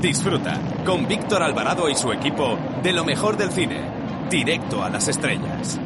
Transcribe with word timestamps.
Disfruta 0.00 0.58
con 0.84 1.06
Víctor 1.06 1.42
Alvarado 1.42 1.88
y 1.88 1.94
su 1.94 2.12
equipo 2.12 2.58
de 2.82 2.92
lo 2.92 3.04
mejor 3.04 3.36
del 3.36 3.50
cine, 3.50 3.80
directo 4.30 4.82
a 4.82 4.90
las 4.90 5.08
estrellas. 5.08 5.80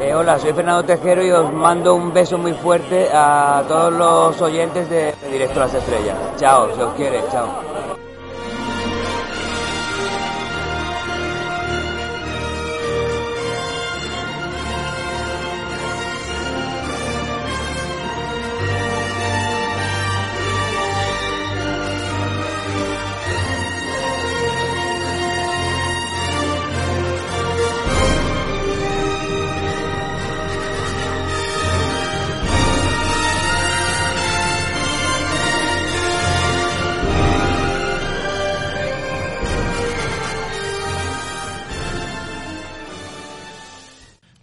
Eh, 0.00 0.14
hola, 0.14 0.38
soy 0.38 0.52
Fernando 0.52 0.84
Tejero 0.84 1.24
y 1.24 1.30
os 1.30 1.52
mando 1.52 1.94
un 1.94 2.12
beso 2.12 2.38
muy 2.38 2.52
fuerte 2.52 3.08
a 3.12 3.62
todos 3.68 3.92
los 3.92 4.40
oyentes 4.40 4.88
de 4.88 5.14
Directo 5.30 5.60
a 5.60 5.66
las 5.66 5.74
Estrellas. 5.74 6.16
Chao, 6.36 6.74
se 6.74 6.82
os 6.82 6.94
quiere, 6.94 7.22
chao. 7.30 7.79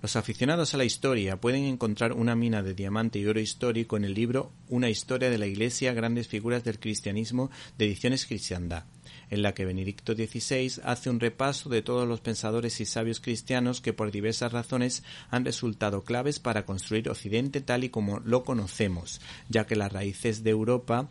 Los 0.07 0.15
aficionados 0.15 0.73
a 0.73 0.77
la 0.77 0.85
historia 0.85 1.35
pueden 1.35 1.65
encontrar 1.65 2.13
una 2.13 2.33
mina 2.33 2.63
de 2.63 2.73
diamante 2.73 3.19
y 3.19 3.25
oro 3.25 3.41
histórico 3.41 3.97
en 3.97 4.05
el 4.05 4.13
libro 4.13 4.53
Una 4.69 4.89
historia 4.89 5.29
de 5.29 5.37
la 5.37 5.47
Iglesia, 5.47 5.91
grandes 5.91 6.29
figuras 6.29 6.63
del 6.63 6.79
cristianismo 6.79 7.51
de 7.77 7.87
Ediciones 7.87 8.25
Cristiandad, 8.25 8.85
en 9.29 9.41
la 9.41 9.53
que 9.53 9.65
Benedicto 9.65 10.13
XVI 10.13 10.81
hace 10.85 11.09
un 11.09 11.19
repaso 11.19 11.67
de 11.67 11.81
todos 11.81 12.07
los 12.07 12.21
pensadores 12.21 12.79
y 12.79 12.85
sabios 12.85 13.19
cristianos 13.19 13.81
que 13.81 13.91
por 13.91 14.09
diversas 14.09 14.53
razones 14.53 15.03
han 15.29 15.43
resultado 15.43 16.05
claves 16.05 16.39
para 16.39 16.65
construir 16.65 17.09
Occidente 17.09 17.59
tal 17.59 17.83
y 17.83 17.89
como 17.89 18.21
lo 18.21 18.45
conocemos, 18.45 19.19
ya 19.49 19.67
que 19.67 19.75
las 19.75 19.91
raíces 19.91 20.41
de 20.41 20.51
Europa 20.51 21.09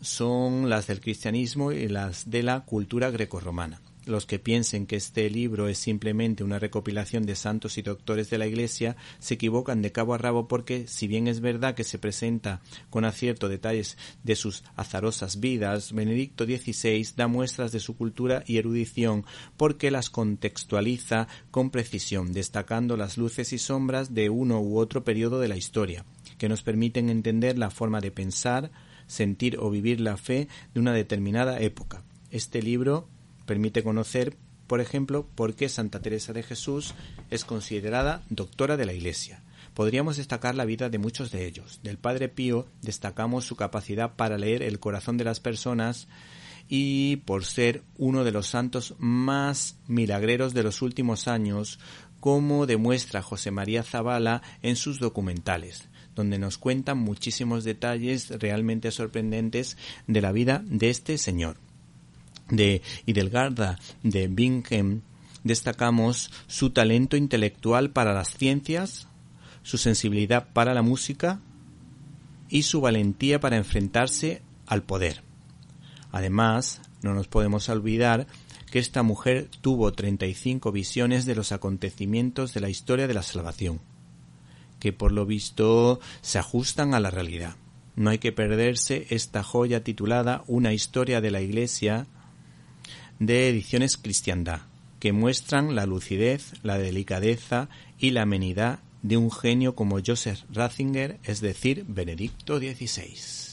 son 0.00 0.68
las 0.68 0.88
del 0.88 1.00
cristianismo 1.00 1.70
y 1.70 1.86
las 1.86 2.28
de 2.28 2.42
la 2.42 2.64
cultura 2.64 3.08
grecorromana. 3.10 3.80
Los 4.06 4.24
que 4.24 4.38
piensen 4.38 4.86
que 4.86 4.94
este 4.94 5.28
libro 5.28 5.66
es 5.66 5.78
simplemente 5.78 6.44
una 6.44 6.60
recopilación 6.60 7.26
de 7.26 7.34
santos 7.34 7.76
y 7.76 7.82
doctores 7.82 8.30
de 8.30 8.38
la 8.38 8.46
Iglesia 8.46 8.96
se 9.18 9.34
equivocan 9.34 9.82
de 9.82 9.90
cabo 9.90 10.14
a 10.14 10.18
rabo 10.18 10.46
porque, 10.46 10.86
si 10.86 11.08
bien 11.08 11.26
es 11.26 11.40
verdad 11.40 11.74
que 11.74 11.82
se 11.82 11.98
presenta 11.98 12.60
con 12.88 13.04
acierto 13.04 13.48
detalles 13.48 13.98
de 14.22 14.36
sus 14.36 14.62
azarosas 14.76 15.40
vidas, 15.40 15.92
Benedicto 15.92 16.44
XVI 16.44 17.04
da 17.16 17.26
muestras 17.26 17.72
de 17.72 17.80
su 17.80 17.96
cultura 17.96 18.44
y 18.46 18.58
erudición 18.58 19.24
porque 19.56 19.90
las 19.90 20.08
contextualiza 20.08 21.26
con 21.50 21.70
precisión, 21.70 22.32
destacando 22.32 22.96
las 22.96 23.18
luces 23.18 23.52
y 23.52 23.58
sombras 23.58 24.14
de 24.14 24.30
uno 24.30 24.60
u 24.60 24.78
otro 24.78 25.02
periodo 25.02 25.40
de 25.40 25.48
la 25.48 25.56
historia, 25.56 26.04
que 26.38 26.48
nos 26.48 26.62
permiten 26.62 27.10
entender 27.10 27.58
la 27.58 27.70
forma 27.70 28.00
de 28.00 28.12
pensar, 28.12 28.70
sentir 29.08 29.58
o 29.58 29.68
vivir 29.68 30.00
la 30.00 30.16
fe 30.16 30.46
de 30.74 30.78
una 30.78 30.92
determinada 30.92 31.58
época. 31.58 32.04
Este 32.30 32.62
libro 32.62 33.08
permite 33.46 33.82
conocer, 33.82 34.36
por 34.66 34.80
ejemplo, 34.80 35.26
por 35.34 35.54
qué 35.54 35.68
Santa 35.68 36.00
Teresa 36.00 36.32
de 36.32 36.42
Jesús 36.42 36.94
es 37.30 37.44
considerada 37.44 38.22
doctora 38.28 38.76
de 38.76 38.86
la 38.86 38.92
Iglesia. 38.92 39.42
Podríamos 39.74 40.16
destacar 40.16 40.54
la 40.54 40.64
vida 40.64 40.88
de 40.88 40.98
muchos 40.98 41.30
de 41.30 41.46
ellos. 41.46 41.80
Del 41.82 41.98
Padre 41.98 42.28
Pío 42.28 42.66
destacamos 42.82 43.44
su 43.44 43.56
capacidad 43.56 44.16
para 44.16 44.38
leer 44.38 44.62
el 44.62 44.80
corazón 44.80 45.18
de 45.18 45.24
las 45.24 45.38
personas 45.38 46.08
y 46.68 47.16
por 47.16 47.44
ser 47.44 47.82
uno 47.96 48.24
de 48.24 48.32
los 48.32 48.48
santos 48.48 48.94
más 48.98 49.76
milagreros 49.86 50.54
de 50.54 50.62
los 50.62 50.82
últimos 50.82 51.28
años, 51.28 51.78
como 52.20 52.66
demuestra 52.66 53.22
José 53.22 53.50
María 53.50 53.82
Zavala 53.82 54.42
en 54.62 54.76
sus 54.76 54.98
documentales, 54.98 55.88
donde 56.14 56.38
nos 56.38 56.58
cuentan 56.58 56.98
muchísimos 56.98 57.62
detalles 57.62 58.30
realmente 58.30 58.90
sorprendentes 58.90 59.76
de 60.06 60.20
la 60.22 60.32
vida 60.32 60.62
de 60.64 60.90
este 60.90 61.18
señor 61.18 61.58
de 62.48 62.82
Idelgarda 63.06 63.78
de 64.02 64.28
Bingham 64.28 65.02
destacamos 65.46 66.30
su 66.46 66.70
talento 66.70 67.16
intelectual 67.16 67.90
para 67.90 68.12
las 68.12 68.36
ciencias, 68.36 69.08
su 69.62 69.78
sensibilidad 69.78 70.48
para 70.52 70.74
la 70.74 70.82
música 70.82 71.40
y 72.48 72.62
su 72.62 72.80
valentía 72.80 73.40
para 73.40 73.56
enfrentarse 73.56 74.42
al 74.66 74.82
poder. 74.82 75.22
Además, 76.10 76.80
no 77.02 77.14
nos 77.14 77.28
podemos 77.28 77.68
olvidar 77.68 78.26
que 78.70 78.78
esta 78.80 79.02
mujer 79.02 79.48
tuvo 79.60 79.92
35 79.92 80.72
visiones 80.72 81.24
de 81.26 81.36
los 81.36 81.52
acontecimientos 81.52 82.52
de 82.52 82.60
la 82.60 82.68
historia 82.68 83.06
de 83.06 83.14
la 83.14 83.22
salvación, 83.22 83.80
que 84.80 84.92
por 84.92 85.12
lo 85.12 85.26
visto 85.26 86.00
se 86.22 86.38
ajustan 86.38 86.94
a 86.94 87.00
la 87.00 87.10
realidad. 87.10 87.56
No 87.94 88.10
hay 88.10 88.18
que 88.18 88.32
perderse 88.32 89.06
esta 89.10 89.42
joya 89.42 89.82
titulada 89.82 90.42
Una 90.48 90.72
historia 90.72 91.20
de 91.20 91.30
la 91.30 91.40
Iglesia 91.40 92.06
de 93.18 93.48
Ediciones 93.48 93.96
Cristiandad, 93.96 94.60
que 95.00 95.12
muestran 95.12 95.74
la 95.74 95.86
lucidez, 95.86 96.52
la 96.62 96.78
delicadeza 96.78 97.68
y 97.98 98.10
la 98.10 98.22
amenidad 98.22 98.80
de 99.02 99.16
un 99.16 99.30
genio 99.30 99.74
como 99.74 99.98
Joseph 100.04 100.40
Ratzinger, 100.52 101.18
es 101.24 101.40
decir, 101.40 101.84
Benedicto 101.86 102.58
XVI. 102.58 103.46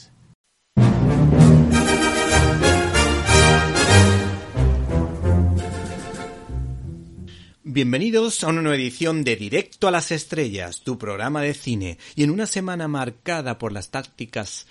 Bienvenidos 7.66 8.44
a 8.44 8.48
una 8.50 8.62
nueva 8.62 8.76
edición 8.76 9.24
de 9.24 9.34
Directo 9.34 9.88
a 9.88 9.90
las 9.90 10.12
Estrellas, 10.12 10.82
tu 10.84 10.96
programa 10.96 11.42
de 11.42 11.54
cine, 11.54 11.98
y 12.14 12.22
en 12.22 12.30
una 12.30 12.46
semana 12.46 12.86
marcada 12.86 13.58
por 13.58 13.72
las 13.72 13.90
tácticas 13.90 14.68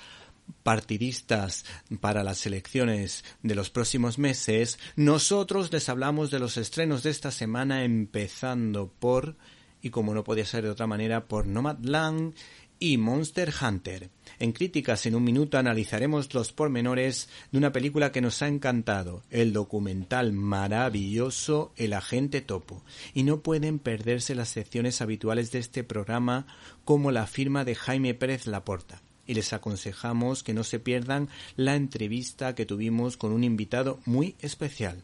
partidistas 0.64 1.66
para 2.00 2.24
las 2.24 2.46
elecciones 2.46 3.24
de 3.42 3.56
los 3.56 3.70
próximos 3.70 4.20
meses, 4.20 4.80
nosotros 4.96 5.72
les 5.72 5.90
hablamos 5.90 6.32
de 6.32 6.40
los 6.40 6.58
estrenos 6.58 7.04
de 7.04 7.10
esta 7.10 7.32
semana, 7.32 7.84
empezando 7.84 8.92
por, 9.00 9.36
y 9.82 9.90
como 9.90 10.14
no 10.14 10.24
podía 10.24 10.46
ser 10.46 10.64
de 10.64 10.70
otra 10.70 10.88
manera, 10.88 11.28
por 11.28 11.48
Nomadland 11.48 12.34
y 12.80 12.98
Monster 12.98 13.54
Hunter. 13.62 14.10
En 14.40 14.52
Críticas 14.52 15.06
en 15.06 15.16
un 15.16 15.24
minuto 15.24 15.58
analizaremos 15.58 16.34
los 16.34 16.52
pormenores 16.52 17.30
de 17.52 17.58
una 17.58 17.72
película 17.72 18.12
que 18.12 18.20
nos 18.20 18.42
ha 18.42 18.50
encantado, 18.50 19.24
el 19.30 19.54
documental 19.54 20.34
maravilloso 20.34 21.72
El 21.78 21.94
agente 21.94 22.42
topo. 22.42 22.84
Y 23.14 23.24
no 23.24 23.42
pueden 23.42 23.80
perderse 23.80 24.36
las 24.36 24.50
secciones 24.50 25.02
habituales 25.02 25.52
de 25.54 25.60
este 25.60 25.86
programa 25.86 26.46
como 26.84 27.12
la 27.12 27.26
firma 27.26 27.64
de 27.64 27.76
Jaime 27.76 28.14
Pérez 28.16 28.48
Laporta 28.48 29.02
y 29.26 29.34
les 29.34 29.54
aconsejamos 29.54 30.44
que 30.44 30.54
no 30.54 30.64
se 30.64 30.80
pierdan 30.80 31.30
la 31.56 31.76
entrevista 31.76 32.56
que 32.56 32.66
tuvimos 32.66 33.18
con 33.18 33.32
un 33.32 33.44
invitado 33.44 34.00
muy 34.06 34.36
especial. 34.40 35.02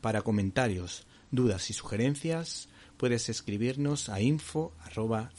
Para 0.00 0.22
comentarios, 0.22 1.04
dudas 1.30 1.70
y 1.70 1.72
sugerencias, 1.72 2.68
puedes 2.96 3.28
escribirnos 3.28 4.08
a 4.08 4.20
info 4.20 4.72
arroba 4.84 5.30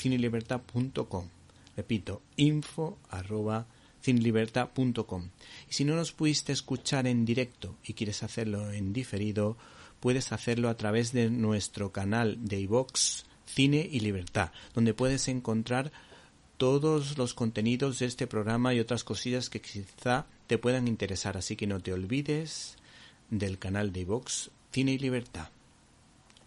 Repito, 1.75 2.21
info 2.35 2.97
arroba 3.09 3.67
Y 4.05 5.73
si 5.73 5.85
no 5.85 5.95
nos 5.95 6.11
pudiste 6.11 6.53
escuchar 6.53 7.07
en 7.07 7.25
directo 7.25 7.75
y 7.83 7.93
quieres 7.93 8.23
hacerlo 8.23 8.71
en 8.71 8.93
diferido, 8.93 9.57
puedes 9.99 10.31
hacerlo 10.31 10.69
a 10.69 10.77
través 10.77 11.11
de 11.11 11.29
nuestro 11.29 11.91
canal 11.91 12.37
de 12.41 12.59
iVox 12.61 13.25
Cine 13.45 13.87
y 13.89 14.01
Libertad, 14.01 14.51
donde 14.73 14.93
puedes 14.93 15.27
encontrar 15.27 15.91
todos 16.57 17.17
los 17.17 17.33
contenidos 17.33 17.99
de 17.99 18.07
este 18.07 18.27
programa 18.27 18.73
y 18.73 18.79
otras 18.79 19.03
cosillas 19.03 19.49
que 19.49 19.61
quizá 19.61 20.25
te 20.47 20.57
puedan 20.57 20.87
interesar. 20.87 21.37
Así 21.37 21.55
que 21.55 21.67
no 21.67 21.79
te 21.79 21.93
olvides 21.93 22.75
del 23.29 23.57
canal 23.59 23.93
de 23.93 24.05
Vox 24.05 24.51
Cine 24.71 24.93
y 24.93 24.97
Libertad. 24.97 25.49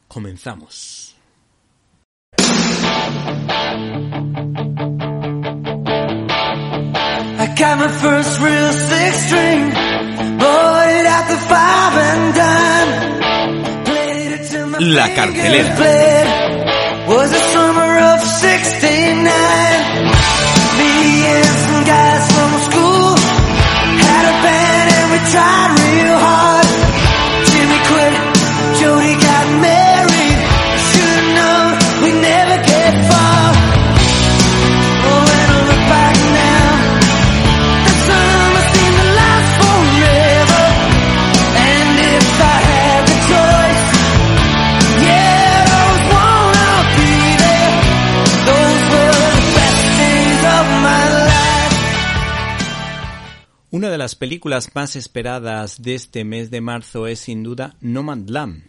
Comenzamos. 0.08 1.16
La 14.78 15.14
cartelera. 15.14 15.76
tried 25.30 25.78
real 25.78 26.18
hard. 26.18 26.59
Las 54.00 54.14
películas 54.14 54.74
más 54.74 54.96
esperadas 54.96 55.82
de 55.82 55.94
este 55.94 56.24
mes 56.24 56.50
de 56.50 56.62
marzo 56.62 57.06
es 57.06 57.20
sin 57.20 57.42
duda 57.42 57.76
Nomadland, 57.82 58.62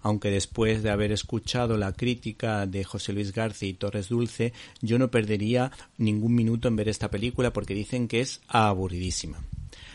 aunque 0.00 0.30
después 0.30 0.84
de 0.84 0.90
haber 0.90 1.10
escuchado 1.10 1.76
la 1.76 1.92
crítica 1.92 2.64
de 2.64 2.84
José 2.84 3.12
Luis 3.12 3.32
García 3.32 3.70
y 3.70 3.74
Torres 3.74 4.10
Dulce, 4.10 4.52
yo 4.80 4.96
no 5.00 5.10
perdería 5.10 5.72
ningún 5.98 6.36
minuto 6.36 6.68
en 6.68 6.76
ver 6.76 6.88
esta 6.88 7.10
película 7.10 7.52
porque 7.52 7.74
dicen 7.74 8.06
que 8.06 8.20
es 8.20 8.42
aburridísima. 8.46 9.42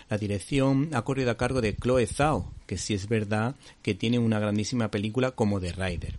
La 0.09 0.17
dirección 0.17 0.89
ha 0.91 1.03
corrido 1.03 1.31
a 1.31 1.38
cargo 1.38 1.61
de 1.61 1.77
Chloe 1.77 2.06
Zhao, 2.06 2.51
que 2.67 2.77
sí 2.77 2.94
es 2.94 3.07
verdad 3.07 3.56
que 3.81 3.95
tiene 3.95 4.19
una 4.19 4.39
grandísima 4.39 4.91
película 4.91 5.31
como 5.31 5.61
The 5.61 5.71
Rider. 5.71 6.15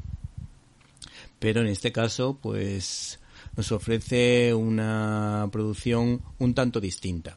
Pero 1.38 1.60
en 1.60 1.66
este 1.66 1.92
caso, 1.92 2.38
pues 2.40 3.20
nos 3.54 3.70
ofrece 3.70 4.54
una 4.54 5.46
producción 5.52 6.22
un 6.38 6.54
tanto 6.54 6.80
distinta. 6.80 7.36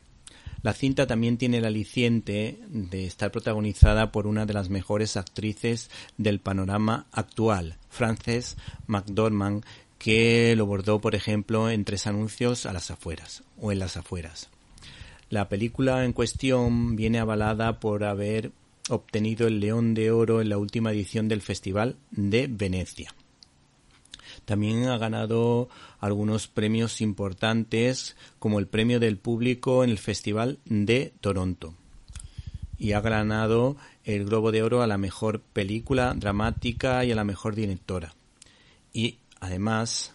La 0.63 0.74
cinta 0.74 1.06
también 1.06 1.38
tiene 1.38 1.57
el 1.57 1.65
aliciente 1.65 2.57
de 2.69 3.06
estar 3.06 3.31
protagonizada 3.31 4.13
por 4.13 4.27
una 4.27 4.45
de 4.45 4.54
las 4.54 4.69
mejores 4.69 5.18
actrices 5.18 5.92
del 6.18 6.39
panorama 6.39 7.06
actual, 7.12 7.75
Frances 7.89 8.56
McDormand, 8.88 9.65
que 10.00 10.56
lo 10.56 10.65
bordó, 10.65 11.01
por 11.01 11.15
ejemplo, 11.15 11.69
en 11.69 11.83
tres 11.83 12.07
anuncios 12.07 12.65
a 12.65 12.71
las 12.71 12.92
afueras 12.92 13.44
o 13.60 13.74
en 13.74 13.80
las 13.80 13.98
afueras. 13.98 14.50
La 15.30 15.50
película 15.50 16.06
en 16.06 16.13
cuestión 16.13 16.95
viene 16.95 17.19
avalada 17.19 17.81
por 17.81 18.06
haber 18.06 18.51
obtenido 18.89 19.48
el 19.48 19.60
León 19.60 19.94
de 19.94 20.12
Oro 20.12 20.42
en 20.42 20.48
la 20.48 20.57
última 20.57 20.94
edición 20.94 21.27
del 21.27 21.42
Festival 21.42 21.98
de 22.12 22.48
Venecia. 22.48 23.13
También 24.45 24.85
ha 24.85 24.97
ganado 24.97 25.69
algunos 25.99 26.47
premios 26.47 27.01
importantes 27.01 28.15
como 28.39 28.59
el 28.59 28.67
premio 28.67 28.99
del 28.99 29.17
público 29.17 29.83
en 29.83 29.89
el 29.89 29.97
Festival 29.97 30.59
de 30.65 31.13
Toronto. 31.21 31.75
Y 32.77 32.91
ha 32.91 33.01
ganado 33.01 33.77
el 34.03 34.25
Globo 34.25 34.51
de 34.51 34.63
Oro 34.63 34.81
a 34.81 34.87
la 34.87 34.97
mejor 34.97 35.39
película 35.41 36.13
dramática 36.13 37.05
y 37.05 37.11
a 37.11 37.15
la 37.15 37.23
mejor 37.23 37.55
directora. 37.55 38.13
Y 38.91 39.19
además, 39.39 40.11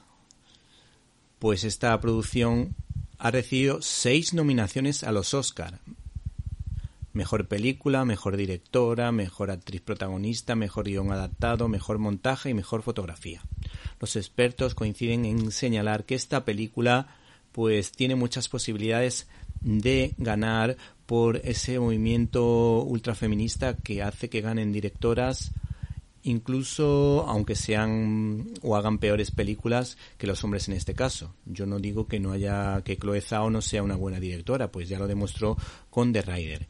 pues 1.38 1.64
esta 1.64 1.98
producción 2.00 2.74
ha 3.18 3.30
recibido 3.30 3.80
seis 3.82 4.34
nominaciones 4.34 5.02
a 5.04 5.12
los 5.12 5.34
Oscar. 5.34 5.80
Mejor 7.18 7.48
película, 7.48 8.04
mejor 8.04 8.36
directora, 8.36 9.10
mejor 9.10 9.50
actriz 9.50 9.80
protagonista, 9.80 10.54
mejor 10.54 10.84
guion 10.84 11.10
adaptado, 11.10 11.66
mejor 11.66 11.98
montaje 11.98 12.50
y 12.50 12.54
mejor 12.54 12.82
fotografía. 12.82 13.42
Los 13.98 14.14
expertos 14.14 14.76
coinciden 14.76 15.24
en 15.24 15.50
señalar 15.50 16.04
que 16.04 16.14
esta 16.14 16.44
película 16.44 17.08
pues 17.50 17.90
tiene 17.90 18.14
muchas 18.14 18.48
posibilidades 18.48 19.26
de 19.62 20.14
ganar 20.16 20.76
por 21.06 21.38
ese 21.38 21.80
movimiento 21.80 22.84
ultrafeminista 22.84 23.74
que 23.74 24.00
hace 24.00 24.30
que 24.30 24.40
ganen 24.40 24.70
directoras 24.72 25.50
incluso 26.22 27.24
aunque 27.26 27.56
sean 27.56 28.46
o 28.62 28.76
hagan 28.76 28.98
peores 28.98 29.32
películas 29.32 29.98
que 30.18 30.28
los 30.28 30.44
hombres 30.44 30.68
en 30.68 30.74
este 30.74 30.94
caso. 30.94 31.34
Yo 31.46 31.66
no 31.66 31.80
digo 31.80 32.06
que 32.06 32.20
no 32.20 32.30
haya 32.30 32.80
que 32.84 32.96
Chloe 32.96 33.20
Zhao 33.20 33.50
no 33.50 33.60
sea 33.60 33.82
una 33.82 33.96
buena 33.96 34.20
directora, 34.20 34.70
pues 34.70 34.88
ya 34.88 35.00
lo 35.00 35.08
demostró 35.08 35.56
con 35.90 36.12
The 36.12 36.22
Rider. 36.22 36.68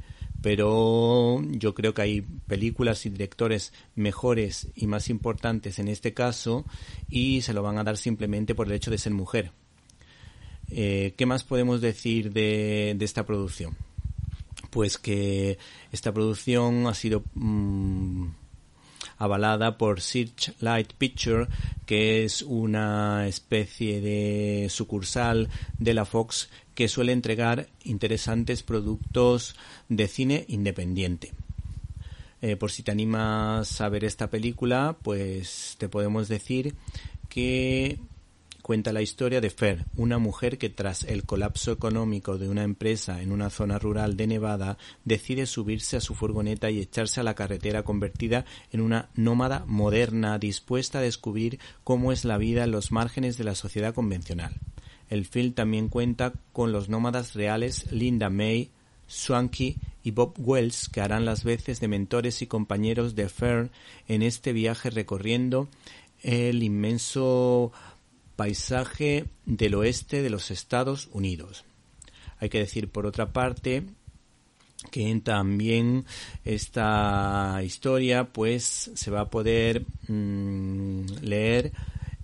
Pero 0.49 1.43
yo 1.51 1.75
creo 1.75 1.93
que 1.93 2.01
hay 2.01 2.23
películas 2.23 3.05
y 3.05 3.11
directores 3.11 3.75
mejores 3.95 4.69
y 4.75 4.87
más 4.87 5.11
importantes 5.11 5.79
en 5.79 5.89
este 5.89 6.15
caso 6.15 6.65
y 7.07 7.43
se 7.43 7.53
lo 7.53 7.63
van 7.63 7.77
a 7.77 7.85
dar 7.85 7.99
simplemente 7.99 8.55
por 8.55 8.67
el 8.67 8.73
hecho 8.73 8.91
de 8.91 8.97
ser 8.97 9.13
mujer. 9.13 9.53
Eh, 10.71 11.13
¿Qué 11.19 11.27
más 11.27 11.45
podemos 11.45 11.83
decir 11.83 12.33
de, 12.33 12.97
esta 12.99 13.27
producción? 13.27 13.77
Pues 14.71 14.97
que 14.97 15.59
esta 15.93 16.15
producción 16.15 16.87
ha 16.87 16.95
sido 16.95 17.25
mm, 17.35 18.29
avalada 19.19 19.77
por 19.77 20.01
Searchlight 20.01 20.93
Picture, 20.95 21.49
que 21.87 22.25
es 22.25 22.43
una 22.43 23.27
especie 23.27 24.01
de 24.01 24.69
sucursal 24.71 25.49
de 25.79 25.95
la 25.95 26.05
Fox 26.05 26.49
que 26.75 26.89
suele 26.89 27.13
entregar 27.13 27.69
interesantes 27.85 28.63
productos 28.63 29.57
de 29.89 30.07
cine 30.07 30.45
independiente. 30.49 31.33
Eh, 32.41 32.55
por 32.55 32.71
si 32.71 32.85
te 32.85 32.93
animas 32.93 33.81
a 33.81 33.89
ver 33.89 34.05
esta 34.05 34.31
película, 34.31 34.97
pues 35.03 35.75
te 35.79 35.89
podemos 35.89 36.29
decir 36.29 36.77
que 37.29 37.99
cuenta 38.69 38.93
la 38.93 39.01
historia 39.01 39.41
de 39.41 39.49
Fer, 39.49 39.87
una 39.97 40.19
mujer 40.19 40.59
que 40.59 40.69
tras 40.69 41.05
el 41.05 41.25
colapso 41.25 41.73
económico 41.73 42.37
de 42.37 42.51
una 42.51 42.65
empresa 42.65 43.23
en 43.23 43.33
una 43.33 43.49
zona 43.49 43.79
rural 43.79 44.15
de 44.15 44.27
Nevada 44.27 44.77
decide 45.07 45.47
subirse 45.47 45.97
a 45.97 46.03
su 46.03 46.15
furgoneta 46.15 46.71
y 46.71 46.79
echarse 46.79 47.19
a 47.19 47.23
la 47.23 47.35
carretera 47.35 47.83
convertida 47.83 48.45
en 48.71 48.83
una 48.83 49.09
nómada 49.15 49.65
moderna 49.67 50.39
dispuesta 50.39 50.99
a 50.99 51.01
descubrir 51.01 51.59
cómo 51.83 52.13
es 52.13 52.27
la 52.27 52.37
vida 52.37 52.65
en 52.65 52.71
los 52.71 52.93
márgenes 52.93 53.39
de 53.39 53.45
la 53.45 53.55
sociedad 53.55 53.95
convencional. 53.95 54.53
El 55.09 55.25
film 55.25 55.55
también 55.55 55.89
cuenta 55.89 56.35
con 56.53 56.71
los 56.71 56.91
nómadas 56.91 57.33
reales 57.33 57.91
Linda 57.91 58.29
May, 58.29 58.69
Swanky 59.07 59.79
y 60.05 60.11
Bob 60.11 60.35
Wells, 60.37 60.91
que 60.91 61.01
harán 61.01 61.25
las 61.25 61.43
veces 61.43 61.81
de 61.81 61.89
mentores 61.89 62.43
y 62.43 62.47
compañeros 62.47 63.15
de 63.15 63.31
Fer 63.31 63.71
en 64.09 64.21
este 64.21 64.53
viaje 64.53 64.91
recorriendo 64.91 65.71
el 66.23 66.63
inmenso 66.63 67.73
paisaje 68.39 69.25
del 69.47 69.75
oeste 69.75 70.23
de 70.23 70.31
los 70.31 70.53
Estados 70.53 71.09
Unidos. 71.11 71.65
Hay 72.39 72.49
que 72.49 72.61
decir, 72.61 72.89
por 72.89 73.05
otra 73.05 73.33
parte, 73.33 73.83
que 74.93 75.21
también 75.25 76.05
esta 76.45 77.61
historia 77.65 78.33
pues 78.33 78.93
se 78.95 79.11
va 79.11 79.23
a 79.23 79.31
poder 79.31 79.85
mm, 80.07 81.03
leer 81.21 81.73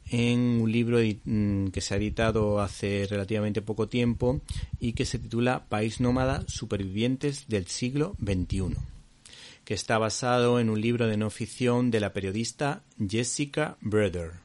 en 0.09 0.39
un 0.63 0.71
libro 0.71 0.99
mm, 1.01 1.71
que 1.71 1.81
se 1.81 1.95
ha 1.95 1.97
editado 1.97 2.61
hace 2.61 3.09
relativamente 3.11 3.61
poco 3.61 3.89
tiempo 3.89 4.41
y 4.79 4.93
que 4.93 5.07
se 5.07 5.19
titula 5.19 5.65
País 5.69 5.99
Nómada 5.99 6.45
Supervivientes 6.47 7.49
del 7.49 7.67
siglo 7.67 8.15
XXI, 8.23 8.77
que 9.65 9.75
está 9.75 9.99
basado 9.99 10.61
en 10.61 10.71
un 10.71 10.81
libro 10.81 11.09
de 11.09 11.17
no 11.17 11.29
ficción 11.31 11.91
de 11.91 11.99
la 11.99 12.13
periodista 12.13 12.85
Jessica 13.05 13.77
Brother. 13.81 14.44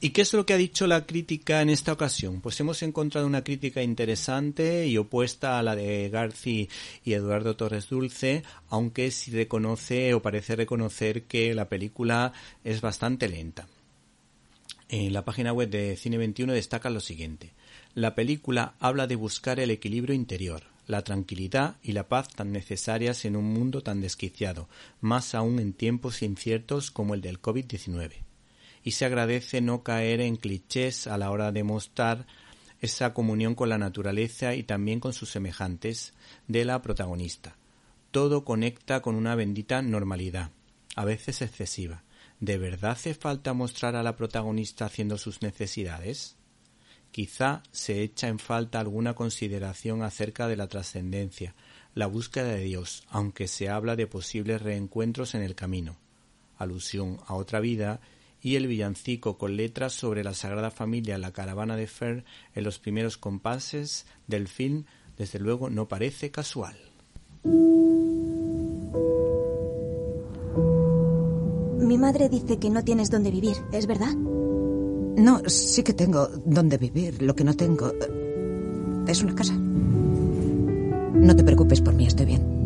¿Y 0.00 0.10
qué 0.10 0.22
es 0.22 0.34
lo 0.34 0.44
que 0.44 0.52
ha 0.52 0.58
dicho 0.58 0.86
la 0.86 1.06
crítica 1.06 1.62
en 1.62 1.70
esta 1.70 1.92
ocasión? 1.92 2.40
Pues 2.40 2.58
hemos 2.60 2.82
encontrado 2.82 3.26
una 3.26 3.44
crítica 3.44 3.82
interesante 3.82 4.86
y 4.86 4.98
opuesta 4.98 5.58
a 5.58 5.62
la 5.62 5.76
de 5.76 6.10
Garci 6.10 6.68
y 7.04 7.14
Eduardo 7.14 7.56
Torres 7.56 7.88
Dulce, 7.88 8.42
aunque 8.68 9.10
sí 9.10 9.30
reconoce 9.30 10.12
o 10.12 10.20
parece 10.20 10.56
reconocer 10.56 11.22
que 11.22 11.54
la 11.54 11.68
película 11.68 12.32
es 12.64 12.80
bastante 12.80 13.28
lenta. 13.28 13.66
En 14.90 15.12
la 15.12 15.24
página 15.24 15.52
web 15.52 15.70
de 15.70 15.96
Cine 15.96 16.18
21 16.18 16.52
destaca 16.52 16.90
lo 16.90 17.00
siguiente. 17.00 17.54
La 17.94 18.14
película 18.14 18.74
habla 18.80 19.06
de 19.06 19.16
buscar 19.16 19.58
el 19.58 19.70
equilibrio 19.70 20.14
interior, 20.14 20.64
la 20.86 21.02
tranquilidad 21.02 21.76
y 21.82 21.92
la 21.92 22.08
paz 22.08 22.28
tan 22.28 22.52
necesarias 22.52 23.24
en 23.24 23.36
un 23.36 23.44
mundo 23.44 23.80
tan 23.80 24.02
desquiciado, 24.02 24.68
más 25.00 25.34
aún 25.34 25.60
en 25.60 25.72
tiempos 25.72 26.20
inciertos 26.22 26.90
como 26.90 27.14
el 27.14 27.22
del 27.22 27.40
COVID-19 27.40 28.23
y 28.84 28.92
se 28.92 29.06
agradece 29.06 29.62
no 29.62 29.82
caer 29.82 30.20
en 30.20 30.36
clichés 30.36 31.06
a 31.06 31.16
la 31.16 31.30
hora 31.30 31.50
de 31.50 31.64
mostrar 31.64 32.26
esa 32.80 33.14
comunión 33.14 33.54
con 33.54 33.70
la 33.70 33.78
naturaleza 33.78 34.54
y 34.54 34.62
también 34.62 35.00
con 35.00 35.14
sus 35.14 35.30
semejantes 35.30 36.12
de 36.48 36.66
la 36.66 36.82
protagonista. 36.82 37.56
Todo 38.10 38.44
conecta 38.44 39.00
con 39.00 39.14
una 39.14 39.34
bendita 39.34 39.80
normalidad, 39.80 40.50
a 40.94 41.04
veces 41.06 41.40
excesiva. 41.40 42.04
¿De 42.40 42.58
verdad 42.58 42.90
hace 42.90 43.14
falta 43.14 43.54
mostrar 43.54 43.96
a 43.96 44.02
la 44.02 44.16
protagonista 44.16 44.84
haciendo 44.84 45.16
sus 45.16 45.40
necesidades? 45.40 46.36
Quizá 47.10 47.62
se 47.72 48.02
echa 48.02 48.28
en 48.28 48.38
falta 48.38 48.80
alguna 48.80 49.14
consideración 49.14 50.02
acerca 50.02 50.46
de 50.46 50.56
la 50.56 50.66
trascendencia, 50.66 51.54
la 51.94 52.06
búsqueda 52.06 52.48
de 52.48 52.64
Dios, 52.64 53.04
aunque 53.08 53.48
se 53.48 53.70
habla 53.70 53.96
de 53.96 54.06
posibles 54.06 54.60
reencuentros 54.60 55.34
en 55.34 55.42
el 55.42 55.54
camino, 55.54 55.96
alusión 56.58 57.18
a 57.26 57.34
otra 57.34 57.60
vida 57.60 58.00
y 58.44 58.56
el 58.56 58.66
villancico 58.66 59.38
con 59.38 59.56
letras 59.56 59.94
sobre 59.94 60.22
la 60.22 60.34
Sagrada 60.34 60.70
Familia 60.70 61.16
La 61.16 61.32
Caravana 61.32 61.76
de 61.76 61.86
Fer 61.86 62.24
en 62.54 62.62
los 62.62 62.78
primeros 62.78 63.16
compases 63.16 64.04
del 64.26 64.48
film, 64.48 64.84
desde 65.16 65.38
luego 65.38 65.70
no 65.70 65.88
parece 65.88 66.30
casual. 66.30 66.76
Mi 71.78 71.96
madre 71.96 72.28
dice 72.28 72.58
que 72.58 72.68
no 72.68 72.84
tienes 72.84 73.10
dónde 73.10 73.30
vivir, 73.30 73.56
¿es 73.72 73.86
verdad? 73.86 74.14
No, 74.14 75.40
sí 75.46 75.82
que 75.82 75.94
tengo 75.94 76.28
dónde 76.44 76.76
vivir. 76.76 77.22
Lo 77.22 77.34
que 77.34 77.44
no 77.44 77.54
tengo 77.54 77.88
eh, 77.88 79.04
es 79.08 79.22
una 79.22 79.34
casa. 79.34 79.54
No 79.54 81.34
te 81.34 81.44
preocupes 81.44 81.80
por 81.80 81.94
mí, 81.94 82.06
estoy 82.06 82.26
bien. 82.26 82.63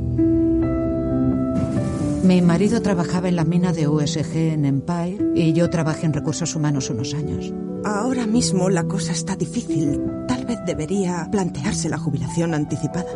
Mi 2.23 2.43
marido 2.43 2.83
trabajaba 2.83 3.29
en 3.29 3.37
la 3.37 3.45
mina 3.45 3.73
de 3.73 3.89
USG 3.89 4.37
en 4.37 4.65
Empire 4.65 5.33
y 5.35 5.53
yo 5.53 5.71
trabajé 5.71 6.07
en 6.07 6.13
recursos 6.13 6.55
humanos 6.55 6.91
unos 6.91 7.15
años. 7.15 7.53
Ahora 7.85 8.27
mismo 8.27 8.69
la 8.69 8.85
cosa 8.85 9.13
está 9.13 9.37
difícil. 9.37 10.01
Tal 10.27 10.45
vez 10.45 10.59
debería 10.67 11.29
plantearse 11.31 11.89
la 11.89 11.99
jubilación 11.99 12.55
anticipada. 12.55 13.11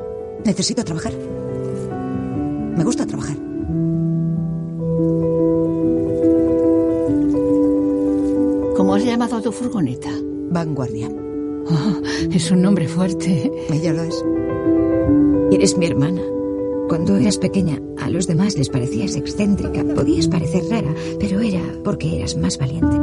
Necesito 0.45 0.85
trabajar. 0.85 1.13
Me 2.77 2.85
gusta 2.85 3.07
trabajar. 3.07 3.37
¿Cómo 8.77 8.95
has 8.95 9.05
llamado 9.05 9.37
a 9.37 9.43
tu 9.43 9.53
furgoneta? 9.53 10.11
Vanguardia. 10.51 11.09
Oh, 11.09 12.01
es 12.33 12.51
un 12.51 12.63
nombre 12.63 12.89
fuerte. 12.89 13.51
Ella 13.71 13.93
lo 13.93 14.03
es. 14.03 14.25
Eres 15.53 15.77
mi 15.77 15.87
hermana. 15.87 16.23
Cuando 16.93 17.17
eras 17.17 17.39
pequeña, 17.39 17.81
a 18.03 18.11
los 18.11 18.27
demás 18.27 18.59
les 18.59 18.69
parecías 18.69 19.17
excéntrica. 19.17 19.83
Podías 19.95 20.29
parecer 20.29 20.63
rara, 20.69 20.95
pero 21.19 21.41
era 21.41 21.63
porque 21.83 22.19
eras 22.19 22.37
más 22.37 22.59
valiente. 22.59 22.99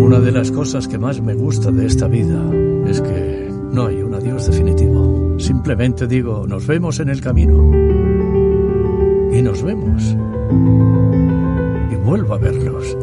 Una 0.00 0.20
de 0.20 0.32
las 0.32 0.50
cosas 0.52 0.88
que 0.88 0.96
más 0.96 1.20
me 1.20 1.34
gusta 1.34 1.70
de 1.70 1.84
esta 1.84 2.08
vida 2.08 2.42
es 2.86 3.02
que 3.02 3.50
no 3.72 3.88
hay 3.88 4.00
un 4.00 4.14
adiós 4.14 4.46
definitivo. 4.46 5.38
Simplemente 5.38 6.06
digo, 6.06 6.46
nos 6.46 6.66
vemos 6.66 6.98
en 6.98 7.10
el 7.10 7.20
camino. 7.20 7.95
Y 9.36 9.42
nos 9.42 9.62
vemos. 9.62 10.02
Y 11.92 11.94
vuelvo 11.96 12.32
a 12.32 12.38
verlos. 12.38 12.96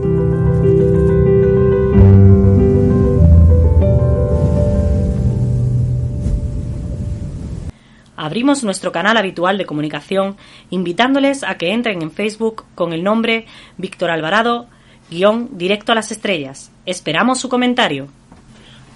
Abrimos 8.15 8.63
nuestro 8.63 8.91
canal 8.91 9.17
habitual 9.17 9.59
de 9.59 9.67
comunicación 9.67 10.37
invitándoles 10.71 11.43
a 11.43 11.55
que 11.59 11.71
entren 11.71 12.01
en 12.01 12.09
Facebook 12.09 12.65
con 12.73 12.93
el 12.93 13.03
nombre 13.03 13.45
Víctor 13.77 14.09
Alvarado, 14.09 14.65
guion 15.11 15.49
directo 15.51 15.91
a 15.91 15.95
las 15.95 16.11
estrellas. 16.11 16.71
Esperamos 16.87 17.39
su 17.39 17.47
comentario. 17.47 18.07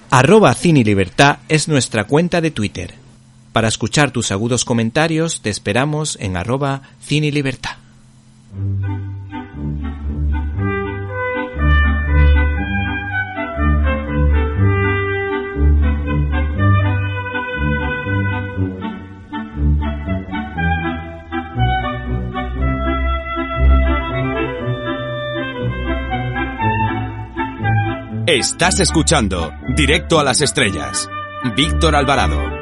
Arroba 0.10 0.56
Cine 0.56 0.84
Libertad 0.84 1.38
es 1.50 1.68
nuestra 1.68 2.06
cuenta 2.06 2.42
de 2.42 2.50
Twitter. 2.50 3.07
Para 3.58 3.70
escuchar 3.70 4.12
tus 4.12 4.32
agudos 4.32 4.66
comentarios 4.66 5.42
te 5.42 5.50
esperamos 5.50 6.16
en 6.22 6.38
arroba 6.38 6.84
Cine 7.02 7.32
Libertad. 7.32 7.72
Estás 28.28 28.80
escuchando 28.82 29.52
Directo 29.76 30.20
a 30.20 30.24
las 30.24 30.42
Estrellas. 30.42 31.10
Víctor 31.56 31.96
Alvarado. 31.96 32.57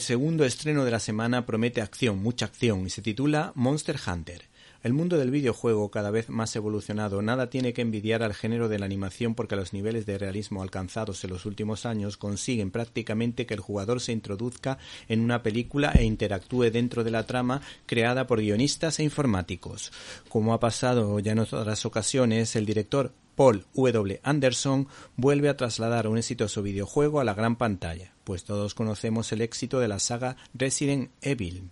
El 0.00 0.04
segundo 0.04 0.46
estreno 0.46 0.86
de 0.86 0.90
la 0.90 0.98
semana 0.98 1.44
promete 1.44 1.82
acción, 1.82 2.22
mucha 2.22 2.46
acción, 2.46 2.86
y 2.86 2.88
se 2.88 3.02
titula 3.02 3.52
Monster 3.54 3.98
Hunter. 4.06 4.44
El 4.82 4.94
mundo 4.94 5.18
del 5.18 5.30
videojuego, 5.30 5.90
cada 5.90 6.10
vez 6.10 6.30
más 6.30 6.56
evolucionado, 6.56 7.20
nada 7.20 7.50
tiene 7.50 7.74
que 7.74 7.82
envidiar 7.82 8.22
al 8.22 8.32
género 8.32 8.70
de 8.70 8.78
la 8.78 8.86
animación 8.86 9.34
porque 9.34 9.56
los 9.56 9.74
niveles 9.74 10.06
de 10.06 10.16
realismo 10.16 10.62
alcanzados 10.62 11.22
en 11.22 11.28
los 11.28 11.44
últimos 11.44 11.84
años 11.84 12.16
consiguen 12.16 12.70
prácticamente 12.70 13.44
que 13.44 13.52
el 13.52 13.60
jugador 13.60 14.00
se 14.00 14.12
introduzca 14.12 14.78
en 15.06 15.20
una 15.20 15.42
película 15.42 15.92
e 15.92 16.04
interactúe 16.04 16.70
dentro 16.70 17.04
de 17.04 17.10
la 17.10 17.26
trama 17.26 17.60
creada 17.84 18.26
por 18.26 18.40
guionistas 18.40 19.00
e 19.00 19.02
informáticos. 19.02 19.92
Como 20.30 20.54
ha 20.54 20.60
pasado 20.60 21.20
ya 21.20 21.32
en 21.32 21.40
otras 21.40 21.84
ocasiones, 21.84 22.56
el 22.56 22.64
director 22.64 23.12
Paul 23.36 23.66
W. 23.74 24.20
Anderson 24.22 24.88
vuelve 25.16 25.50
a 25.50 25.58
trasladar 25.58 26.06
un 26.06 26.16
exitoso 26.16 26.62
videojuego 26.62 27.20
a 27.20 27.24
la 27.24 27.34
gran 27.34 27.56
pantalla, 27.56 28.12
pues 28.30 28.44
todos 28.44 28.76
conocemos 28.76 29.32
el 29.32 29.40
éxito 29.40 29.80
de 29.80 29.88
la 29.88 29.98
saga 29.98 30.36
Resident 30.54 31.10
Evil, 31.20 31.68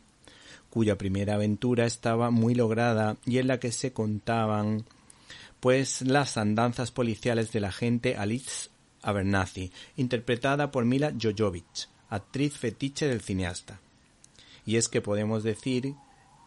cuya 0.71 0.99
primera 0.99 1.35
aventura 1.35 1.87
estaba 1.87 2.33
muy 2.33 2.57
lograda 2.57 3.17
y 3.25 3.39
en 3.39 3.47
la 3.47 3.61
que 3.61 3.71
se 3.71 3.93
contaban 3.93 4.85
pues 5.61 6.03
las 6.03 6.37
andanzas 6.37 6.91
policiales 6.91 7.53
de 7.53 7.61
la 7.61 7.69
agente 7.69 8.17
Alice 8.17 8.71
Abernathy, 9.03 9.71
interpretada 9.97 10.73
por 10.73 10.85
Mila 10.85 11.15
Jovovich, 11.17 11.89
actriz 12.09 12.55
fetiche 12.57 13.07
del 13.07 13.21
cineasta. 13.21 13.79
Y 14.67 14.79
es 14.79 14.89
que 14.89 15.01
podemos 15.01 15.45
decir 15.45 15.95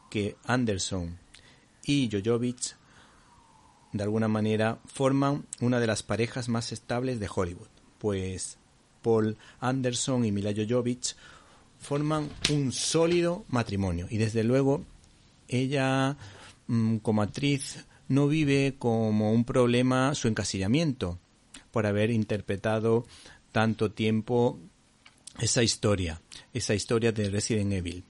que 0.09 0.35
Anderson 0.43 1.19
y 1.85 2.09
Jovovich 2.11 2.75
de 3.93 4.03
alguna 4.03 4.27
manera 4.27 4.79
forman 4.87 5.45
una 5.61 5.79
de 5.79 5.87
las 5.87 6.03
parejas 6.03 6.49
más 6.49 6.73
estables 6.73 7.21
de 7.21 7.29
Hollywood, 7.33 7.69
pues 7.97 8.57
Paul 9.01 9.37
Anderson 9.59 10.25
y 10.25 10.31
Mila 10.31 10.53
Jovovich 10.55 11.15
forman 11.79 12.29
un 12.51 12.71
sólido 12.71 13.45
matrimonio 13.49 14.07
y 14.09 14.17
desde 14.17 14.43
luego 14.43 14.83
ella 15.47 16.17
mm, 16.67 16.97
como 16.97 17.21
actriz 17.21 17.85
no 18.07 18.27
vive 18.27 18.75
como 18.77 19.31
un 19.31 19.45
problema 19.45 20.13
su 20.15 20.27
encasillamiento 20.27 21.17
por 21.71 21.85
haber 21.85 22.11
interpretado 22.11 23.05
tanto 23.51 23.91
tiempo 23.91 24.59
esa 25.39 25.63
historia, 25.63 26.21
esa 26.53 26.73
historia 26.73 27.11
de 27.11 27.29
Resident 27.29 27.71
Evil, 27.73 28.03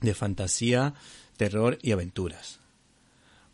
de 0.00 0.14
fantasía, 0.14 0.94
terror 1.36 1.78
y 1.82 1.92
aventuras. 1.92 2.60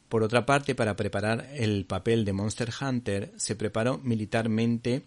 Por 0.09 0.23
otra 0.23 0.47
parte, 0.47 0.75
para 0.75 0.97
preparar 0.97 1.49
el 1.53 1.85
papel 1.85 2.25
de 2.25 2.33
Monster 2.33 2.71
Hunter, 2.81 3.33
se 3.37 3.57
preparó 3.57 3.99
militarmente 3.99 5.05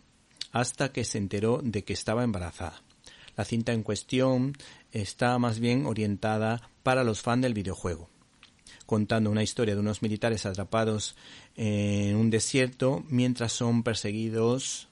hasta 0.52 0.92
que 0.92 1.04
se 1.04 1.18
enteró 1.18 1.62
de 1.64 1.84
que 1.84 1.94
estaba 1.94 2.24
embarazada. 2.24 2.82
La 3.36 3.46
cinta 3.46 3.72
en 3.72 3.84
cuestión 3.84 4.54
está 4.92 5.38
más 5.40 5.60
bien 5.60 5.86
orientada 5.86 6.70
para 6.84 7.04
los 7.04 7.22
fans 7.22 7.44
del 7.44 7.54
videojuego, 7.54 8.10
contando 8.86 9.32
una 9.32 9.44
historia 9.44 9.76
de 9.76 9.82
unos 9.82 10.02
militares 10.02 10.46
atrapados 10.46 11.16
en 11.56 12.16
un 12.16 12.30
desierto 12.30 13.06
mientras 13.08 13.54
son 13.54 13.84
perseguidos 13.84 14.90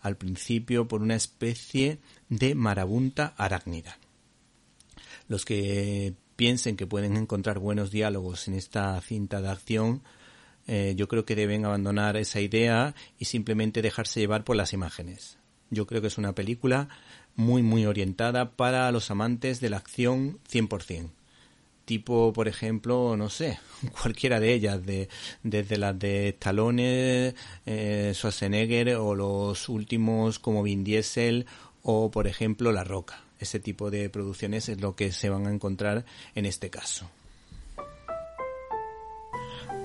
al 0.00 0.16
principio 0.16 0.88
por 0.88 1.02
una 1.02 1.14
especie 1.14 1.98
de 2.28 2.54
marabunta 2.54 3.34
arácnida. 3.36 3.98
Los 5.28 5.44
que 5.44 6.14
piensen 6.36 6.76
que 6.76 6.86
pueden 6.86 7.16
encontrar 7.16 7.58
buenos 7.58 7.90
diálogos 7.90 8.48
en 8.48 8.54
esta 8.54 9.00
cinta 9.00 9.40
de 9.40 9.48
acción, 9.48 10.02
eh, 10.66 10.94
yo 10.96 11.08
creo 11.08 11.24
que 11.24 11.36
deben 11.36 11.64
abandonar 11.64 12.16
esa 12.16 12.40
idea 12.40 12.94
y 13.18 13.26
simplemente 13.26 13.82
dejarse 13.82 14.20
llevar 14.20 14.44
por 14.44 14.56
las 14.56 14.72
imágenes. 14.72 15.38
Yo 15.70 15.86
creo 15.86 16.00
que 16.00 16.08
es 16.08 16.18
una 16.18 16.34
película 16.34 16.88
muy 17.34 17.62
muy 17.62 17.86
orientada 17.86 18.50
para 18.50 18.90
los 18.92 19.10
amantes 19.10 19.60
de 19.60 19.70
la 19.70 19.78
acción 19.78 20.38
100%. 20.50 21.10
Tipo, 21.84 22.32
por 22.32 22.46
ejemplo, 22.46 23.16
no 23.16 23.28
sé, 23.28 23.58
cualquiera 24.00 24.38
de 24.38 24.54
ellas, 24.54 24.84
de, 24.84 25.08
desde 25.42 25.78
las 25.78 25.98
de 25.98 26.28
Stallone, 26.28 27.34
eh, 27.66 28.12
Schwarzenegger 28.14 28.96
o 28.96 29.14
los 29.14 29.68
últimos 29.68 30.38
como 30.38 30.62
Vin 30.62 30.84
Diesel 30.84 31.46
o, 31.82 32.10
por 32.10 32.28
ejemplo, 32.28 32.70
La 32.70 32.84
Roca. 32.84 33.24
Ese 33.40 33.58
tipo 33.58 33.90
de 33.90 34.08
producciones 34.08 34.68
es 34.68 34.80
lo 34.80 34.94
que 34.94 35.10
se 35.10 35.28
van 35.28 35.46
a 35.46 35.52
encontrar 35.52 36.04
en 36.36 36.46
este 36.46 36.70
caso. 36.70 37.10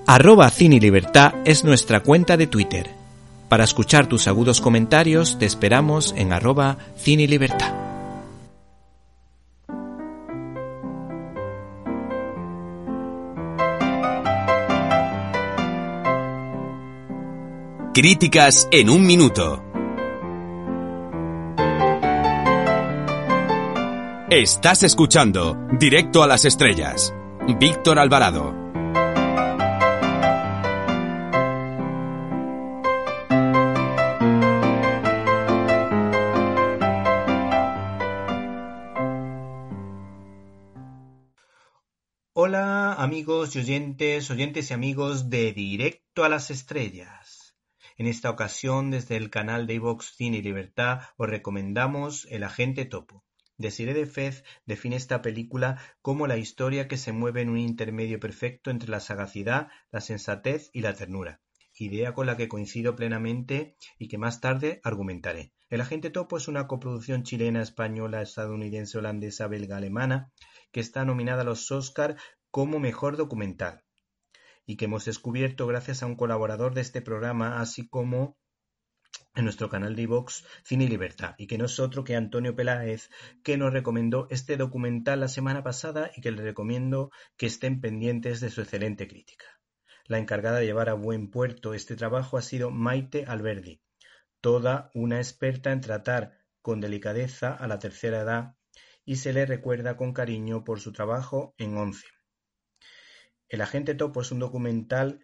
Arroba 0.09 0.49
Cine 0.49 0.79
Libertad 0.79 1.33
es 1.43 1.65
nuestra 1.65 1.99
cuenta 1.99 2.37
de 2.37 2.47
Twitter. 2.47 2.89
Para 3.49 3.65
escuchar 3.65 4.07
tus 4.07 4.29
agudos 4.29 4.61
comentarios 4.61 5.37
te 5.37 5.45
esperamos 5.45 6.13
en 6.15 6.31
arroba 6.31 6.77
Cine 6.95 7.27
Libertad. 7.27 7.73
Críticas 17.93 18.69
en 18.71 18.89
un 18.89 19.05
minuto. 19.05 19.61
Estás 24.29 24.83
escuchando 24.83 25.57
Directo 25.77 26.23
a 26.23 26.27
las 26.27 26.45
Estrellas. 26.45 27.13
Víctor 27.59 27.99
Alvarado. 27.99 28.66
Amigos 42.97 43.55
y 43.55 43.59
oyentes, 43.59 44.31
oyentes 44.31 44.71
y 44.71 44.73
amigos 44.73 45.29
de 45.29 45.53
Directo 45.53 46.23
a 46.23 46.29
las 46.29 46.49
Estrellas. 46.49 47.55
En 47.95 48.07
esta 48.07 48.31
ocasión, 48.31 48.89
desde 48.89 49.17
el 49.17 49.29
canal 49.29 49.67
de 49.67 49.75
iVox 49.75 50.15
Cine 50.15 50.37
y 50.37 50.41
Libertad, 50.41 51.01
os 51.15 51.29
recomendamos 51.29 52.25
El 52.31 52.43
Agente 52.43 52.85
Topo. 52.85 53.23
Desiree 53.55 53.93
de 53.93 54.07
Fez 54.07 54.43
define 54.65 54.95
esta 54.95 55.21
película 55.21 55.79
como 56.01 56.25
la 56.25 56.37
historia 56.37 56.87
que 56.87 56.97
se 56.97 57.11
mueve 57.11 57.41
en 57.41 57.49
un 57.49 57.59
intermedio 57.59 58.19
perfecto 58.19 58.71
entre 58.71 58.89
la 58.89 58.99
sagacidad, 58.99 59.67
la 59.91 60.01
sensatez 60.01 60.71
y 60.73 60.81
la 60.81 60.95
ternura, 60.95 61.39
idea 61.75 62.15
con 62.15 62.25
la 62.25 62.35
que 62.35 62.47
coincido 62.47 62.95
plenamente 62.95 63.75
y 63.99 64.07
que 64.07 64.17
más 64.17 64.41
tarde 64.41 64.81
argumentaré. 64.83 65.53
El 65.69 65.81
Agente 65.81 66.09
Topo 66.09 66.37
es 66.37 66.47
una 66.47 66.65
coproducción 66.65 67.23
chilena, 67.23 67.61
española, 67.61 68.23
estadounidense, 68.23 68.97
holandesa, 68.97 69.47
belga, 69.47 69.77
alemana, 69.77 70.31
que 70.71 70.79
está 70.79 71.05
nominada 71.05 71.41
a 71.41 71.45
los 71.45 71.69
Oscar 71.71 72.17
como 72.51 72.79
Mejor 72.79 73.17
Documental 73.17 73.83
y 74.65 74.75
que 74.75 74.85
hemos 74.85 75.05
descubierto 75.05 75.65
gracias 75.65 76.03
a 76.03 76.05
un 76.05 76.15
colaborador 76.15 76.73
de 76.73 76.81
este 76.81 77.01
programa, 77.01 77.61
así 77.61 77.87
como 77.87 78.37
en 79.35 79.45
nuestro 79.45 79.69
canal 79.69 79.95
de 79.95 80.01
iVox 80.01 80.45
Cine 80.63 80.85
y 80.85 80.87
Libertad, 80.87 81.35
y 81.37 81.47
que 81.47 81.57
no 81.57 81.65
es 81.65 81.79
otro 81.79 82.03
que 82.03 82.15
Antonio 82.15 82.55
Peláez, 82.55 83.09
que 83.43 83.55
nos 83.55 83.71
recomendó 83.71 84.27
este 84.29 84.57
documental 84.57 85.19
la 85.21 85.27
semana 85.27 85.63
pasada 85.63 86.11
y 86.15 86.21
que 86.21 86.31
le 86.31 86.41
recomiendo 86.41 87.11
que 87.37 87.45
estén 87.45 87.79
pendientes 87.79 88.41
de 88.41 88.49
su 88.49 88.61
excelente 88.61 89.07
crítica. 89.07 89.45
La 90.05 90.17
encargada 90.17 90.59
de 90.59 90.65
llevar 90.65 90.89
a 90.89 90.95
buen 90.95 91.29
puerto 91.29 91.73
este 91.73 91.95
trabajo 91.95 92.37
ha 92.37 92.41
sido 92.41 92.71
Maite 92.71 93.25
Alberdi, 93.25 93.81
toda 94.41 94.89
una 94.93 95.17
experta 95.17 95.71
en 95.71 95.81
tratar 95.81 96.39
con 96.61 96.81
delicadeza 96.81 97.53
a 97.53 97.67
la 97.67 97.79
tercera 97.79 98.21
edad 98.21 98.55
y 99.05 99.17
se 99.17 99.33
le 99.33 99.45
recuerda 99.45 99.95
con 99.95 100.13
cariño 100.13 100.63
por 100.63 100.79
su 100.79 100.91
trabajo 100.91 101.53
en 101.57 101.77
Once. 101.77 102.05
El 103.49 103.61
agente 103.61 103.95
Topo 103.95 104.21
es 104.21 104.31
un 104.31 104.39
documental 104.39 105.23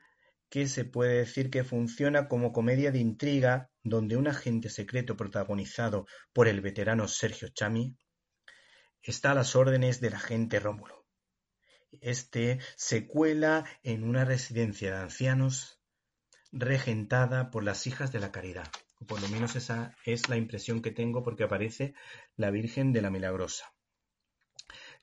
que 0.49 0.67
se 0.67 0.85
puede 0.85 1.17
decir 1.17 1.49
que 1.49 1.63
funciona 1.63 2.27
como 2.27 2.53
comedia 2.53 2.91
de 2.91 2.99
intriga 2.99 3.71
donde 3.83 4.17
un 4.17 4.27
agente 4.27 4.69
secreto 4.69 5.17
protagonizado 5.17 6.05
por 6.31 6.47
el 6.47 6.61
veterano 6.61 7.07
Sergio 7.07 7.49
Chami 7.49 7.97
está 9.01 9.31
a 9.31 9.35
las 9.35 9.55
órdenes 9.55 9.99
del 9.99 10.13
agente 10.13 10.59
Rómulo. 10.59 11.05
Este 12.01 12.59
se 12.75 13.07
cuela 13.07 13.65
en 13.83 14.03
una 14.03 14.25
residencia 14.25 14.91
de 14.91 15.01
ancianos 15.01 15.81
regentada 16.51 17.51
por 17.51 17.63
las 17.63 17.87
hijas 17.87 18.11
de 18.11 18.19
la 18.19 18.31
caridad. 18.31 18.69
Por 19.07 19.21
lo 19.21 19.27
menos 19.27 19.55
esa 19.55 19.97
es 20.05 20.29
la 20.29 20.37
impresión 20.37 20.81
que 20.81 20.91
tengo 20.91 21.23
porque 21.23 21.43
aparece 21.43 21.93
la 22.35 22.51
Virgen 22.51 22.93
de 22.93 23.01
la 23.01 23.09
Milagrosa. 23.09 23.73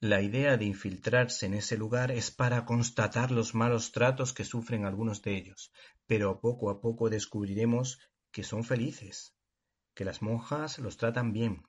La 0.03 0.23
idea 0.23 0.57
de 0.57 0.65
infiltrarse 0.65 1.45
en 1.45 1.53
ese 1.53 1.77
lugar 1.77 2.11
es 2.11 2.31
para 2.31 2.65
constatar 2.65 3.31
los 3.31 3.55
malos 3.55 3.93
tratos 3.93 4.33
que 4.33 4.45
sufren 4.45 4.87
algunos 4.87 5.21
de 5.21 5.37
ellos, 5.37 5.73
pero 6.07 6.41
poco 6.41 6.71
a 6.71 6.81
poco 6.81 7.11
descubriremos 7.11 8.01
que 8.31 8.43
son 8.43 8.65
felices, 8.65 9.35
que 9.93 10.07
las 10.07 10.23
monjas 10.23 10.79
los 10.79 10.97
tratan 10.97 11.35
bien 11.35 11.65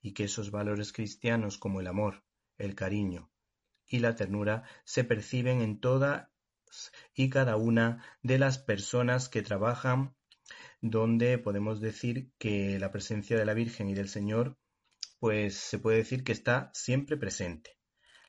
y 0.00 0.14
que 0.14 0.24
esos 0.24 0.50
valores 0.50 0.92
cristianos 0.92 1.58
como 1.58 1.80
el 1.80 1.86
amor, 1.86 2.24
el 2.58 2.74
cariño 2.74 3.30
y 3.86 4.00
la 4.00 4.16
ternura 4.16 4.64
se 4.84 5.04
perciben 5.04 5.60
en 5.60 5.78
todas 5.78 6.28
y 7.14 7.30
cada 7.30 7.56
una 7.56 8.04
de 8.20 8.40
las 8.40 8.58
personas 8.58 9.28
que 9.28 9.42
trabajan 9.42 10.16
donde 10.80 11.38
podemos 11.38 11.80
decir 11.80 12.32
que 12.36 12.80
la 12.80 12.90
presencia 12.90 13.38
de 13.38 13.44
la 13.44 13.54
Virgen 13.54 13.88
y 13.88 13.94
del 13.94 14.08
Señor 14.08 14.58
pues 15.18 15.56
se 15.56 15.78
puede 15.78 15.98
decir 15.98 16.24
que 16.24 16.32
está 16.32 16.70
siempre 16.74 17.16
presente. 17.16 17.78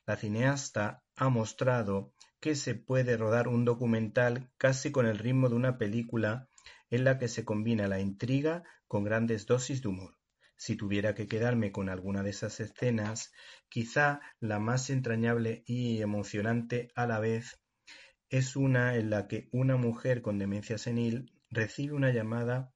La 0.06 0.16
cineasta 0.16 1.02
ha 1.16 1.28
mostrado 1.28 2.12
que 2.40 2.54
se 2.54 2.74
puede 2.74 3.16
rodar 3.16 3.48
un 3.48 3.64
documental 3.64 4.50
casi 4.56 4.90
con 4.90 5.06
el 5.06 5.18
ritmo 5.18 5.48
de 5.48 5.56
una 5.56 5.78
película 5.78 6.48
en 6.90 7.04
la 7.04 7.18
que 7.18 7.28
se 7.28 7.44
combina 7.44 7.88
la 7.88 8.00
intriga 8.00 8.62
con 8.86 9.04
grandes 9.04 9.46
dosis 9.46 9.82
de 9.82 9.88
humor. 9.88 10.16
Si 10.56 10.76
tuviera 10.76 11.14
que 11.14 11.28
quedarme 11.28 11.70
con 11.72 11.88
alguna 11.88 12.22
de 12.22 12.30
esas 12.30 12.58
escenas, 12.60 13.32
quizá 13.68 14.20
la 14.40 14.58
más 14.58 14.90
entrañable 14.90 15.62
y 15.66 16.00
emocionante 16.00 16.90
a 16.94 17.06
la 17.06 17.20
vez 17.20 17.60
es 18.30 18.56
una 18.56 18.96
en 18.96 19.10
la 19.10 19.26
que 19.26 19.48
una 19.52 19.76
mujer 19.76 20.20
con 20.20 20.38
demencia 20.38 20.76
senil 20.78 21.32
recibe 21.50 21.94
una 21.94 22.10
llamada 22.10 22.72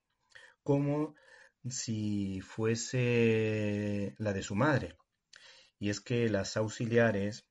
como 0.63 1.15
si 1.69 2.41
fuese 2.41 4.15
la 4.19 4.33
de 4.33 4.43
su 4.43 4.55
madre 4.55 4.97
y 5.83 5.91
es 5.91 6.01
que 6.01 6.29
las 6.29 6.57
auxiliares 6.57 7.45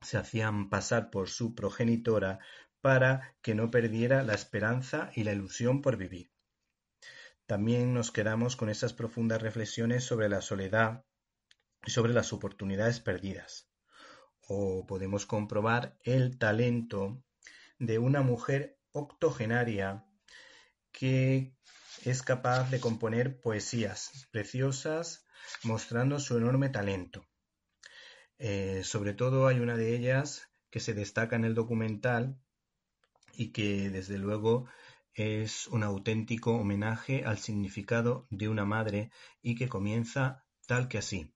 se 0.00 0.18
hacían 0.18 0.70
pasar 0.70 1.10
por 1.10 1.28
su 1.28 1.54
progenitora 1.54 2.40
para 2.80 3.36
que 3.42 3.54
no 3.54 3.70
perdiera 3.70 4.24
la 4.24 4.34
esperanza 4.34 5.12
y 5.14 5.22
la 5.22 5.32
ilusión 5.32 5.80
por 5.80 5.96
vivir. 5.96 6.32
También 7.46 7.94
nos 7.94 8.10
quedamos 8.10 8.56
con 8.56 8.70
esas 8.70 8.92
profundas 8.92 9.40
reflexiones 9.40 10.02
sobre 10.02 10.28
la 10.28 10.40
soledad 10.40 11.04
y 11.86 11.92
sobre 11.92 12.12
las 12.12 12.32
oportunidades 12.32 12.98
perdidas. 12.98 13.70
O 14.40 14.84
podemos 14.84 15.24
comprobar 15.24 15.96
el 16.02 16.38
talento 16.38 17.22
de 17.78 18.00
una 18.00 18.22
mujer 18.22 18.80
octogenaria 18.90 20.04
que 20.90 21.53
es 22.04 22.22
capaz 22.22 22.70
de 22.70 22.80
componer 22.80 23.40
poesías 23.40 24.28
preciosas 24.30 25.24
mostrando 25.62 26.18
su 26.18 26.36
enorme 26.36 26.68
talento. 26.68 27.26
Eh, 28.38 28.82
sobre 28.84 29.14
todo 29.14 29.46
hay 29.46 29.60
una 29.60 29.76
de 29.76 29.94
ellas 29.94 30.48
que 30.70 30.80
se 30.80 30.94
destaca 30.94 31.36
en 31.36 31.44
el 31.44 31.54
documental 31.54 32.38
y 33.32 33.52
que 33.52 33.90
desde 33.90 34.18
luego 34.18 34.66
es 35.14 35.68
un 35.68 35.84
auténtico 35.84 36.52
homenaje 36.56 37.24
al 37.24 37.38
significado 37.38 38.26
de 38.30 38.48
una 38.48 38.64
madre 38.64 39.10
y 39.42 39.54
que 39.54 39.68
comienza 39.68 40.44
tal 40.66 40.88
que 40.88 40.98
así. 40.98 41.32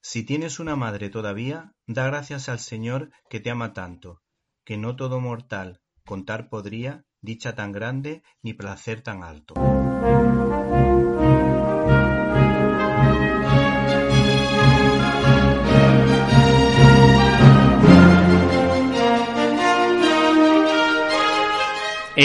Si 0.00 0.22
tienes 0.22 0.60
una 0.60 0.76
madre 0.76 1.10
todavía, 1.10 1.74
da 1.86 2.06
gracias 2.06 2.48
al 2.48 2.60
Señor 2.60 3.10
que 3.28 3.40
te 3.40 3.50
ama 3.50 3.72
tanto, 3.72 4.22
que 4.64 4.76
no 4.76 4.94
todo 4.94 5.20
mortal 5.20 5.82
contar 6.04 6.48
podría 6.48 7.04
dicha 7.26 7.52
tan 7.56 7.72
grande 7.72 8.22
ni 8.42 8.54
placer 8.54 9.02
tan 9.02 9.22
alto. 9.24 9.54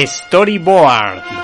Storyboard. 0.06 1.41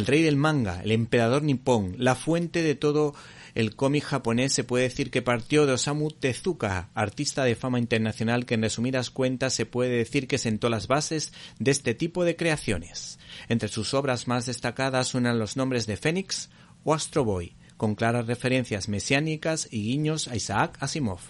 El 0.00 0.06
rey 0.06 0.22
del 0.22 0.38
manga, 0.38 0.80
el 0.82 0.92
emperador 0.92 1.42
nipón, 1.42 1.94
la 1.98 2.14
fuente 2.14 2.62
de 2.62 2.74
todo 2.74 3.14
el 3.54 3.76
cómic 3.76 4.02
japonés 4.02 4.50
se 4.50 4.64
puede 4.64 4.84
decir 4.84 5.10
que 5.10 5.20
partió 5.20 5.66
de 5.66 5.74
Osamu 5.74 6.10
Tezuka, 6.10 6.88
artista 6.94 7.44
de 7.44 7.54
fama 7.54 7.78
internacional 7.78 8.46
que 8.46 8.54
en 8.54 8.62
resumidas 8.62 9.10
cuentas 9.10 9.52
se 9.52 9.66
puede 9.66 9.90
decir 9.90 10.26
que 10.26 10.38
sentó 10.38 10.70
las 10.70 10.88
bases 10.88 11.34
de 11.58 11.70
este 11.70 11.92
tipo 11.92 12.24
de 12.24 12.34
creaciones. 12.34 13.18
Entre 13.50 13.68
sus 13.68 13.92
obras 13.92 14.26
más 14.26 14.46
destacadas 14.46 15.08
suenan 15.08 15.38
los 15.38 15.58
nombres 15.58 15.86
de 15.86 15.98
Fénix 15.98 16.48
o 16.82 16.94
Astro 16.94 17.22
Boy, 17.22 17.54
con 17.76 17.94
claras 17.94 18.26
referencias 18.26 18.88
mesiánicas 18.88 19.68
y 19.70 19.82
guiños 19.82 20.28
a 20.28 20.36
Isaac 20.36 20.78
Asimov. 20.80 21.20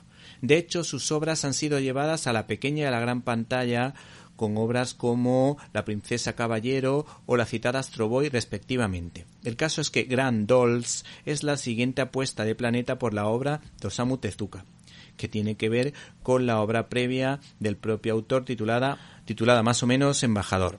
De 0.42 0.56
hecho, 0.56 0.84
sus 0.84 1.10
obras 1.10 1.44
han 1.44 1.54
sido 1.54 1.80
llevadas 1.80 2.28
a 2.28 2.32
la 2.32 2.46
pequeña 2.46 2.84
y 2.84 2.86
a 2.86 2.92
la 2.92 3.00
gran 3.00 3.22
pantalla 3.22 3.94
con 4.40 4.56
obras 4.56 4.94
como 4.94 5.58
La 5.74 5.84
princesa 5.84 6.34
caballero 6.34 7.04
o 7.26 7.36
la 7.36 7.44
citada 7.44 7.78
Astro 7.78 8.08
Boy 8.08 8.30
respectivamente. 8.30 9.26
El 9.44 9.54
caso 9.54 9.82
es 9.82 9.90
que 9.90 10.04
Grand 10.04 10.46
Dolls 10.46 11.04
es 11.26 11.42
la 11.42 11.58
siguiente 11.58 12.00
apuesta 12.00 12.46
de 12.46 12.54
Planeta 12.54 12.98
por 12.98 13.12
la 13.12 13.26
obra 13.26 13.60
de 13.82 13.88
Osamu 13.88 14.16
Tezuka 14.16 14.64
que 15.18 15.28
tiene 15.28 15.56
que 15.56 15.68
ver 15.68 15.92
con 16.22 16.46
la 16.46 16.62
obra 16.62 16.88
previa 16.88 17.40
del 17.58 17.76
propio 17.76 18.14
autor 18.14 18.46
titulada, 18.46 18.96
titulada 19.26 19.62
más 19.62 19.82
o 19.82 19.86
menos 19.86 20.22
Embajador. 20.22 20.78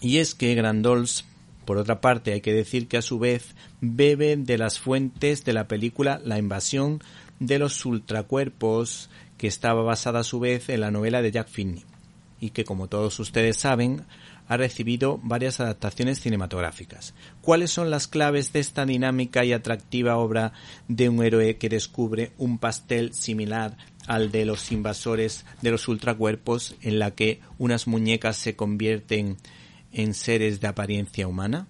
Y 0.00 0.16
es 0.16 0.34
que 0.34 0.54
Grand 0.54 0.82
Dolls 0.82 1.26
por 1.66 1.76
otra 1.76 2.00
parte, 2.00 2.32
hay 2.32 2.40
que 2.40 2.54
decir 2.54 2.88
que 2.88 2.96
a 2.96 3.02
su 3.02 3.18
vez 3.18 3.54
bebe 3.82 4.38
de 4.38 4.56
las 4.56 4.80
fuentes 4.80 5.44
de 5.44 5.52
la 5.52 5.68
película 5.68 6.22
La 6.24 6.38
invasión 6.38 7.02
de 7.38 7.58
los 7.58 7.84
ultracuerpos, 7.84 9.10
que 9.36 9.46
estaba 9.46 9.82
basada 9.82 10.20
a 10.20 10.24
su 10.24 10.40
vez 10.40 10.70
en 10.70 10.80
la 10.80 10.90
novela 10.90 11.20
de 11.20 11.30
Jack 11.32 11.48
Finney 11.48 11.84
y 12.42 12.50
que, 12.50 12.64
como 12.64 12.88
todos 12.88 13.20
ustedes 13.20 13.56
saben, 13.56 14.04
ha 14.48 14.56
recibido 14.56 15.20
varias 15.22 15.60
adaptaciones 15.60 16.20
cinematográficas. 16.20 17.14
¿Cuáles 17.40 17.70
son 17.70 17.88
las 17.88 18.08
claves 18.08 18.52
de 18.52 18.58
esta 18.58 18.84
dinámica 18.84 19.44
y 19.44 19.52
atractiva 19.52 20.16
obra 20.16 20.52
de 20.88 21.08
un 21.08 21.22
héroe 21.22 21.56
que 21.56 21.68
descubre 21.68 22.32
un 22.38 22.58
pastel 22.58 23.14
similar 23.14 23.76
al 24.08 24.32
de 24.32 24.44
los 24.44 24.72
invasores 24.72 25.46
de 25.62 25.70
los 25.70 25.86
ultracuerpos 25.86 26.74
en 26.82 26.98
la 26.98 27.12
que 27.12 27.40
unas 27.58 27.86
muñecas 27.86 28.38
se 28.38 28.56
convierten 28.56 29.36
en 29.92 30.12
seres 30.12 30.60
de 30.60 30.66
apariencia 30.66 31.28
humana? 31.28 31.68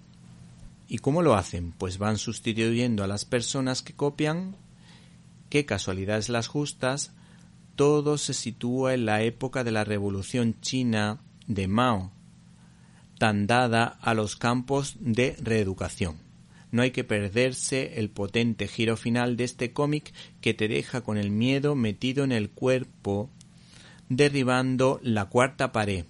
¿Y 0.87 0.97
cómo 0.97 1.21
lo 1.21 1.35
hacen? 1.35 1.71
Pues 1.71 1.99
van 1.99 2.17
sustituyendo 2.17 3.03
a 3.03 3.07
las 3.07 3.25
personas 3.25 3.83
que 3.83 3.93
copian, 3.93 4.55
qué 5.49 5.67
casualidades 5.67 6.29
las 6.29 6.47
justas, 6.47 7.11
todo 7.75 8.17
se 8.17 8.33
sitúa 8.33 8.93
en 8.93 9.05
la 9.05 9.23
época 9.23 9.63
de 9.63 9.71
la 9.71 9.83
Revolución 9.83 10.55
China 10.61 11.19
de 11.47 11.67
Mao, 11.67 12.11
tan 13.17 13.47
dada 13.47 13.97
a 14.01 14.13
los 14.13 14.35
campos 14.35 14.95
de 14.99 15.35
reeducación. 15.41 16.17
No 16.71 16.81
hay 16.81 16.91
que 16.91 17.03
perderse 17.03 17.99
el 17.99 18.09
potente 18.09 18.67
giro 18.67 18.97
final 18.97 19.37
de 19.37 19.43
este 19.43 19.73
cómic 19.73 20.11
que 20.41 20.53
te 20.53 20.67
deja 20.67 21.01
con 21.01 21.17
el 21.17 21.29
miedo 21.29 21.75
metido 21.75 22.23
en 22.23 22.31
el 22.31 22.49
cuerpo, 22.49 23.29
derribando 24.09 24.99
la 25.03 25.25
cuarta 25.25 25.71
pared, 25.71 26.05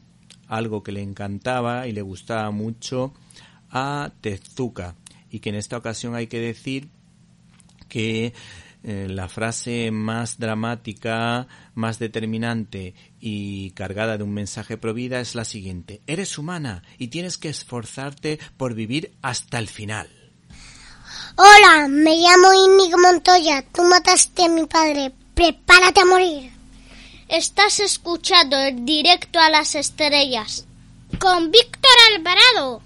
algo 0.47 0.83
que 0.83 0.91
le 0.91 1.01
encantaba 1.01 1.87
y 1.87 1.91
le 1.91 2.01
gustaba 2.01 2.49
mucho 2.51 3.13
a 3.69 4.11
Tezuka, 4.21 4.95
y 5.29 5.39
que 5.39 5.49
en 5.49 5.55
esta 5.55 5.77
ocasión 5.77 6.15
hay 6.15 6.27
que 6.27 6.39
decir 6.39 6.89
que 7.89 8.33
eh, 8.83 9.07
la 9.09 9.29
frase 9.29 9.91
más 9.91 10.39
dramática, 10.39 11.47
más 11.73 11.99
determinante 11.99 12.93
y 13.21 13.71
cargada 13.71 14.17
de 14.17 14.23
un 14.23 14.33
mensaje 14.33 14.77
pro 14.77 14.93
vida 14.93 15.21
es 15.21 15.35
la 15.35 15.45
siguiente. 15.45 16.01
Eres 16.05 16.37
humana 16.37 16.83
y 16.97 17.07
tienes 17.07 17.37
que 17.37 17.49
esforzarte 17.49 18.39
por 18.57 18.73
vivir 18.73 19.13
hasta 19.21 19.57
el 19.59 19.69
final. 19.69 20.09
Hola, 21.35 21.87
me 21.87 22.17
llamo 22.17 22.53
Inigo 22.53 22.97
Montoya. 22.99 23.63
Tú 23.71 23.83
mataste 23.83 24.43
a 24.43 24.49
mi 24.49 24.65
padre. 24.65 25.13
Prepárate 25.33 26.01
a 26.01 26.05
morir. 26.05 26.51
Estás 27.29 27.79
escuchando 27.79 28.57
el 28.57 28.85
directo 28.85 29.39
a 29.39 29.49
las 29.49 29.75
estrellas 29.75 30.65
con 31.19 31.49
Víctor 31.51 31.91
Alvarado. 32.15 32.81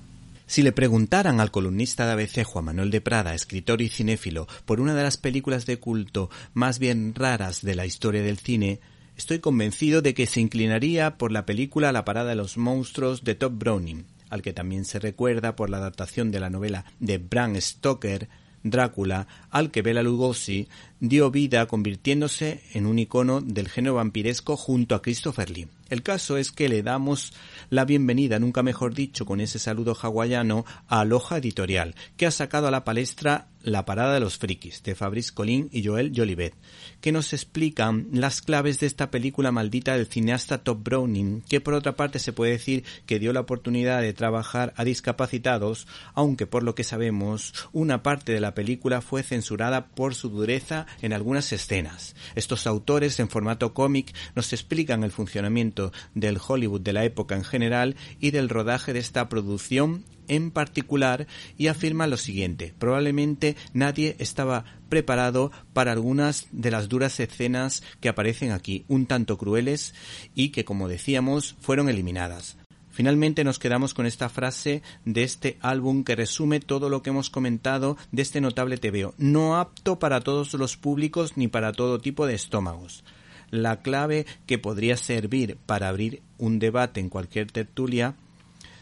Si 0.49 0.61
le 0.61 0.71
preguntaran 0.71 1.41
al 1.41 1.51
columnista 1.51 2.05
de 2.05 2.13
ABC 2.13 2.45
Juan 2.45 2.63
Manuel 2.63 2.89
de 2.89 3.01
Prada, 3.01 3.35
escritor 3.35 3.81
y 3.81 3.89
cinéfilo, 3.89 4.47
por 4.63 4.79
una 4.79 4.95
de 4.95 5.03
las 5.03 5.17
películas 5.17 5.65
de 5.65 5.77
culto 5.77 6.29
más 6.53 6.79
bien 6.79 7.13
raras 7.13 7.61
de 7.61 7.75
la 7.75 7.85
historia 7.85 8.23
del 8.23 8.37
cine, 8.37 8.79
estoy 9.17 9.39
convencido 9.39 10.01
de 10.01 10.13
que 10.13 10.25
se 10.25 10.39
inclinaría 10.39 11.17
por 11.17 11.33
la 11.33 11.45
película 11.45 11.91
La 11.91 12.05
parada 12.05 12.29
de 12.29 12.37
los 12.37 12.57
monstruos 12.57 13.25
de 13.25 13.35
Top 13.35 13.57
Browning, 13.57 14.05
al 14.29 14.41
que 14.41 14.53
también 14.53 14.85
se 14.85 14.99
recuerda 14.99 15.57
por 15.57 15.69
la 15.69 15.77
adaptación 15.77 16.31
de 16.31 16.39
la 16.39 16.49
novela 16.49 16.85
de 17.01 17.17
Bram 17.17 17.59
Stoker, 17.59 18.29
Drácula, 18.63 19.27
al 19.49 19.69
que 19.69 19.81
Bela 19.81 20.01
Lugosi 20.01 20.69
dio 20.99 21.29
vida 21.29 21.65
convirtiéndose 21.67 22.61
en 22.73 22.85
un 22.85 22.99
icono 22.99 23.41
del 23.41 23.69
género 23.69 23.95
vampiresco 23.95 24.57
junto 24.57 24.95
a 24.95 25.01
Christopher 25.01 25.49
Lee. 25.49 25.67
El 25.89 26.03
caso 26.03 26.37
es 26.37 26.51
que 26.51 26.67
le 26.67 26.83
damos 26.83 27.33
la 27.69 27.85
bienvenida, 27.85 28.39
nunca 28.39 28.61
mejor 28.61 28.93
dicho, 28.93 29.25
con 29.25 29.39
ese 29.39 29.57
saludo 29.57 29.95
hawaiano 29.95 30.65
a 30.87 31.01
Aloha 31.01 31.37
Editorial, 31.37 31.95
que 32.17 32.25
ha 32.25 32.31
sacado 32.31 32.67
a 32.67 32.71
la 32.71 32.83
palestra 32.83 33.47
La 33.63 33.85
parada 33.85 34.13
de 34.13 34.19
los 34.19 34.37
frikis, 34.37 34.83
de 34.83 34.95
Fabrice 34.95 35.33
Colin 35.33 35.69
y 35.71 35.85
Joel 35.85 36.13
Jolivet, 36.15 36.53
que 37.01 37.11
nos 37.11 37.33
explican 37.33 38.07
las 38.11 38.41
claves 38.41 38.79
de 38.79 38.87
esta 38.87 39.11
película 39.11 39.51
maldita 39.51 39.95
del 39.95 40.07
cineasta 40.07 40.57
Top 40.59 40.83
Browning, 40.83 41.41
que 41.41 41.61
por 41.61 41.73
otra 41.73 41.95
parte 41.95 42.19
se 42.19 42.33
puede 42.33 42.53
decir 42.53 42.83
que 43.05 43.19
dio 43.19 43.33
la 43.33 43.41
oportunidad 43.41 44.01
de 44.01 44.13
trabajar 44.13 44.73
a 44.77 44.83
discapacitados, 44.83 45.87
aunque 46.13 46.47
por 46.47 46.63
lo 46.63 46.75
que 46.75 46.83
sabemos, 46.83 47.53
una 47.71 48.03
parte 48.03 48.31
de 48.31 48.41
la 48.41 48.53
película 48.53 49.01
fue 49.01 49.23
censurada 49.23 49.87
por 49.87 50.15
su 50.15 50.29
dureza 50.29 50.86
en 51.01 51.13
algunas 51.13 51.51
escenas. 51.51 52.15
Estos 52.35 52.67
autores 52.67 53.19
en 53.19 53.29
formato 53.29 53.73
cómic 53.73 54.13
nos 54.35 54.53
explican 54.53 55.03
el 55.03 55.11
funcionamiento 55.11 55.91
del 56.13 56.39
Hollywood 56.45 56.81
de 56.81 56.93
la 56.93 57.03
época 57.03 57.35
en 57.35 57.43
general 57.43 57.95
y 58.19 58.31
del 58.31 58.49
rodaje 58.49 58.93
de 58.93 58.99
esta 58.99 59.29
producción 59.29 60.05
en 60.27 60.51
particular 60.51 61.25
y 61.57 61.67
afirman 61.67 62.09
lo 62.09 62.17
siguiente 62.17 62.73
probablemente 62.77 63.55
nadie 63.73 64.15
estaba 64.19 64.65
preparado 64.89 65.51
para 65.73 65.91
algunas 65.91 66.47
de 66.51 66.71
las 66.71 66.89
duras 66.89 67.19
escenas 67.19 67.83
que 67.99 68.09
aparecen 68.09 68.51
aquí, 68.51 68.85
un 68.87 69.05
tanto 69.05 69.37
crueles 69.37 69.93
y 70.35 70.49
que 70.49 70.65
como 70.65 70.87
decíamos 70.87 71.55
fueron 71.59 71.89
eliminadas. 71.89 72.57
Finalmente 72.97 73.43
nos 73.43 73.59
quedamos 73.59 73.93
con 73.93 74.07
esta 74.07 74.27
frase 74.27 74.81
de 75.05 75.21
este 75.21 75.59
álbum 75.61 76.03
que 76.03 76.15
resume 76.15 76.59
todo 76.59 76.89
lo 76.89 77.03
que 77.03 77.11
hemos 77.11 77.29
comentado 77.29 77.95
de 78.11 78.23
este 78.23 78.41
notable 78.41 78.79
TVO. 78.79 79.13
No 79.19 79.57
apto 79.57 79.99
para 79.99 80.21
todos 80.21 80.55
los 80.55 80.77
públicos 80.77 81.37
ni 81.37 81.47
para 81.47 81.73
todo 81.73 81.99
tipo 81.99 82.25
de 82.25 82.33
estómagos. 82.33 83.03
La 83.51 83.83
clave 83.83 84.25
que 84.47 84.57
podría 84.57 84.97
servir 84.97 85.59
para 85.67 85.89
abrir 85.89 86.23
un 86.39 86.57
debate 86.57 86.99
en 86.99 87.09
cualquier 87.09 87.51
tertulia 87.51 88.15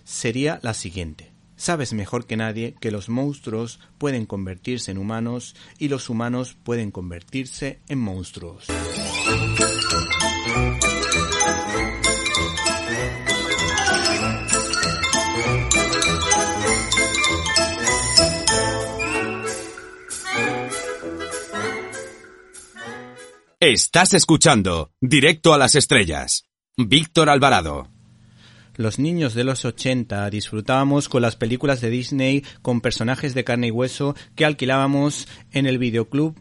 sería 0.05 0.61
la 0.63 0.73
siguiente. 0.73 1.33
Sabes 1.57 1.91
mejor 1.91 2.25
que 2.25 2.37
nadie 2.37 2.73
que 2.79 2.91
los 2.91 3.09
monstruos 3.09 3.81
pueden 3.97 4.25
convertirse 4.25 4.91
en 4.91 4.97
humanos 4.97 5.57
y 5.77 5.89
los 5.89 6.09
humanos 6.09 6.55
pueden 6.63 6.89
convertirse 6.89 7.79
en 7.89 7.99
monstruos. 7.99 8.67
Estás 23.67 24.13
escuchando 24.13 24.91
Directo 25.01 25.51
a 25.51 25.57
las 25.57 25.73
Estrellas. 25.73 26.45
Víctor 26.77 27.31
Alvarado. 27.31 27.87
Los 28.75 28.99
niños 28.99 29.33
de 29.33 29.43
los 29.43 29.65
80 29.65 30.29
disfrutábamos 30.29 31.09
con 31.09 31.23
las 31.23 31.35
películas 31.35 31.81
de 31.81 31.89
Disney 31.89 32.43
con 32.61 32.79
personajes 32.79 33.33
de 33.33 33.43
carne 33.43 33.69
y 33.69 33.71
hueso 33.71 34.15
que 34.35 34.45
alquilábamos 34.45 35.27
en 35.51 35.65
el 35.65 35.79
videoclub 35.79 36.35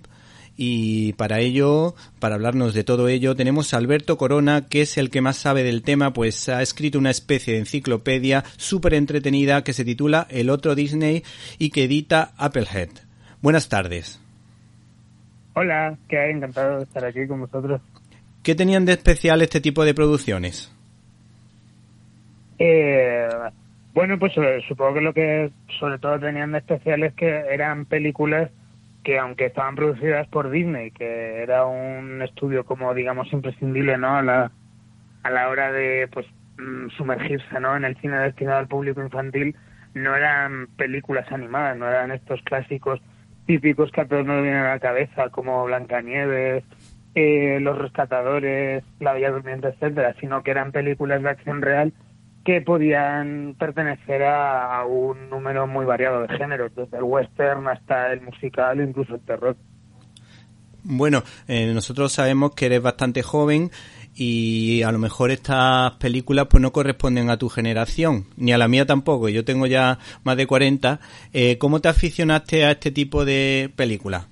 y 0.54 1.14
para 1.14 1.40
ello, 1.40 1.94
para 2.18 2.34
hablarnos 2.34 2.74
de 2.74 2.84
todo 2.84 3.08
ello, 3.08 3.34
tenemos 3.34 3.72
a 3.72 3.78
Alberto 3.78 4.18
Corona, 4.18 4.66
que 4.66 4.82
es 4.82 4.98
el 4.98 5.08
que 5.08 5.22
más 5.22 5.38
sabe 5.38 5.62
del 5.62 5.80
tema, 5.80 6.12
pues 6.12 6.50
ha 6.50 6.60
escrito 6.60 6.98
una 6.98 7.10
especie 7.10 7.54
de 7.54 7.60
enciclopedia 7.60 8.44
súper 8.58 8.92
entretenida 8.92 9.64
que 9.64 9.72
se 9.72 9.86
titula 9.86 10.26
El 10.28 10.50
otro 10.50 10.74
Disney 10.74 11.24
y 11.58 11.70
que 11.70 11.84
edita 11.84 12.34
Applehead. 12.36 12.90
Buenas 13.40 13.70
tardes. 13.70 14.20
Hola, 15.54 15.96
que 16.08 16.18
hay 16.18 16.32
encantado 16.32 16.78
de 16.78 16.84
estar 16.84 17.04
aquí 17.04 17.26
con 17.26 17.40
vosotros. 17.40 17.80
¿Qué 18.42 18.54
tenían 18.54 18.84
de 18.84 18.92
especial 18.92 19.40
este 19.40 19.60
tipo 19.60 19.84
de 19.84 19.94
producciones? 19.94 20.74
Eh, 22.58 23.28
bueno, 23.94 24.18
pues 24.18 24.32
eh, 24.36 24.60
supongo 24.66 24.94
que 24.94 25.00
lo 25.00 25.14
que 25.14 25.50
sobre 25.78 25.98
todo 25.98 26.18
tenían 26.18 26.52
de 26.52 26.58
especial 26.58 27.04
es 27.04 27.14
que 27.14 27.28
eran 27.28 27.86
películas 27.86 28.50
que 29.04 29.18
aunque 29.18 29.46
estaban 29.46 29.76
producidas 29.76 30.26
por 30.28 30.50
Disney, 30.50 30.90
que 30.90 31.42
era 31.42 31.66
un 31.66 32.22
estudio 32.22 32.64
como 32.64 32.92
digamos 32.94 33.32
imprescindible, 33.32 33.96
¿no? 33.98 34.16
A 34.16 34.22
la, 34.22 34.50
a 35.22 35.30
la 35.30 35.48
hora 35.48 35.70
de 35.70 36.08
pues 36.12 36.26
mm, 36.58 36.88
sumergirse, 36.96 37.60
¿no? 37.60 37.76
En 37.76 37.84
el 37.84 37.96
cine 37.98 38.18
destinado 38.18 38.58
al 38.58 38.68
público 38.68 39.02
infantil, 39.02 39.54
no 39.92 40.16
eran 40.16 40.66
películas 40.76 41.30
animadas, 41.30 41.76
no 41.76 41.88
eran 41.88 42.10
estos 42.10 42.42
clásicos 42.42 43.00
típicos 43.46 43.90
que 43.90 44.00
a 44.00 44.08
todos 44.08 44.24
nos 44.24 44.42
vienen 44.42 44.62
a 44.62 44.70
la 44.74 44.80
cabeza, 44.80 45.30
como 45.30 45.64
Blancanieves, 45.64 46.64
eh, 47.14 47.58
Los 47.60 47.78
Rescatadores, 47.78 48.84
La 49.00 49.12
Bella 49.12 49.30
Durmiente, 49.30 49.68
etcétera, 49.68 50.14
sino 50.20 50.42
que 50.42 50.50
eran 50.50 50.72
películas 50.72 51.22
de 51.22 51.30
acción 51.30 51.62
real 51.62 51.92
que 52.44 52.60
podían 52.60 53.56
pertenecer 53.58 54.22
a, 54.24 54.84
un 54.84 55.30
número 55.30 55.66
muy 55.66 55.86
variado 55.86 56.22
de 56.22 56.36
géneros, 56.36 56.74
desde 56.74 56.98
el 56.98 57.04
western 57.04 57.66
hasta 57.68 58.12
el 58.12 58.20
musical 58.20 58.80
incluso 58.80 59.14
el 59.14 59.20
terror. 59.22 59.56
Bueno, 60.82 61.22
eh, 61.48 61.72
nosotros 61.72 62.12
sabemos 62.12 62.54
que 62.54 62.66
eres 62.66 62.82
bastante 62.82 63.22
joven 63.22 63.70
y 64.16 64.82
a 64.82 64.92
lo 64.92 64.98
mejor 64.98 65.30
estas 65.30 65.92
películas 65.92 66.46
pues 66.48 66.62
no 66.62 66.72
corresponden 66.72 67.30
a 67.30 67.36
tu 67.36 67.48
generación, 67.48 68.24
ni 68.36 68.52
a 68.52 68.58
la 68.58 68.68
mía 68.68 68.86
tampoco, 68.86 69.28
yo 69.28 69.44
tengo 69.44 69.66
ya 69.66 69.98
más 70.22 70.36
de 70.36 70.46
40. 70.46 71.00
Eh, 71.32 71.58
¿Cómo 71.58 71.80
te 71.80 71.88
aficionaste 71.88 72.64
a 72.64 72.72
este 72.72 72.90
tipo 72.90 73.24
de 73.24 73.70
películas? 73.74 74.26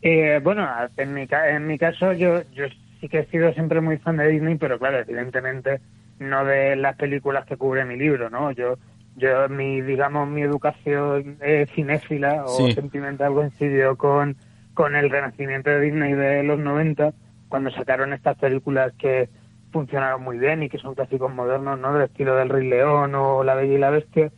Eh, 0.00 0.40
bueno, 0.42 0.66
en 0.96 1.14
mi, 1.14 1.26
en 1.30 1.66
mi 1.66 1.78
caso 1.78 2.12
yo, 2.12 2.42
yo 2.54 2.64
sí 3.00 3.08
que 3.08 3.20
he 3.20 3.26
sido 3.26 3.52
siempre 3.52 3.80
muy 3.80 3.98
fan 3.98 4.16
de 4.16 4.28
Disney, 4.28 4.56
pero 4.56 4.78
claro, 4.78 4.98
evidentemente 5.00 5.80
no 6.18 6.44
de 6.44 6.76
las 6.76 6.96
películas 6.96 7.44
que 7.46 7.56
cubre 7.56 7.84
mi 7.84 7.96
libro, 7.96 8.30
¿no? 8.30 8.52
Yo, 8.52 8.78
yo 9.16 9.48
mi, 9.48 9.82
digamos, 9.82 10.28
mi 10.28 10.42
educación 10.42 11.38
cinéfila 11.74 12.44
o 12.44 12.70
sentimental 12.70 13.34
coincidió 13.34 13.96
con, 13.96 14.36
con 14.72 14.94
el 14.94 15.10
renacimiento 15.10 15.70
de 15.70 15.80
Disney 15.80 16.14
de 16.14 16.42
los 16.42 16.58
90 16.58 17.12
cuando 17.48 17.70
sacaron 17.70 18.12
estas 18.12 18.36
películas 18.38 18.92
que 18.98 19.28
funcionaron 19.72 20.22
muy 20.22 20.38
bien 20.38 20.62
y 20.62 20.68
que 20.68 20.78
son 20.78 20.94
clásicos 20.94 21.32
modernos, 21.32 21.78
¿no? 21.78 21.94
Del 21.94 22.04
estilo 22.04 22.36
del 22.36 22.48
Rey 22.48 22.68
León 22.68 23.14
o 23.14 23.42
La 23.42 23.54
Bella 23.54 23.74
y 23.74 23.78
la 23.78 23.90
Bestia. 23.90 24.30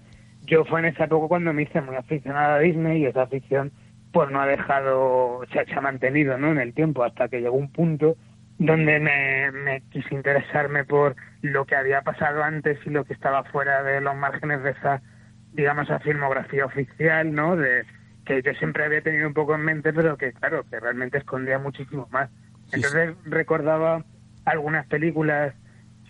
Yo 0.47 0.65
fue 0.65 0.81
en 0.81 0.87
esa 0.87 1.05
época 1.05 1.29
cuando 1.29 1.53
me 1.53 1.63
hice 1.63 1.81
muy 1.81 1.97
aficionada 1.97 2.57
a 2.57 2.59
Disney 2.61 3.03
y 3.03 3.07
esa 3.07 3.23
afición 3.23 3.73
pues 4.13 4.31
no 4.31 4.41
ha 4.41 4.47
dejado, 4.47 5.41
se, 5.53 5.65
se 5.67 5.75
ha 5.75 5.81
mantenido 5.81 6.39
¿no? 6.39 6.51
en 6.53 6.59
el 6.59 6.73
tiempo 6.73 7.05
hasta 7.05 7.29
que 7.29 7.41
llegó 7.41 7.57
un 7.57 7.71
punto 7.71 8.17
donde 8.59 8.99
me, 8.99 9.53
me 9.53 9.83
quise 9.91 10.15
interesarme 10.15 10.85
por 10.85 11.17
lo 11.43 11.67
que 11.67 11.77
había 11.77 12.01
pasado 12.03 12.43
antes 12.43 12.79
y 12.87 12.91
lo 12.91 13.05
que 13.05 13.13
estaba 13.13 13.45
fuera 13.45 13.83
de 13.83 14.01
los 14.01 14.17
márgenes 14.17 14.63
de 14.63 14.71
esa, 14.71 15.03
digamos, 15.53 15.85
esa 15.85 15.99
filmografía 15.99 16.65
oficial, 16.65 17.35
¿no? 17.35 17.57
De, 17.57 17.85
que 18.27 18.43
yo 18.43 18.53
siempre 18.55 18.85
había 18.85 19.01
tenido 19.01 19.29
un 19.29 19.35
poco 19.35 19.55
en 19.55 19.63
mente, 19.63 19.93
pero 19.93 20.19
que, 20.19 20.33
claro, 20.33 20.65
que 20.69 20.81
realmente 20.81 21.19
escondía 21.19 21.59
muchísimo 21.59 22.09
más. 22.11 22.29
Entonces 22.73 23.15
recordaba 23.25 24.05
algunas 24.45 24.87
películas, 24.87 25.55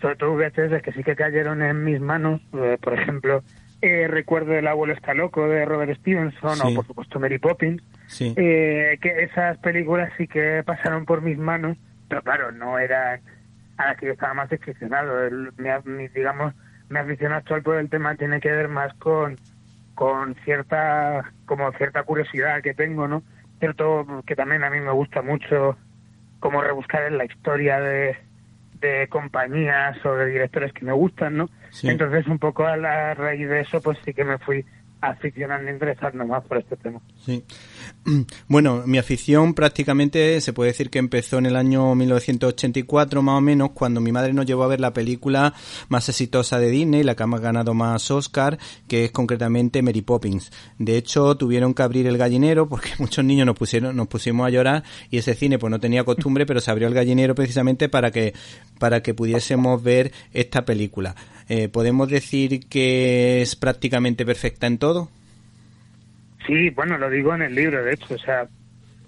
sobre 0.01 0.15
todo 0.15 0.33
VHS, 0.35 0.81
que 0.81 0.91
sí 0.93 1.03
que 1.03 1.15
cayeron 1.15 1.61
en 1.61 1.83
mis 1.83 1.99
manos, 1.99 2.41
eh, 2.53 2.77
por 2.81 2.93
ejemplo, 2.93 3.43
eh, 3.81 4.07
recuerdo 4.07 4.53
El 4.53 4.67
abuelo 4.67 4.93
está 4.93 5.13
loco 5.13 5.47
de 5.47 5.65
Robert 5.65 5.95
Stevenson, 5.99 6.55
Sí. 6.55 6.67
o 6.71 6.75
por 6.75 6.87
supuesto 6.87 7.19
Mary 7.19 7.37
Poppins, 7.39 7.81
eh, 8.19 8.97
que 9.01 9.23
esas 9.23 9.57
películas 9.59 10.11
sí 10.17 10.27
que 10.27 10.63
pasaron 10.65 11.05
por 11.05 11.21
mis 11.21 11.37
manos, 11.37 11.77
pero 12.09 12.21
claro, 12.23 12.51
no 12.51 12.79
eran 12.79 13.21
a 13.77 13.87
las 13.87 13.97
que 13.97 14.07
yo 14.07 14.13
estaba 14.13 14.33
más 14.33 14.51
aficionado. 14.51 15.23
El- 15.25 15.51
mi, 15.57 15.69
mi, 15.91 16.07
digamos, 16.07 16.53
mi 16.89 16.97
afición 16.99 17.33
actual 17.33 17.61
por 17.61 17.77
el 17.77 17.89
tema 17.89 18.15
tiene 18.15 18.39
que 18.39 18.51
ver 18.51 18.67
más 18.69 18.93
con, 18.95 19.35
con 19.93 20.33
cierta, 20.43 21.31
como 21.45 21.71
cierta 21.73 22.01
curiosidad 22.03 22.61
que 22.63 22.73
tengo, 22.73 23.07
¿no? 23.07 23.21
Cierto 23.59 24.05
que 24.25 24.35
también 24.35 24.63
a 24.63 24.69
mí 24.71 24.79
me 24.79 24.91
gusta 24.91 25.21
mucho 25.21 25.77
como 26.39 26.61
rebuscar 26.61 27.03
en 27.03 27.17
la 27.17 27.25
historia 27.25 27.79
de, 27.79 28.17
de 28.79 29.07
compañías 29.09 30.03
o 30.05 30.15
de 30.15 30.27
directores 30.27 30.73
que 30.73 30.85
me 30.85 30.93
gustan, 30.93 31.37
¿no? 31.37 31.49
Sí. 31.69 31.89
Entonces 31.89 32.27
un 32.27 32.39
poco 32.39 32.65
a 32.65 32.77
la 32.77 33.13
raíz 33.13 33.47
de 33.47 33.61
eso 33.61 33.81
pues 33.81 33.97
sí 34.05 34.13
que 34.13 34.23
me 34.23 34.37
fui 34.37 34.65
aficionando 35.01 35.69
e 35.69 35.73
interesando 35.73 36.25
más 36.25 36.43
por 36.45 36.57
este 36.57 36.75
tema. 36.77 36.99
Sí. 37.25 37.43
Bueno, 38.47 38.83
mi 38.85 38.97
afición 38.97 39.53
prácticamente 39.53 40.39
se 40.41 40.53
puede 40.53 40.71
decir 40.71 40.89
que 40.89 40.99
empezó 40.99 41.37
en 41.37 41.45
el 41.45 41.55
año 41.55 41.93
1984 41.93 43.21
más 43.21 43.37
o 43.37 43.41
menos 43.41 43.71
cuando 43.71 44.01
mi 44.01 44.11
madre 44.11 44.33
nos 44.33 44.45
llevó 44.45 44.63
a 44.63 44.67
ver 44.67 44.79
la 44.79 44.93
película 44.93 45.53
más 45.89 46.07
exitosa 46.09 46.59
de 46.59 46.69
Disney, 46.69 47.03
la 47.03 47.15
que 47.15 47.23
ha 47.23 47.27
ganado 47.27 47.73
más 47.73 48.09
Oscar, 48.09 48.57
que 48.87 49.05
es 49.05 49.11
concretamente 49.11 49.81
Mary 49.81 50.01
Poppins. 50.01 50.51
De 50.77 50.97
hecho, 50.97 51.35
tuvieron 51.35 51.73
que 51.73 51.83
abrir 51.83 52.07
el 52.07 52.17
gallinero 52.17 52.67
porque 52.67 52.89
muchos 52.99 53.23
niños 53.23 53.45
nos 53.45 53.57
pusieron 53.57 53.95
nos 53.95 54.07
pusimos 54.07 54.47
a 54.47 54.49
llorar 54.49 54.83
y 55.09 55.17
ese 55.17 55.35
cine 55.35 55.59
pues 55.59 55.71
no 55.71 55.79
tenía 55.79 56.03
costumbre, 56.03 56.45
pero 56.45 56.61
se 56.61 56.71
abrió 56.71 56.87
el 56.87 56.93
gallinero 56.93 57.35
precisamente 57.35 57.89
para 57.89 58.11
que 58.11 58.33
para 58.79 59.01
que 59.01 59.13
pudiésemos 59.13 59.81
ver 59.83 60.11
esta 60.33 60.65
película. 60.65 61.15
Eh, 61.49 61.69
podemos 61.69 62.09
decir 62.09 62.67
que 62.67 63.41
es 63.41 63.55
prácticamente 63.55 64.25
perfecta 64.25 64.67
en 64.67 64.77
todo. 64.77 65.09
Sí, 66.45 66.69
bueno, 66.71 66.97
lo 66.97 67.09
digo 67.09 67.33
en 67.35 67.41
el 67.41 67.55
libro, 67.55 67.83
de 67.83 67.93
hecho, 67.93 68.15
o 68.15 68.17
sea, 68.17 68.47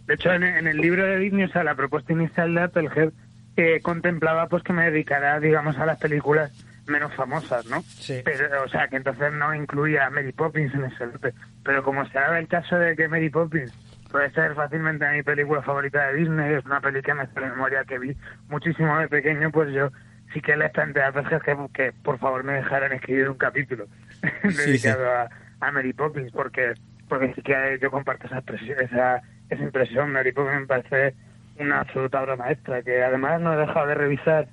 de 0.08 0.13
hecho 0.13 0.32
en, 0.34 0.43
en 0.43 0.67
el 0.67 0.78
libro 0.78 1.06
de 1.06 1.19
Disney, 1.19 1.45
o 1.45 1.49
sea, 1.49 1.63
la 1.63 1.75
propuesta 1.75 2.13
inicial 2.13 2.54
de 2.54 2.62
Applehead 2.62 3.12
eh, 3.56 3.82
contemplaba 3.82 4.47
pues 4.47 4.63
que 4.63 4.73
me 4.73 4.89
dedicara, 4.89 5.39
digamos, 5.39 5.78
a 5.78 5.86
las 5.86 5.99
películas 5.99 6.52
menos 6.88 7.13
famosas, 7.13 7.65
¿no? 7.67 7.82
Sí. 7.82 8.21
Pero, 8.23 8.63
o 8.63 8.67
sea, 8.69 8.88
que 8.88 8.97
entonces 8.97 9.32
no 9.34 9.54
incluía 9.54 10.06
a 10.06 10.10
Mary 10.10 10.32
Poppins 10.32 10.73
en 10.73 10.86
ese 10.86 11.06
lote. 11.06 11.34
Pero 11.63 11.84
como 11.84 12.06
se 12.08 12.17
daba 12.17 12.39
el 12.39 12.47
caso 12.47 12.78
de 12.78 12.95
que 12.95 13.08
Mary 13.08 13.30
Poppins 13.30 13.71
puede 14.12 14.32
ser 14.32 14.56
fácilmente 14.56 15.10
mi 15.12 15.23
película 15.23 15.62
favorita 15.62 16.08
de 16.08 16.15
Disney, 16.15 16.54
es 16.54 16.65
una 16.65 16.82
peli 16.82 17.02
que 17.02 17.13
me 17.13 17.28
memoria 17.36 17.84
que 17.84 17.99
vi 17.99 18.15
muchísimo 18.47 18.97
de 18.97 19.08
pequeño, 19.08 19.52
pues 19.52 19.71
yo 19.73 19.89
sí 20.33 20.41
que 20.41 20.53
planteé 20.73 21.03
a 21.03 21.07
Applehead 21.07 21.41
que, 21.41 21.57
que 21.73 21.91
por 22.03 22.19
favor 22.19 22.43
me 22.43 22.53
dejaran 22.53 22.93
escribir 22.93 23.29
un 23.29 23.37
capítulo 23.37 23.87
dedicado 24.43 25.09
a, 25.09 25.29
a 25.59 25.71
Mary 25.71 25.93
Poppins, 25.93 26.31
porque 26.31 26.73
porque 27.09 27.33
sí 27.33 27.41
que 27.41 27.79
yo 27.81 27.91
comparto 27.91 28.27
esa, 28.27 28.43
esa, 28.81 29.21
esa 29.49 29.63
impresión. 29.63 30.11
Mary 30.11 30.31
Poppins 30.31 30.61
me 30.61 30.67
parece 30.67 31.15
una 31.59 31.81
absoluta 31.81 32.21
obra 32.21 32.37
maestra, 32.37 32.81
que 32.83 33.03
además 33.03 33.41
no 33.41 33.53
he 33.53 33.57
dejado 33.57 33.87
de 33.87 33.95
revisar 33.95 34.47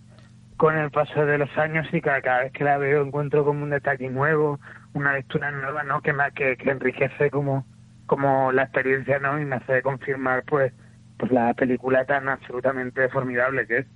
con 0.56 0.76
el 0.76 0.90
paso 0.90 1.26
de 1.26 1.38
los 1.38 1.56
años 1.58 1.86
y 1.92 2.00
cada, 2.00 2.20
cada 2.22 2.44
vez 2.44 2.52
que 2.52 2.64
la 2.64 2.78
veo 2.78 3.04
encuentro 3.04 3.44
como 3.44 3.62
un 3.62 3.70
detalle 3.70 4.08
nuevo, 4.08 4.58
una 4.94 5.12
lectura 5.12 5.50
nueva, 5.50 5.84
¿no? 5.84 6.00
Que, 6.00 6.12
me, 6.12 6.32
que, 6.32 6.56
que 6.56 6.70
enriquece 6.70 7.30
como, 7.30 7.66
como 8.06 8.50
la 8.52 8.62
experiencia, 8.62 9.18
¿no? 9.18 9.38
Y 9.38 9.44
me 9.44 9.56
hace 9.56 9.82
confirmar, 9.82 10.44
pues, 10.44 10.72
pues 11.18 11.30
la 11.30 11.52
película 11.54 12.04
tan 12.06 12.28
absolutamente 12.28 13.08
formidable 13.10 13.66
que 13.66 13.78
es. 13.78 13.86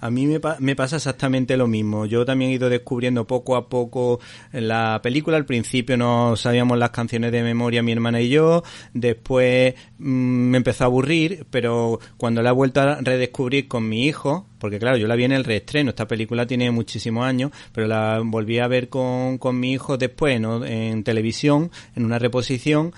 A 0.00 0.10
mí 0.10 0.26
me, 0.26 0.40
pa- 0.40 0.56
me 0.60 0.76
pasa 0.76 0.96
exactamente 0.96 1.56
lo 1.56 1.66
mismo. 1.66 2.06
Yo 2.06 2.24
también 2.24 2.50
he 2.50 2.54
ido 2.54 2.68
descubriendo 2.68 3.26
poco 3.26 3.56
a 3.56 3.68
poco 3.68 4.20
la 4.52 5.00
película. 5.02 5.36
Al 5.36 5.46
principio 5.46 5.96
no 5.96 6.36
sabíamos 6.36 6.78
las 6.78 6.90
canciones 6.90 7.32
de 7.32 7.42
memoria 7.42 7.82
mi 7.82 7.92
hermana 7.92 8.20
y 8.20 8.28
yo. 8.28 8.62
Después 8.92 9.74
mm, 9.98 10.04
me 10.50 10.56
empezó 10.58 10.84
a 10.84 10.86
aburrir, 10.86 11.46
pero 11.50 11.98
cuando 12.16 12.42
la 12.42 12.50
he 12.50 12.52
vuelto 12.52 12.80
a 12.80 12.96
redescubrir 13.00 13.68
con 13.68 13.88
mi 13.88 14.06
hijo, 14.06 14.46
porque 14.58 14.78
claro, 14.78 14.96
yo 14.96 15.06
la 15.06 15.14
vi 15.16 15.24
en 15.24 15.32
el 15.32 15.44
reestreno, 15.44 15.90
esta 15.90 16.08
película 16.08 16.46
tiene 16.46 16.70
muchísimos 16.70 17.26
años, 17.26 17.50
pero 17.72 17.86
la 17.86 18.20
volví 18.24 18.58
a 18.60 18.66
ver 18.68 18.88
con, 18.88 19.36
con 19.38 19.60
mi 19.60 19.72
hijo 19.72 19.98
después, 19.98 20.40
¿no? 20.40 20.64
En 20.64 21.04
televisión, 21.04 21.70
en 21.94 22.04
una 22.06 22.18
reposición, 22.18 22.92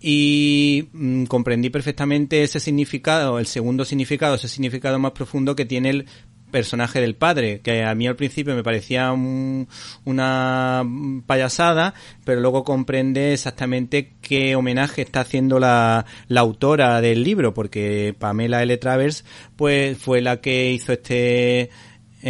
y 0.00 0.88
mm, 0.92 1.24
comprendí 1.24 1.70
perfectamente 1.70 2.42
ese 2.42 2.60
significado, 2.60 3.38
el 3.38 3.46
segundo 3.46 3.84
significado, 3.84 4.36
ese 4.36 4.48
significado 4.48 4.98
más 4.98 5.12
profundo 5.12 5.56
que 5.56 5.64
tiene 5.64 5.90
el 5.90 6.06
personaje 6.50 7.00
del 7.00 7.14
padre, 7.14 7.60
que 7.60 7.84
a 7.84 7.94
mí 7.94 8.06
al 8.06 8.16
principio 8.16 8.54
me 8.54 8.62
parecía 8.62 9.12
un- 9.12 9.68
una 10.04 10.82
payasada, 11.26 11.92
pero 12.24 12.40
luego 12.40 12.64
comprende 12.64 13.34
exactamente 13.34 14.14
qué 14.22 14.56
homenaje 14.56 15.02
está 15.02 15.20
haciendo 15.20 15.58
la, 15.58 16.06
la 16.28 16.40
autora 16.40 17.00
del 17.02 17.22
libro, 17.22 17.52
porque 17.52 18.14
Pamela 18.18 18.62
L. 18.62 18.74
Travers 18.78 19.24
pues 19.56 19.98
fue 19.98 20.22
la 20.22 20.40
que 20.40 20.72
hizo 20.72 20.92
este 20.94 21.68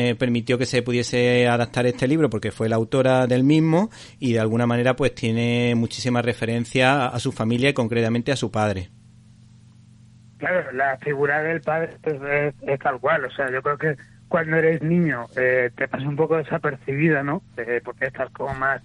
eh, 0.00 0.14
permitió 0.14 0.58
que 0.58 0.64
se 0.64 0.80
pudiese 0.80 1.48
adaptar 1.48 1.84
este 1.86 2.06
libro 2.06 2.30
porque 2.30 2.52
fue 2.52 2.68
la 2.68 2.76
autora 2.76 3.26
del 3.26 3.42
mismo 3.42 3.90
y 4.20 4.34
de 4.34 4.38
alguna 4.38 4.64
manera 4.64 4.94
pues 4.94 5.12
tiene 5.12 5.74
muchísima 5.74 6.22
referencia 6.22 7.06
a, 7.06 7.18
su 7.18 7.32
familia 7.32 7.70
y 7.70 7.72
concretamente 7.72 8.30
a 8.30 8.36
su 8.36 8.52
padre. 8.52 8.90
Claro, 10.36 10.70
la 10.70 10.96
figura 10.98 11.42
del 11.42 11.62
padre 11.62 11.96
es, 12.04 12.54
es 12.62 12.78
tal 12.78 13.00
cual. 13.00 13.24
O 13.24 13.30
sea, 13.32 13.50
yo 13.50 13.60
creo 13.60 13.76
que 13.76 13.96
cuando 14.28 14.58
eres 14.58 14.82
niño 14.82 15.26
eh, 15.36 15.72
te 15.74 15.88
pasa 15.88 16.06
un 16.08 16.14
poco 16.14 16.36
desapercibida, 16.36 17.24
¿no? 17.24 17.42
Eh, 17.56 17.80
porque 17.84 18.06
estás 18.06 18.30
como 18.30 18.54
más 18.54 18.80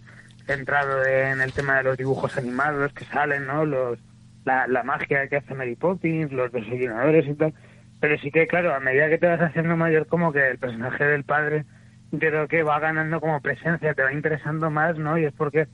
centrado 0.47 1.05
en 1.05 1.41
el 1.41 1.53
tema 1.53 1.77
de 1.77 1.83
los 1.83 1.95
dibujos 1.95 2.35
animados 2.39 2.91
que 2.93 3.05
salen, 3.05 3.45
¿no? 3.45 3.67
Los, 3.67 3.99
la, 4.45 4.65
la 4.65 4.81
magia 4.81 5.27
que 5.27 5.35
hace 5.35 5.53
Mary 5.53 5.75
Poppins, 5.75 6.31
los 6.31 6.51
desayunadores 6.51 7.27
y 7.27 7.35
tal. 7.35 7.53
Pero 8.03 8.17
sí 8.17 8.31
que, 8.31 8.47
claro, 8.47 8.75
a 8.75 8.81
medida 8.81 9.07
que 9.07 9.17
te 9.17 9.27
vas 9.27 9.39
haciendo 9.39 9.77
mayor, 9.77 10.07
como 10.07 10.33
que 10.33 10.45
el 10.45 10.57
personaje 10.57 11.05
del 11.05 11.23
padre, 11.23 11.63
yo 12.11 12.19
creo 12.19 12.47
que 12.49 12.61
va 12.61 12.77
ganando 12.81 13.21
como 13.21 13.39
presencia, 13.39 13.93
te 13.93 14.03
va 14.03 14.11
interesando 14.11 14.69
más, 14.69 14.97
¿no? 14.97 15.17
Y 15.17 15.23
es 15.23 15.31
porque 15.31 15.69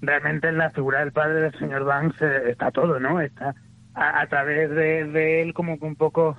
realmente 0.00 0.48
en 0.48 0.56
la 0.56 0.70
figura 0.70 1.00
del 1.00 1.12
padre 1.12 1.42
del 1.42 1.58
señor 1.58 1.84
Banks 1.84 2.22
eh, 2.22 2.52
está 2.52 2.70
todo, 2.70 2.98
¿no? 3.00 3.20
Está 3.20 3.54
a, 3.92 4.26
través 4.28 4.70
de, 4.70 5.04
de 5.04 5.42
él 5.42 5.52
como 5.52 5.78
que 5.78 5.84
un 5.84 5.96
poco 5.96 6.38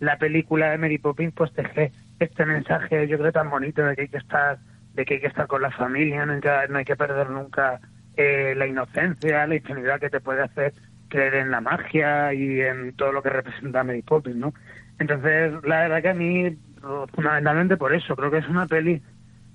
la 0.00 0.16
película 0.16 0.70
de 0.70 0.78
Mary 0.78 0.96
Poppins 0.96 1.34
pues 1.34 1.52
teje 1.52 1.92
este 2.18 2.46
mensaje 2.46 3.06
yo 3.06 3.18
creo 3.18 3.32
tan 3.32 3.50
bonito 3.50 3.82
de 3.82 3.96
que 3.96 4.02
hay 4.02 4.08
que 4.08 4.16
estar 4.16 4.58
de 4.94 5.04
que 5.04 5.14
hay 5.14 5.20
que 5.20 5.26
estar 5.26 5.46
con 5.46 5.60
la 5.60 5.70
familia 5.72 6.24
no 6.24 6.32
hay 6.32 6.40
que, 6.40 6.50
no 6.70 6.78
hay 6.78 6.84
que 6.84 6.96
perder 6.96 7.30
nunca 7.30 7.80
eh, 8.16 8.54
la 8.56 8.66
inocencia 8.66 9.46
la 9.46 9.54
ingenuidad 9.54 10.00
que 10.00 10.10
te 10.10 10.20
puede 10.20 10.42
hacer 10.42 10.72
creer 11.08 11.34
en 11.34 11.50
la 11.50 11.60
magia 11.60 12.34
y 12.34 12.60
en 12.60 12.94
todo 12.96 13.12
lo 13.12 13.22
que 13.22 13.30
representa 13.30 13.84
Mary 13.84 14.02
Poppins 14.02 14.36
no 14.36 14.52
entonces 14.98 15.52
la 15.64 15.80
verdad 15.82 16.02
que 16.02 16.08
a 16.08 16.14
mí 16.14 16.56
fundamentalmente 17.12 17.76
por 17.76 17.94
eso 17.94 18.14
creo 18.14 18.30
que 18.30 18.38
es 18.38 18.48
una 18.48 18.66
peli 18.66 19.02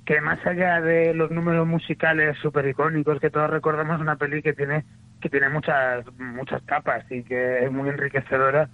que 0.06 0.20
más 0.20 0.46
allá 0.46 0.82
de 0.82 1.14
los 1.14 1.32
números 1.32 1.68
musicales 1.68 2.38
súper 2.42 2.68
icónicos 2.68 3.20
que 3.20 3.30
todos 3.30 3.50
recordamos, 3.50 3.96
es 3.96 4.02
una 4.02 4.16
peli 4.16 4.42
que 4.42 4.54
tiene 4.54 4.84
que 5.22 5.30
tiene 5.30 5.50
muchas 5.50 6.06
muchas 6.18 6.62
capas 6.64 7.06
y 7.12 7.24
que 7.24 7.66
es 7.66 7.72
muy 7.72 7.90
enriquecedora. 7.90 8.70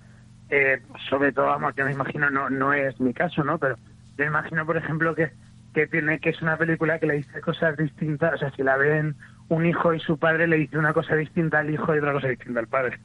Eh, 0.49 0.81
sobre 1.09 1.33
todo, 1.33 1.47
vamos, 1.47 1.75
yo 1.75 1.85
me 1.85 1.91
imagino, 1.91 2.29
no 2.29 2.49
no 2.49 2.73
es 2.73 2.99
mi 3.01 3.13
caso, 3.13 3.43
¿no? 3.43 3.57
Pero 3.57 3.75
yo 4.17 4.23
imagino, 4.23 4.65
por 4.65 4.77
ejemplo, 4.77 5.13
que, 5.13 5.31
que 5.73 5.87
tiene 5.87 6.19
que 6.19 6.29
es 6.29 6.41
una 6.41 6.57
película 6.57 6.99
que 6.99 7.07
le 7.07 7.15
dice 7.15 7.41
cosas 7.41 7.75
distintas. 7.75 8.35
O 8.35 8.37
sea, 8.37 8.51
si 8.51 8.63
la 8.63 8.77
ven 8.77 9.15
un 9.49 9.65
hijo 9.65 9.93
y 9.93 9.99
su 9.99 10.17
padre, 10.17 10.47
le 10.47 10.57
dice 10.57 10.77
una 10.77 10.93
cosa 10.93 11.15
distinta 11.15 11.59
al 11.59 11.69
hijo 11.69 11.93
y 11.93 11.99
otra 11.99 12.13
cosa 12.13 12.29
distinta 12.29 12.61
al 12.61 12.67
padre. 12.67 12.97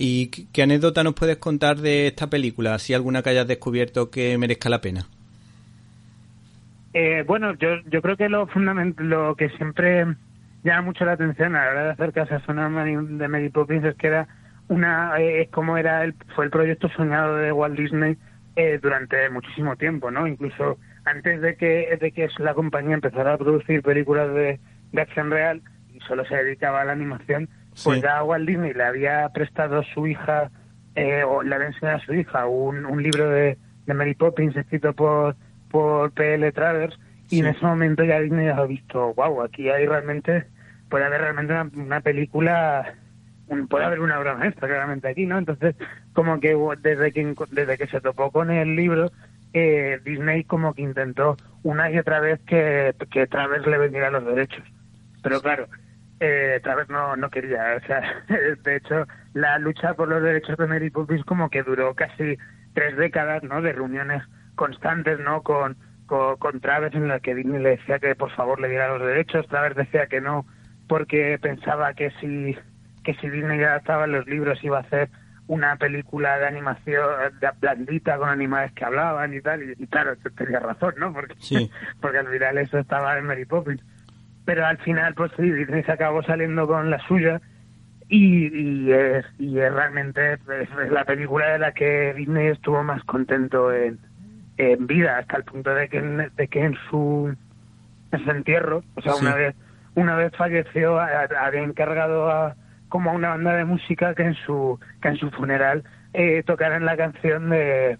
¿Y 0.00 0.28
qué 0.52 0.62
anécdota 0.62 1.02
nos 1.02 1.14
puedes 1.14 1.38
contar 1.38 1.78
de 1.78 2.06
esta 2.06 2.30
película? 2.30 2.78
Si 2.78 2.94
alguna 2.94 3.20
que 3.20 3.30
hayas 3.30 3.48
descubierto 3.48 4.10
que 4.10 4.38
merezca 4.38 4.68
la 4.68 4.80
pena. 4.80 5.06
Eh, 6.94 7.24
bueno, 7.26 7.54
yo, 7.54 7.80
yo 7.90 8.00
creo 8.00 8.16
que 8.16 8.28
lo 8.28 8.48
lo 8.98 9.34
que 9.34 9.48
siempre 9.50 10.06
llama 10.62 10.82
mucho 10.82 11.04
la 11.04 11.12
atención 11.12 11.56
a 11.56 11.64
la 11.64 11.70
hora 11.72 11.84
de 11.84 11.90
hacer 11.90 12.12
Casa 12.12 12.40
Sonora 12.46 12.84
de 12.84 13.28
Mary 13.28 13.48
Poppins 13.48 13.84
es 13.84 13.96
que 13.96 14.06
era 14.06 14.28
una, 14.68 15.18
eh, 15.18 15.42
es 15.42 15.48
como 15.50 15.76
era 15.76 16.04
el, 16.04 16.14
fue 16.36 16.44
el 16.44 16.52
proyecto 16.52 16.88
soñado 16.90 17.34
de 17.34 17.50
Walt 17.50 17.76
Disney 17.76 18.16
eh, 18.54 18.78
durante 18.80 19.28
muchísimo 19.30 19.74
tiempo, 19.74 20.12
¿no? 20.12 20.28
Incluso 20.28 20.78
antes 21.06 21.40
de 21.40 21.56
que, 21.56 21.98
de 22.00 22.12
que 22.12 22.28
la 22.38 22.54
compañía 22.54 22.94
empezara 22.94 23.34
a 23.34 23.38
producir 23.38 23.82
películas 23.82 24.32
de, 24.32 24.60
de 24.92 25.00
acción 25.00 25.32
real 25.32 25.60
y 25.92 25.98
solo 26.00 26.24
se 26.26 26.36
dedicaba 26.36 26.82
a 26.82 26.84
la 26.84 26.92
animación, 26.92 27.48
pues 27.84 28.02
ya 28.02 28.22
Walt 28.22 28.46
Disney 28.48 28.72
le 28.74 28.84
había 28.84 29.28
prestado 29.30 29.78
a 29.80 29.84
su 29.94 30.06
hija, 30.06 30.50
eh, 30.94 31.22
o 31.24 31.42
le 31.42 31.54
había 31.54 31.68
enseñado 31.68 31.98
a 31.98 32.00
su 32.04 32.14
hija 32.14 32.46
un, 32.46 32.84
un 32.86 33.02
libro 33.02 33.28
de, 33.30 33.56
de 33.86 33.94
Mary 33.94 34.14
Poppins 34.14 34.56
escrito 34.56 34.92
por, 34.94 35.36
por 35.70 36.10
P.L. 36.12 36.50
Travers, 36.52 36.98
y 37.30 37.40
en 37.40 37.46
ese 37.46 37.64
momento 37.64 38.04
ya 38.04 38.20
Disney 38.20 38.48
ha 38.48 38.62
visto, 38.64 39.12
wow, 39.14 39.42
aquí 39.42 39.68
hay 39.68 39.86
realmente, 39.86 40.46
puede 40.88 41.04
haber 41.04 41.20
realmente 41.20 41.52
una, 41.52 41.70
una 41.76 42.00
película, 42.00 42.94
un- 43.48 43.68
puede 43.68 43.84
haber 43.84 44.00
una 44.00 44.18
obra 44.18 44.34
maestra 44.34 44.66
claramente 44.66 45.08
aquí, 45.08 45.26
¿no? 45.26 45.36
Entonces, 45.38 45.74
como 46.14 46.40
que 46.40 46.56
desde 46.80 47.12
que, 47.12 47.34
desde 47.50 47.76
que 47.78 47.86
se 47.86 48.00
topó 48.00 48.30
con 48.30 48.50
el 48.50 48.74
libro, 48.76 49.10
eh, 49.52 50.00
Disney 50.04 50.44
como 50.44 50.74
que 50.74 50.82
intentó 50.82 51.36
una 51.62 51.90
y 51.90 51.98
otra 51.98 52.20
vez 52.20 52.40
que, 52.46 52.94
que 53.10 53.26
Travers 53.26 53.66
le 53.66 53.78
vendiera 53.78 54.10
los 54.10 54.24
derechos. 54.24 54.64
Pero 55.22 55.40
claro, 55.40 55.66
eh, 56.20 56.60
Travers 56.62 56.88
no, 56.88 57.16
no 57.16 57.30
quería. 57.30 57.76
O 57.82 57.86
sea, 57.86 58.02
de 58.62 58.76
hecho, 58.76 59.06
la 59.34 59.58
lucha 59.58 59.94
por 59.94 60.08
los 60.08 60.22
derechos 60.22 60.56
de 60.56 60.66
Mary 60.66 60.90
Poppins 60.90 61.24
como 61.24 61.50
que 61.50 61.62
duró 61.62 61.94
casi 61.94 62.36
tres 62.74 62.96
décadas, 62.96 63.42
¿no? 63.42 63.62
De 63.62 63.72
reuniones 63.72 64.22
constantes, 64.54 65.18
¿no? 65.20 65.42
Con, 65.42 65.76
con, 66.06 66.36
con 66.36 66.60
Travers 66.60 66.94
en 66.94 67.08
las 67.08 67.22
que 67.22 67.34
Disney 67.34 67.62
le 67.62 67.70
decía 67.70 67.98
que 67.98 68.14
por 68.14 68.30
favor 68.32 68.60
le 68.60 68.68
diera 68.68 68.88
los 68.88 69.06
derechos. 69.06 69.46
Travers 69.48 69.76
decía 69.76 70.06
que 70.06 70.20
no 70.20 70.46
porque 70.88 71.38
pensaba 71.40 71.92
que 71.94 72.10
si, 72.20 72.56
que 73.04 73.14
si 73.14 73.28
Disney 73.28 73.62
adaptaba 73.62 74.06
los 74.06 74.26
libros 74.26 74.62
iba 74.64 74.78
a 74.78 74.82
hacer 74.82 75.10
una 75.46 75.76
película 75.76 76.38
de 76.38 76.46
animación 76.46 77.06
blandita 77.60 78.18
con 78.18 78.28
animales 78.28 78.72
que 78.72 78.84
hablaban 78.84 79.32
y 79.32 79.40
tal, 79.40 79.62
y, 79.62 79.74
y 79.78 79.86
claro, 79.86 80.14
tenía 80.36 80.60
razón, 80.60 80.94
¿no? 80.98 81.12
Porque, 81.12 81.34
Sí. 81.38 81.70
porque 82.00 82.18
al 82.18 82.28
final 82.28 82.58
eso 82.58 82.78
estaba 82.78 83.16
en 83.18 83.24
Mary 83.24 83.44
Poppins. 83.44 83.82
Pero 84.48 84.64
al 84.64 84.78
final, 84.78 85.12
pues 85.12 85.30
sí, 85.36 85.42
Disney 85.42 85.82
se 85.82 85.92
acabó 85.92 86.22
saliendo 86.22 86.66
con 86.66 86.88
la 86.88 86.98
suya 87.06 87.38
y, 88.08 88.46
y, 88.46 88.90
es, 88.92 89.26
y 89.38 89.58
es 89.58 89.70
realmente 89.70 90.32
es, 90.32 90.40
es 90.82 90.90
la 90.90 91.04
película 91.04 91.50
de 91.50 91.58
la 91.58 91.72
que 91.72 92.14
Disney 92.16 92.46
estuvo 92.46 92.82
más 92.82 93.04
contento 93.04 93.70
en, 93.70 93.98
en 94.56 94.86
vida, 94.86 95.18
hasta 95.18 95.36
el 95.36 95.44
punto 95.44 95.74
de 95.74 95.90
que, 95.90 95.98
en- 95.98 96.30
de 96.34 96.48
que 96.48 96.64
en 96.64 96.74
su, 96.88 97.36
en 98.10 98.24
su 98.24 98.30
entierro, 98.30 98.82
o 98.94 99.02
sea, 99.02 99.12
Sí. 99.12 99.26
una 99.26 99.34
vez 99.34 99.54
una 99.96 100.14
vez 100.16 100.32
falleció, 100.34 100.98
había 100.98 101.60
encargado 101.62 102.30
a 102.30 102.54
como 102.88 103.10
a 103.10 103.12
una 103.12 103.28
banda 103.28 103.54
de 103.54 103.66
música 103.66 104.14
que 104.14 104.22
en 104.22 104.34
su 104.46 104.80
que 105.02 105.08
en 105.08 105.16
su 105.16 105.30
funeral 105.32 105.84
eh, 106.14 106.42
tocaran 106.46 106.86
la 106.86 106.96
canción 106.96 107.50
de, 107.50 107.98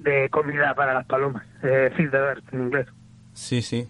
de 0.00 0.28
comida 0.28 0.74
para 0.74 0.92
las 0.92 1.06
palomas, 1.06 1.44
eh, 1.62 1.90
Feed 1.96 2.10
the 2.10 2.18
Birds 2.20 2.52
en 2.52 2.60
inglés. 2.60 2.86
Sí, 3.32 3.62
sí. 3.62 3.88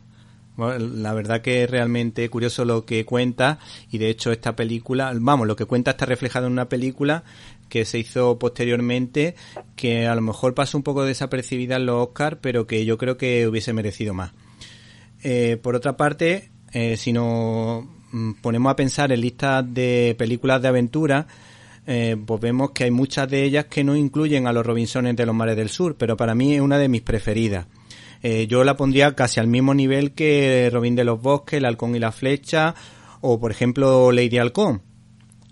Bueno, 0.57 0.87
la 0.87 1.15
verdad 1.15 1.41
que 1.41 1.65
es 1.65 1.71
realmente 1.71 2.29
curioso 2.29 2.65
lo 2.65 2.85
que 2.85 3.07
cuenta 3.07 3.59
y 3.91 3.99
de 3.99 4.11
hecho 4.11 4.33
esta 4.33 4.55
película, 4.55 5.13
vamos, 5.15 5.47
lo 5.47 5.57
que 5.57 5.65
cuenta 5.65 5.93
está 5.93 6.05
reflejado 6.05 6.47
en 6.47 6.53
una 6.53 6.69
película 6.69 7.25
que 7.71 7.87
se 7.87 7.99
hizo 7.99 8.39
posteriormente 8.39 9.35
que 9.77 10.07
a 10.07 10.15
lo 10.15 10.21
mejor 10.21 10.55
pasó 10.55 10.77
un 10.77 10.85
poco 10.85 11.05
desapercibida 11.05 11.77
en 11.77 11.87
los 11.87 12.09
Oscars, 12.09 12.37
pero 12.41 12.67
que 12.67 12.85
yo 12.85 12.99
creo 12.99 13.17
que 13.17 13.49
hubiese 13.49 13.73
merecido 13.73 14.13
más. 14.13 14.33
Eh, 15.23 15.59
por 15.63 15.75
otra 15.75 15.97
parte, 15.97 16.51
eh, 16.73 16.99
si 16.99 17.15
nos 17.15 17.85
mm, 18.11 18.33
ponemos 18.43 18.71
a 18.71 18.77
pensar 18.77 19.11
en 19.11 19.23
listas 19.23 19.65
de 19.73 20.15
películas 20.19 20.61
de 20.61 20.69
aventura, 20.69 21.27
eh, 21.87 22.17
pues 22.27 22.41
vemos 22.41 22.73
que 22.73 22.85
hay 22.85 22.91
muchas 22.91 23.29
de 23.29 23.43
ellas 23.43 23.65
que 23.67 23.85
no 23.85 23.97
incluyen 23.97 24.47
a 24.47 24.53
los 24.53 24.67
Robinsones 24.67 25.17
de 25.17 25.25
los 25.25 25.35
Mares 25.35 25.57
del 25.57 25.69
Sur, 25.69 25.97
pero 25.97 26.17
para 26.17 26.35
mí 26.35 26.55
es 26.55 26.61
una 26.61 26.77
de 26.77 26.89
mis 26.89 27.03
preferidas. 27.03 27.67
Eh, 28.23 28.47
yo 28.47 28.65
la 28.65 28.77
pondría 28.77 29.15
casi 29.15 29.41
al 29.41 29.49
mismo 29.49 29.75
nivel 29.75 30.13
que 30.13 30.71
Robin 30.73 30.95
de 30.95 31.05
los 31.05 31.21
Bosques, 31.21 31.59
El 31.59 31.65
Halcón 31.65 31.97
y 31.97 31.99
la 31.99 32.13
Flecha, 32.13 32.75
o 33.21 33.41
por 33.41 33.51
ejemplo 33.51 34.13
Lady 34.13 34.39
Halcón. 34.39 34.83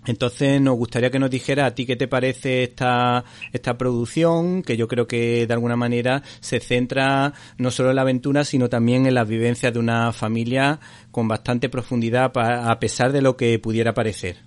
Entonces 0.07 0.59
nos 0.59 0.77
gustaría 0.77 1.11
que 1.11 1.19
nos 1.19 1.29
dijera 1.29 1.67
a 1.67 1.75
ti 1.75 1.85
qué 1.85 1.95
te 1.95 2.07
parece 2.07 2.63
esta, 2.63 3.23
esta 3.53 3.77
producción, 3.77 4.63
que 4.63 4.75
yo 4.75 4.87
creo 4.87 5.05
que 5.05 5.45
de 5.45 5.53
alguna 5.53 5.75
manera 5.75 6.23
se 6.39 6.59
centra 6.59 7.33
no 7.57 7.69
solo 7.69 7.91
en 7.91 7.97
la 7.97 8.01
aventura, 8.01 8.43
sino 8.43 8.67
también 8.67 9.05
en 9.05 9.13
las 9.13 9.27
vivencias 9.27 9.73
de 9.73 9.79
una 9.79 10.11
familia 10.11 10.79
con 11.11 11.27
bastante 11.27 11.69
profundidad 11.69 12.31
a 12.35 12.79
pesar 12.79 13.11
de 13.11 13.21
lo 13.21 13.37
que 13.37 13.59
pudiera 13.59 13.93
parecer. 13.93 14.37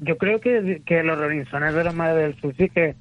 Yo 0.00 0.16
creo 0.18 0.40
que, 0.40 0.82
que 0.84 1.02
los 1.02 1.18
Robinsones 1.18 1.74
de 1.74 1.84
los 1.84 1.94
Mares 1.94 2.16
del 2.16 2.40
Sur 2.40 2.54
sí 2.56 2.68
que 2.68 2.94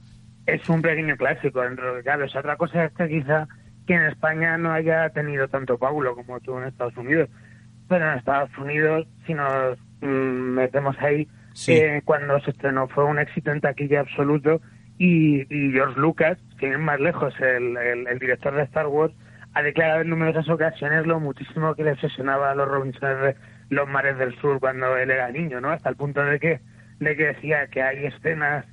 es 0.45 0.69
un 0.69 0.81
pequeño 0.81 1.17
clásico, 1.17 1.63
en 1.63 1.75
realidad. 1.75 2.21
O 2.21 2.29
sea, 2.29 2.39
otra 2.39 2.55
cosa 2.55 2.85
es 2.85 2.93
que 2.93 3.07
quizá 3.09 3.47
que 3.87 3.95
en 3.95 4.03
España 4.03 4.57
no 4.57 4.71
haya 4.71 5.09
tenido 5.09 5.47
tanto 5.47 5.77
Paulo 5.77 6.15
como 6.15 6.39
tuvo 6.41 6.61
en 6.61 6.67
Estados 6.67 6.95
Unidos. 6.97 7.29
Pero 7.87 8.11
en 8.11 8.17
Estados 8.17 8.55
Unidos, 8.57 9.07
si 9.25 9.33
nos 9.33 9.79
mm, 10.01 10.05
metemos 10.07 10.95
ahí, 10.99 11.27
Sí. 11.53 11.71
eh, 11.73 12.01
cuando 12.05 12.39
se 12.41 12.51
estrenó 12.51 12.87
fue 12.87 13.05
un 13.05 13.17
éxito 13.17 13.51
en 13.51 13.61
taquilla 13.61 14.01
absoluto 14.01 14.61
y, 14.99 15.41
y 15.49 15.71
George 15.71 15.99
Lucas, 15.99 16.37
sin 16.59 16.69
ir 16.69 16.77
más 16.77 16.99
lejos, 16.99 17.33
el, 17.39 17.75
el, 17.77 18.07
el 18.07 18.19
director 18.19 18.53
de 18.53 18.61
Star 18.63 18.85
Wars, 18.87 19.13
ha 19.53 19.63
declarado 19.63 20.01
en 20.01 20.09
numerosas 20.09 20.47
ocasiones 20.49 21.07
lo 21.07 21.19
muchísimo 21.19 21.73
que 21.73 21.83
le 21.83 21.93
obsesionaba 21.93 22.51
a 22.51 22.55
los 22.55 22.67
Robinsones 22.67 23.19
de 23.21 23.35
los 23.69 23.87
mares 23.89 24.19
del 24.19 24.35
sur 24.39 24.59
cuando 24.59 24.95
él 24.97 25.09
era 25.09 25.31
niño, 25.31 25.59
¿no? 25.59 25.71
Hasta 25.71 25.89
el 25.89 25.95
punto 25.95 26.23
de 26.23 26.39
que, 26.39 26.59
de 26.99 27.15
que 27.15 27.25
decía 27.27 27.65
que 27.67 27.81
hay 27.81 28.05
escenas, 28.05 28.65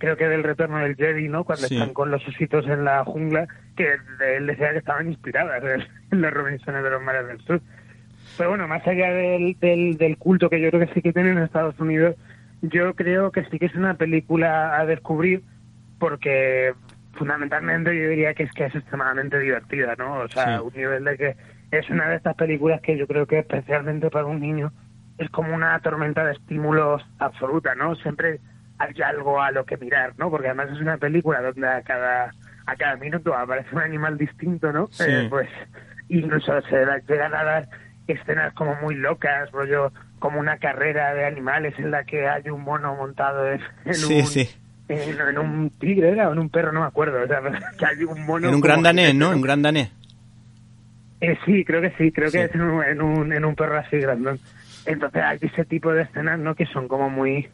creo 0.00 0.16
que 0.16 0.26
del 0.26 0.42
retorno 0.42 0.78
del 0.78 0.96
Jedi, 0.96 1.28
¿no? 1.28 1.44
Cuando 1.44 1.68
Sí. 1.68 1.76
están 1.76 1.94
con 1.94 2.10
los 2.10 2.26
ositos 2.26 2.66
en 2.66 2.84
la 2.84 3.04
jungla, 3.04 3.46
que 3.76 3.92
él 4.36 4.46
decía 4.48 4.72
que 4.72 4.78
estaban 4.78 5.06
inspiradas 5.08 5.62
en, 6.10 6.20
los 6.20 6.32
Robinsones 6.34 6.82
de 6.82 6.90
los 6.90 7.02
mares 7.02 7.26
del 7.28 7.38
sur. 7.42 7.60
Pero 8.36 8.50
bueno, 8.50 8.66
más 8.66 8.84
allá 8.86 9.12
del, 9.12 9.56
del, 9.60 9.96
del 9.98 10.16
culto 10.16 10.50
que 10.50 10.60
yo 10.60 10.70
creo 10.70 10.86
que 10.86 10.92
sí 10.94 11.02
que 11.02 11.12
tienen 11.12 11.36
en 11.38 11.44
Estados 11.44 11.78
Unidos, 11.78 12.16
yo 12.62 12.94
creo 12.94 13.30
que 13.30 13.44
sí 13.44 13.58
que 13.58 13.66
es 13.66 13.74
una 13.74 13.94
película 13.94 14.76
a 14.78 14.86
descubrir 14.86 15.42
porque 15.98 16.72
fundamentalmente 17.12 17.94
yo 17.96 18.08
diría 18.08 18.34
que 18.34 18.44
es 18.44 18.52
que 18.52 18.64
es 18.66 18.74
extremadamente 18.74 19.38
divertida, 19.38 19.94
¿no? 19.98 20.20
O 20.20 20.28
sea, 20.28 20.58
Sí. 20.58 20.64
un 20.64 20.72
nivel 20.74 21.04
de 21.04 21.16
que 21.16 21.36
es 21.70 21.88
una 21.90 22.08
de 22.08 22.16
estas 22.16 22.34
películas 22.36 22.80
que 22.80 22.96
yo 22.96 23.06
creo 23.06 23.26
que 23.26 23.40
especialmente 23.40 24.10
para 24.10 24.24
un 24.26 24.40
niño 24.40 24.72
es 25.18 25.28
como 25.30 25.54
una 25.54 25.78
tormenta 25.80 26.24
de 26.24 26.32
estímulos 26.32 27.02
absoluta, 27.18 27.74
¿no? 27.74 27.94
Siempre 27.96 28.40
hay 28.80 29.00
algo 29.02 29.40
a 29.40 29.50
lo 29.52 29.64
que 29.64 29.76
mirar, 29.76 30.14
¿no? 30.18 30.30
Porque 30.30 30.48
además 30.48 30.70
es 30.72 30.80
una 30.80 30.96
película 30.96 31.40
donde 31.40 31.68
a 31.68 31.82
cada 31.82 32.32
a 32.66 32.76
cada 32.76 32.96
minuto 32.96 33.34
aparece 33.34 33.68
un 33.74 33.82
animal 33.82 34.16
distinto, 34.18 34.72
¿no? 34.72 34.88
Sí. 34.88 35.04
Eh, 35.06 35.26
pues 35.30 35.48
incluso 36.08 36.60
se 36.62 36.84
llegan 37.08 37.34
a 37.34 37.44
dar 37.44 37.68
escenas 38.08 38.52
como 38.54 38.74
muy 38.76 38.94
locas, 38.96 39.50
rollo 39.52 39.92
como 40.18 40.40
una 40.40 40.58
carrera 40.58 41.14
de 41.14 41.24
animales 41.24 41.74
en 41.78 41.90
la 41.92 42.04
que 42.04 42.28
hay 42.28 42.48
un 42.50 42.62
mono 42.62 42.94
montado 42.96 43.46
en, 43.52 43.60
en 43.84 43.94
Sí, 43.94 44.20
un 44.20 44.26
sí. 44.26 44.50
en, 44.88 45.20
en 45.20 45.38
un 45.38 45.70
tigre 45.78 46.10
era 46.10 46.28
o 46.28 46.32
en 46.32 46.38
un 46.40 46.50
perro, 46.50 46.72
no 46.72 46.80
me 46.80 46.86
acuerdo, 46.86 47.22
o 47.22 47.26
sea, 47.26 47.40
que 47.78 47.86
hay 47.86 48.04
un 48.04 48.24
mono 48.26 48.48
En 48.48 48.54
un 48.54 48.60
gran 48.60 48.82
danés, 48.82 49.14
¿no? 49.14 49.30
Un 49.30 49.40
gran 49.40 49.62
danés. 49.62 49.90
eh, 51.20 51.38
sí, 51.44 51.64
creo 51.64 51.80
que 51.80 51.90
sí, 51.98 52.10
creo 52.12 52.30
Sí. 52.30 52.38
que 52.38 52.44
es 52.44 52.54
en 52.54 52.62
un, 52.62 52.84
en, 52.84 53.00
un, 53.02 53.32
en 53.32 53.44
un 53.44 53.54
perro 53.54 53.78
así 53.78 53.98
grandón. 53.98 54.38
Entonces 54.86 55.22
hay 55.22 55.38
ese 55.42 55.64
tipo 55.64 55.92
de 55.92 56.02
escenas, 56.02 56.38
¿no? 56.38 56.54
Que 56.54 56.66
son 56.66 56.88
como 56.88 57.10
muy... 57.10 57.48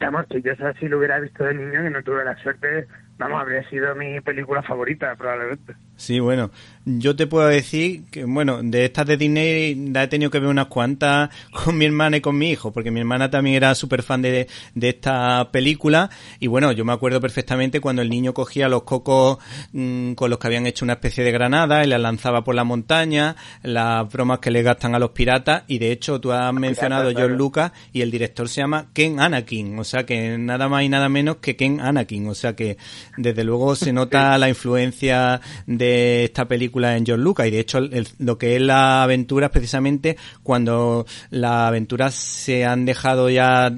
Vamos, 0.00 0.26
que 0.28 0.40
yo 0.40 0.52
si 0.78 0.88
lo 0.88 0.98
hubiera 0.98 1.20
visto 1.20 1.44
de 1.44 1.54
niño, 1.54 1.82
que 1.82 1.90
no 1.90 2.02
tuve 2.02 2.24
la 2.24 2.36
suerte, 2.42 2.88
vamos, 3.18 3.40
habría 3.40 3.68
sido 3.68 3.94
mi 3.94 4.20
película 4.20 4.62
favorita, 4.62 5.14
probablemente. 5.14 5.74
Sí, 5.96 6.20
bueno, 6.20 6.50
yo 6.86 7.14
te 7.14 7.26
puedo 7.26 7.46
decir 7.46 8.04
que, 8.10 8.24
bueno, 8.24 8.60
de 8.62 8.86
estas 8.86 9.06
de 9.06 9.18
Disney 9.18 9.74
la 9.74 10.04
he 10.04 10.08
tenido 10.08 10.30
que 10.30 10.38
ver 10.38 10.48
unas 10.48 10.66
cuantas 10.66 11.28
con 11.64 11.76
mi 11.76 11.84
hermana 11.84 12.16
y 12.16 12.20
con 12.20 12.38
mi 12.38 12.50
hijo, 12.50 12.72
porque 12.72 12.90
mi 12.90 13.00
hermana 13.00 13.30
también 13.30 13.56
era 13.56 13.74
súper 13.74 14.02
fan 14.02 14.22
de, 14.22 14.48
de 14.74 14.88
esta 14.88 15.50
película. 15.52 16.10
Y 16.38 16.46
bueno, 16.46 16.72
yo 16.72 16.84
me 16.84 16.92
acuerdo 16.92 17.20
perfectamente 17.20 17.80
cuando 17.80 18.00
el 18.00 18.08
niño 18.08 18.32
cogía 18.32 18.68
los 18.68 18.84
cocos 18.84 19.38
mm, 19.72 20.12
con 20.12 20.30
los 20.30 20.38
que 20.38 20.46
habían 20.46 20.66
hecho 20.66 20.84
una 20.84 20.94
especie 20.94 21.22
de 21.22 21.32
granada 21.32 21.84
y 21.84 21.86
las 21.86 22.00
lanzaba 22.00 22.44
por 22.44 22.54
la 22.54 22.64
montaña, 22.64 23.36
las 23.62 24.10
bromas 24.10 24.38
que 24.38 24.50
le 24.50 24.62
gastan 24.62 24.94
a 24.94 24.98
los 24.98 25.10
piratas. 25.10 25.64
Y 25.66 25.78
de 25.78 25.92
hecho 25.92 26.20
tú 26.20 26.32
has 26.32 26.52
mencionado. 26.54 27.10
George 27.10 27.36
Lucas 27.36 27.72
y 27.92 28.00
el 28.00 28.10
director 28.10 28.48
se 28.48 28.60
llama 28.60 28.86
Ken 28.92 29.20
Anakin, 29.20 29.78
o 29.78 29.84
sea 29.84 30.06
que 30.06 30.38
nada 30.38 30.68
más 30.68 30.82
y 30.84 30.88
nada 30.88 31.08
menos 31.08 31.36
que 31.36 31.56
Ken 31.56 31.80
Anakin, 31.80 32.28
o 32.28 32.34
sea 32.34 32.54
que 32.54 32.78
desde 33.16 33.44
luego 33.44 33.76
se 33.76 33.92
nota 34.00 34.36
la 34.38 34.48
influencia 34.48 35.40
de 35.66 36.24
esta 36.24 36.46
película 36.46 36.69
en 36.74 37.04
George 37.06 37.22
Lucas 37.22 37.46
y 37.46 37.50
de 37.50 37.60
hecho 37.60 37.78
el- 37.78 38.08
lo 38.18 38.38
que 38.38 38.56
es 38.56 38.62
la 38.62 39.02
aventura 39.02 39.46
es 39.46 39.52
precisamente 39.52 40.16
cuando 40.42 41.06
las 41.30 41.68
aventuras 41.68 42.14
se 42.14 42.64
han 42.64 42.84
dejado 42.84 43.28
ya 43.30 43.70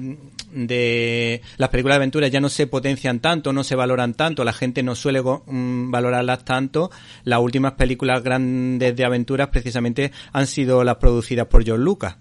de 0.53 1.41
las 1.57 1.69
películas 1.69 1.95
de 1.95 2.03
aventuras 2.03 2.31
ya 2.31 2.39
no 2.39 2.49
se 2.49 2.67
potencian 2.67 3.19
tanto, 3.19 3.53
no 3.53 3.63
se 3.63 3.75
valoran 3.75 4.13
tanto, 4.13 4.43
la 4.43 4.53
gente 4.53 4.83
no 4.83 4.95
suele 4.95 5.21
mm, 5.21 5.91
valorarlas 5.91 6.45
tanto. 6.45 6.91
Las 7.23 7.39
últimas 7.39 7.73
películas 7.73 8.23
grandes 8.23 8.95
de 8.95 9.05
aventuras 9.05 9.47
precisamente 9.47 10.11
han 10.31 10.47
sido 10.47 10.83
las 10.83 10.97
producidas 10.97 11.47
por 11.47 11.63
George 11.63 11.83
Lucas. 11.83 12.17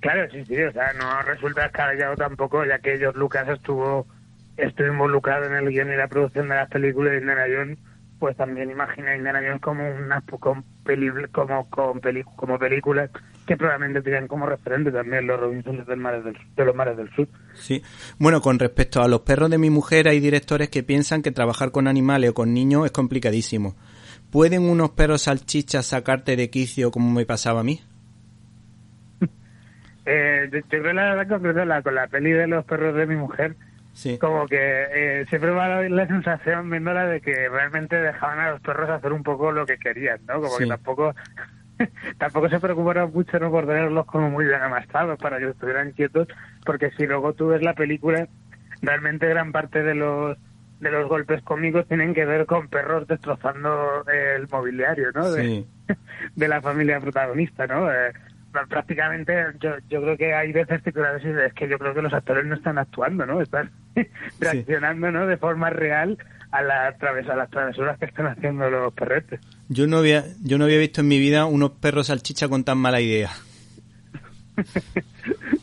Claro, 0.00 0.26
sí, 0.32 0.42
sí, 0.46 0.60
o 0.62 0.72
sea, 0.72 0.92
no 0.94 1.20
resulta 1.22 1.62
descabellado 1.62 2.16
tampoco, 2.16 2.64
ya 2.64 2.78
que 2.78 2.96
George 2.98 3.18
Lucas 3.18 3.46
estuvo, 3.48 4.06
estuvo 4.56 4.86
involucrado 4.88 5.44
en 5.44 5.52
el 5.54 5.68
guion 5.70 5.92
y 5.92 5.96
la 5.96 6.08
producción 6.08 6.48
de 6.48 6.54
las 6.56 6.70
películas 6.70 7.12
de 7.12 7.18
Indiana 7.20 7.44
Jones, 7.54 7.78
pues 8.20 8.36
también 8.36 8.70
imagina 8.70 9.16
Indiana 9.16 9.40
Jones 9.42 9.62
como 9.62 9.82
una 9.90 10.20
con 10.20 10.62
peli, 10.84 11.10
como 11.32 11.68
con 11.70 12.00
peli, 12.00 12.22
como 12.36 12.58
películas 12.58 13.10
que 13.46 13.56
probablemente 13.56 14.02
tenían 14.02 14.28
como 14.28 14.44
referente 14.46 14.92
también 14.92 15.26
los 15.26 15.40
Robinson 15.40 15.84
del 15.84 15.96
mar 15.96 16.22
del, 16.22 16.36
de 16.54 16.64
los 16.64 16.76
mares 16.76 16.98
del 16.98 17.10
sur. 17.14 17.26
Sí. 17.54 17.82
Bueno, 18.18 18.42
con 18.42 18.58
respecto 18.58 19.02
a 19.02 19.08
los 19.08 19.22
perros 19.22 19.50
de 19.50 19.56
mi 19.56 19.70
mujer, 19.70 20.06
hay 20.06 20.20
directores 20.20 20.68
que 20.68 20.82
piensan 20.82 21.22
que 21.22 21.32
trabajar 21.32 21.72
con 21.72 21.88
animales 21.88 22.30
o 22.30 22.34
con 22.34 22.52
niños 22.52 22.84
es 22.84 22.92
complicadísimo. 22.92 23.74
¿Pueden 24.30 24.68
unos 24.68 24.90
perros 24.90 25.22
salchichas 25.22 25.86
sacarte 25.86 26.36
de 26.36 26.50
quicio 26.50 26.90
como 26.90 27.10
me 27.10 27.24
pasaba 27.24 27.60
a 27.60 27.64
mí? 27.64 27.80
eh, 30.04 30.48
yo 30.52 30.60
creo 30.68 30.92
la 30.92 31.14
verdad 31.14 31.82
con 31.82 31.94
la 31.94 32.06
peli 32.06 32.32
de 32.32 32.46
los 32.46 32.66
perros 32.66 32.94
de 32.94 33.06
mi 33.06 33.16
mujer, 33.16 33.56
Sí. 33.92 34.18
como 34.18 34.46
que 34.46 34.56
eh, 35.20 35.26
siempre 35.28 35.50
me 35.50 35.60
ha 35.60 35.68
dado 35.68 35.82
la 35.88 36.06
sensación 36.06 36.70
viéndola 36.70 37.06
de 37.06 37.20
que 37.20 37.48
realmente 37.48 37.96
dejaban 37.96 38.38
a 38.38 38.50
los 38.52 38.60
perros 38.60 38.88
hacer 38.88 39.12
un 39.12 39.22
poco 39.22 39.52
lo 39.52 39.66
que 39.66 39.78
querían, 39.78 40.20
¿no? 40.26 40.34
Como 40.36 40.48
Sí. 40.56 40.64
que 40.64 40.68
tampoco 40.68 41.14
tampoco 42.18 42.48
se 42.48 42.60
preocuparon 42.60 43.12
mucho 43.12 43.38
no 43.38 43.50
por 43.50 43.66
tenerlos 43.66 44.06
como 44.06 44.30
muy 44.30 44.44
bien 44.46 44.62
amastados 44.62 45.18
para 45.18 45.38
que 45.38 45.48
estuvieran 45.48 45.92
quietos, 45.92 46.28
porque 46.64 46.90
si 46.92 47.06
luego 47.06 47.32
tú 47.34 47.48
ves 47.48 47.62
la 47.62 47.74
película, 47.74 48.28
realmente 48.82 49.28
gran 49.28 49.52
parte 49.52 49.82
de 49.82 49.94
los 49.94 50.36
de 50.80 50.90
los 50.90 51.08
golpes 51.10 51.42
cómicos 51.42 51.86
tienen 51.88 52.14
que 52.14 52.24
ver 52.24 52.46
con 52.46 52.68
perros 52.68 53.06
destrozando 53.06 54.02
el 54.10 54.48
mobiliario, 54.48 55.10
¿no? 55.12 55.30
De, 55.30 55.64
de 56.36 56.48
la 56.48 56.62
familia 56.62 56.98
protagonista, 57.00 57.66
¿no? 57.66 57.92
Eh, 57.92 58.12
prácticamente 58.68 59.32
yo, 59.60 59.70
yo 59.88 60.02
creo 60.02 60.16
que 60.16 60.34
hay 60.34 60.52
veces 60.52 60.82
que 60.82 60.90
dices, 60.90 61.36
es 61.46 61.52
que 61.54 61.68
yo 61.68 61.78
creo 61.78 61.94
que 61.94 62.02
los 62.02 62.12
actores 62.12 62.44
no 62.46 62.54
están 62.54 62.78
actuando, 62.78 63.24
¿no? 63.26 63.40
Están 63.40 63.70
reaccionando, 64.40 65.10
¿no? 65.10 65.26
De 65.26 65.36
forma 65.36 65.70
real 65.70 66.18
a, 66.50 66.62
la, 66.62 66.88
a 66.88 67.36
las 67.36 67.50
travesuras 67.50 67.98
que 67.98 68.06
están 68.06 68.26
haciendo 68.26 68.68
los 68.70 68.92
perretes. 68.92 69.40
Yo 69.68 69.86
no 69.86 69.98
había, 69.98 70.24
yo 70.42 70.58
no 70.58 70.64
había 70.64 70.78
visto 70.78 71.00
en 71.00 71.08
mi 71.08 71.18
vida 71.18 71.44
unos 71.46 71.70
perros 71.72 72.08
salchicha 72.08 72.48
con 72.48 72.64
tan 72.64 72.78
mala 72.78 73.00
idea. 73.00 73.30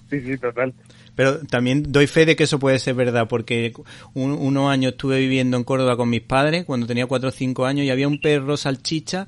Sí, 0.09 0.21
sí, 0.21 0.37
total. 0.37 0.73
Pero 1.15 1.39
también 1.47 1.91
doy 1.91 2.07
fe 2.07 2.25
de 2.25 2.35
que 2.37 2.43
eso 2.45 2.59
puede 2.59 2.79
ser 2.79 2.95
verdad, 2.95 3.27
porque 3.27 3.73
un- 4.13 4.31
unos 4.31 4.71
años 4.71 4.93
estuve 4.93 5.19
viviendo 5.19 5.57
en 5.57 5.63
Córdoba 5.65 5.97
con 5.97 6.09
mis 6.09 6.21
padres, 6.21 6.63
cuando 6.63 6.87
tenía 6.87 7.07
4 7.07 7.27
o 7.27 7.31
5 7.31 7.65
años, 7.65 7.85
y 7.85 7.89
había 7.89 8.07
un 8.07 8.21
perro 8.21 8.55
salchicha 8.55 9.27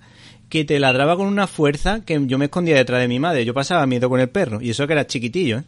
que 0.50 0.66
te 0.66 0.80
ladraba 0.80 1.16
con 1.16 1.28
una 1.28 1.48
fuerza 1.48 2.04
que 2.04 2.20
yo 2.26 2.38
me 2.38 2.46
escondía 2.46 2.76
detrás 2.76 3.02
de 3.02 3.08
mi 3.08 3.20
madre. 3.20 3.46
Yo 3.46 3.54
pasaba 3.54 3.86
miedo 3.86 4.10
con 4.10 4.20
el 4.20 4.30
perro, 4.30 4.60
y 4.62 4.72
eso 4.72 4.88
que 4.88 4.94
era 4.94 5.08
chiquitillo, 5.08 5.60
¿eh? 5.60 5.64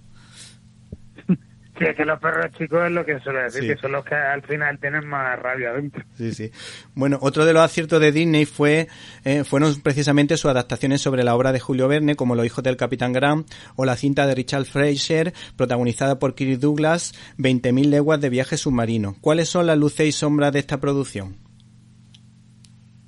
Sí, 1.79 1.88
es 1.88 1.95
que 1.97 2.05
los 2.05 2.19
perros 2.19 2.45
chicos 2.59 2.79
es 2.86 2.91
lo 2.91 3.03
que 3.03 3.19
suele 3.21 3.41
decir, 3.43 3.61
Sí. 3.63 3.67
que 3.69 3.77
son 3.77 3.93
los 3.93 4.05
que 4.05 4.13
al 4.13 4.43
final 4.43 4.77
tienen 4.79 5.07
más 5.07 5.39
rabia 5.39 5.71
dentro. 5.73 6.03
Sí, 6.15 6.32
sí. 6.32 6.51
Bueno, 6.93 7.17
otro 7.21 7.43
de 7.43 7.53
los 7.53 7.63
aciertos 7.63 7.99
de 7.99 8.11
Disney 8.11 8.45
fue 8.45 8.88
eh, 9.23 9.43
fueron 9.43 9.82
precisamente 9.82 10.38
sus 10.38 10.51
adaptaciones 10.51 11.01
sobre 11.01 11.23
la 11.23 11.34
obra 11.36 11.51
de 11.51 11.59
Julio 11.59 11.88
Verne, 11.88 12.15
como 12.15 12.36
Los 12.36 12.45
hijos 12.45 12.63
del 12.63 12.77
Capitán 12.77 13.13
Grant, 13.13 13.49
o 13.75 13.86
la 13.86 13.95
cinta 13.95 14.27
de 14.27 14.36
Richard 14.36 14.65
Fraser, 14.65 15.34
protagonizada 15.55 16.19
por 16.19 16.36
Kirk 16.36 16.59
Douglas, 16.59 17.13
20.000 17.39 17.86
leguas 17.89 18.21
de 18.21 18.29
viaje 18.29 18.57
submarino. 18.57 19.15
¿Cuáles 19.19 19.49
son 19.49 19.65
las 19.65 19.77
luces 19.77 20.05
y 20.07 20.11
sombras 20.11 20.53
de 20.53 20.59
esta 20.59 20.79
producción? 20.79 21.38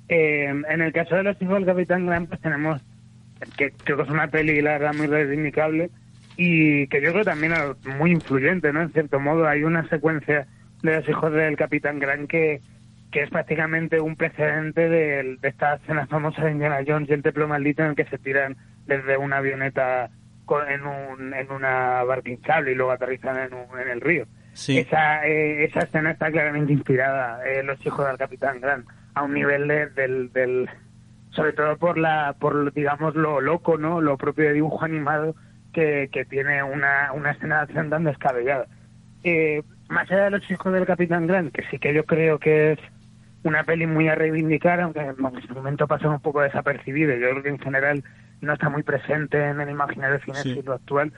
Eh, 0.08 0.44
en 0.68 0.80
el 0.82 0.92
caso 0.92 1.14
de 1.16 1.22
los 1.22 1.40
hijos 1.40 1.54
del 1.56 1.66
Capitán 1.66 2.06
Grant, 2.06 2.28
pues 2.28 2.40
tenemos 2.40 2.80
que 3.56 3.72
creo 3.72 3.96
que 3.98 4.02
es 4.04 4.10
una 4.10 4.28
peli, 4.28 4.60
la 4.62 4.72
verdad, 4.72 4.94
muy 4.94 5.06
reivindicable 5.06 5.90
y 6.36 6.86
que 6.88 7.00
yo 7.02 7.12
creo 7.12 7.24
también 7.24 7.52
es 7.52 7.86
muy 7.98 8.10
influyente, 8.10 8.72
¿no? 8.72 8.82
En 8.82 8.92
cierto 8.92 9.20
modo, 9.20 9.46
hay 9.46 9.64
una 9.64 9.86
secuencia 9.88 10.46
de 10.82 10.96
los 10.96 11.08
hijos 11.08 11.32
del 11.32 11.56
Capitán 11.56 11.98
Grant 11.98 12.28
que, 12.28 12.60
que 13.10 13.22
es 13.22 13.30
prácticamente 13.30 14.00
un 14.00 14.16
precedente 14.16 14.88
de, 14.88 15.36
de 15.40 15.48
esta 15.48 15.74
escena 15.74 16.06
famosa 16.06 16.44
de 16.44 16.52
Indiana 16.52 16.78
Jones 16.86 17.08
y 17.08 17.12
el 17.12 17.22
templo 17.22 17.48
maldito 17.48 17.82
en 17.82 17.90
el 17.90 17.96
que 17.96 18.04
se 18.06 18.18
tiran 18.18 18.56
desde 18.86 19.16
una 19.16 19.38
avioneta 19.38 20.10
con- 20.44 20.68
en, 20.68 20.82
un, 20.86 21.32
en 21.34 21.50
una 21.50 22.02
barca 22.04 22.30
hinchable 22.30 22.72
y 22.72 22.74
luego 22.74 22.92
aterrizan 22.92 23.38
en, 23.38 23.54
un- 23.54 23.78
en 23.80 23.88
el 23.88 24.00
río. 24.00 24.26
Sí. 24.52 24.78
Esa, 24.78 25.26
eh, 25.26 25.64
esa 25.64 25.80
escena 25.80 26.12
está 26.12 26.30
claramente 26.30 26.72
inspirada 26.72 27.40
en 27.50 27.66
Los 27.66 27.84
hijos 27.86 28.06
del 28.06 28.16
Capitán 28.18 28.60
Grant, 28.60 28.86
a 29.14 29.22
un 29.22 29.34
nivel 29.34 29.68
de- 29.68 29.86
del, 29.90 30.32
del, 30.32 30.68
sobre 31.30 31.52
todo 31.52 31.76
por 31.76 31.98
la, 31.98 32.34
por 32.38 32.72
digamos 32.72 33.14
lo 33.14 33.40
loco, 33.40 33.78
¿no? 33.78 34.00
Lo 34.00 34.16
propio 34.16 34.44
de 34.46 34.52
dibujo 34.54 34.84
animado 34.84 35.34
que, 35.72 36.08
que 36.12 36.24
tiene 36.24 36.62
una, 36.62 37.12
una 37.12 37.32
escena 37.32 37.56
de 37.56 37.62
acción 37.62 37.90
tan 37.90 38.04
descabellada. 38.04 38.66
Eh, 39.24 39.62
más 39.88 40.10
allá 40.10 40.24
de 40.24 40.30
Los 40.30 40.50
hijos 40.50 40.72
del 40.72 40.86
Capitán 40.86 41.26
Grant, 41.26 41.52
que 41.52 41.62
sí 41.70 41.78
que 41.78 41.92
yo 41.94 42.04
creo 42.04 42.38
que 42.38 42.72
es 42.72 42.78
una 43.42 43.64
peli 43.64 43.86
muy 43.86 44.08
a 44.08 44.14
reivindicar, 44.14 44.80
aunque 44.80 45.00
en 45.00 45.16
su 45.46 45.54
momento 45.54 45.86
pasó 45.86 46.10
un 46.10 46.20
poco 46.20 46.40
desapercibido. 46.40 47.14
Yo 47.16 47.30
creo 47.30 47.42
que 47.42 47.48
en 47.50 47.58
general 47.58 48.02
no 48.40 48.52
está 48.54 48.68
muy 48.70 48.82
presente 48.82 49.38
en 49.42 49.60
el 49.60 49.68
imaginario 49.70 50.18
cinéfilo 50.20 50.72
actual. 50.74 51.12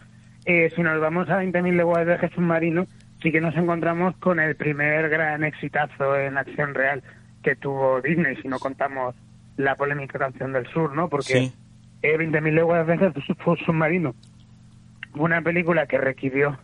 Eh, 0.45 0.73
si 0.75 0.83
nos 0.83 1.01
vamos 1.01 1.29
a 1.29 1.43
20.000 1.43 1.77
leguas 1.77 2.01
de 2.01 2.05
viaje 2.13 2.31
submarino, 2.35 2.87
sí 3.23 3.31
que 3.33 3.41
nos 3.41 3.55
encontramos 3.57 4.17
con 4.17 4.41
el 4.41 4.57
primer 4.57 5.09
gran 5.09 5.45
exitazo 5.45 6.17
en 6.19 6.37
acción 6.39 6.75
real 6.75 7.03
que 7.47 7.55
tuvo 7.55 8.01
Disney, 8.03 8.35
si 8.43 8.49
no 8.49 8.59
contamos 8.59 9.15
la 9.57 9.77
polémica 9.77 10.19
canción 10.19 10.53
del 10.53 10.67
sur, 10.67 10.93
¿no? 10.97 11.09
Porque 11.09 11.35
Sí. 11.39 11.53
eh, 12.03 12.17
20.000 12.19 12.55
leguas 12.57 12.85
de 12.85 12.97
viaje 12.97 13.21
sub- 13.27 13.57
submarino 13.65 14.17
fue 15.13 15.21
una 15.23 15.41
película 15.43 15.87
que 15.87 15.97
requirió 15.99 16.59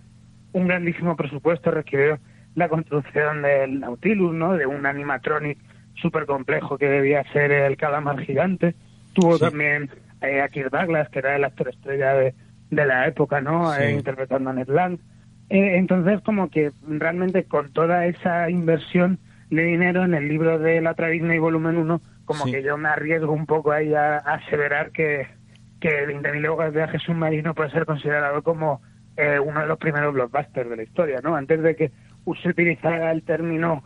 un 0.53 0.67
grandísimo 0.67 1.15
presupuesto, 1.15 1.71
requirió 1.71 2.19
la 2.57 2.69
construcción 2.69 3.43
del 3.43 3.79
Nautilus, 3.79 4.35
¿no? 4.35 4.55
De 4.55 4.67
un 4.67 4.85
animatronic 4.85 5.57
súper 5.95 6.27
complejo 6.27 6.77
que 6.79 6.89
debía 6.89 7.23
ser 7.33 7.53
el 7.53 7.77
calamar 7.77 8.19
gigante. 8.21 8.75
Tuvo 9.15 9.39
también 9.39 9.89
eh, 10.21 10.41
a 10.43 10.49
Kirk 10.49 10.71
Douglas, 10.71 11.09
que 11.11 11.21
era 11.21 11.37
el 11.37 11.45
actor 11.45 11.69
estrella 11.69 12.13
de, 12.15 12.35
de 12.71 12.87
la 12.87 13.07
época, 13.07 13.41
¿no? 13.41 13.73
Sí. 13.73 13.83
Eh, 13.85 13.93
interpretando 13.93 14.51
a 14.51 14.53
Ned 14.53 14.69
Land. 14.69 14.99
Eh, 15.49 15.77
entonces, 15.77 16.21
como 16.23 16.51
que 16.51 16.73
realmente 16.89 17.45
con 17.45 17.73
toda 17.73 18.05
esa 18.07 18.51
inversión 18.51 19.19
de 19.57 19.63
dinero 19.65 20.05
en 20.05 20.15
el 20.15 20.29
libro 20.29 20.59
de 20.59 20.81
la 20.81 20.93
otra 20.93 21.09
Disney 21.09 21.39
volumen 21.39 21.77
1, 21.77 22.01
como 22.25 22.45
Sí. 22.45 22.53
que 22.53 22.63
yo 22.63 22.77
me 22.79 22.89
arriesgo 22.89 23.33
un 23.33 23.47
poco 23.47 23.73
ahí 23.73 23.95
a, 23.95 24.17
a 24.17 24.35
aseverar 24.35 24.91
que, 24.93 25.27
que 25.81 26.07
20.000 26.07 26.41
leguas 26.41 26.73
de 26.73 26.79
viaje 26.81 26.99
submarino 26.99 27.55
puede 27.55 27.71
ser 27.71 27.85
considerado 27.85 28.43
como 28.43 28.81
eh, 29.17 29.39
uno 29.39 29.61
de 29.61 29.67
los 29.67 29.79
primeros 29.79 30.15
blockbusters 30.15 30.71
de 30.71 30.77
la 30.77 30.83
historia, 30.83 31.21
¿no? 31.23 31.37
Antes 31.37 31.61
de 31.63 31.77
que 31.77 31.91
se 32.43 32.49
utilizara 32.49 33.11
el 33.13 33.23
término 33.25 33.83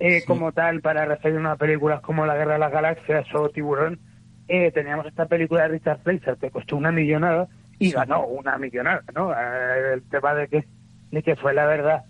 eh, 0.00 0.24
como 0.26 0.50
tal 0.52 0.80
para 0.80 1.04
referirnos 1.04 1.52
a 1.52 1.56
películas 1.56 2.00
como 2.00 2.26
La 2.26 2.34
Guerra 2.36 2.54
de 2.54 2.58
las 2.58 2.72
Galaxias 2.72 3.26
o 3.34 3.48
Tiburón, 3.50 4.00
eh, 4.48 4.72
teníamos 4.72 5.06
esta 5.06 5.26
película 5.26 5.62
de 5.62 5.68
Richard 5.68 6.00
Fleischer 6.02 6.36
que 6.38 6.50
costó 6.50 6.76
una 6.76 6.90
millonada 6.90 7.46
y 7.78 7.92
ganó 7.92 8.26
una 8.26 8.58
millonada, 8.58 9.02
¿no? 9.14 9.32
Eh, 9.32 9.92
el 9.94 10.02
tema 10.10 10.34
de 10.34 10.48
que, 10.48 10.64
de 11.12 11.22
que 11.22 11.36
fue 11.36 11.54
la 11.54 11.66
verdad 11.66 12.04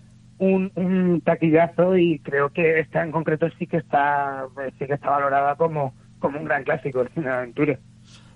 un, 0.45 0.72
un 0.74 1.20
taquillazo 1.20 1.97
y 1.97 2.18
creo 2.20 2.51
que 2.51 2.80
esta 2.80 3.03
en 3.03 3.12
concreto 3.12 3.49
sí 3.59 3.66
que 3.66 3.78
está 3.78 4.47
eh, 4.62 4.70
sí 4.78 4.86
que 4.86 4.95
está 4.95 5.11
valorada 5.11 5.57
como, 5.57 5.95
como 6.18 6.38
un 6.38 6.45
gran 6.45 6.64
clásico 6.64 7.05
de 7.05 7.28
aventura. 7.28 7.78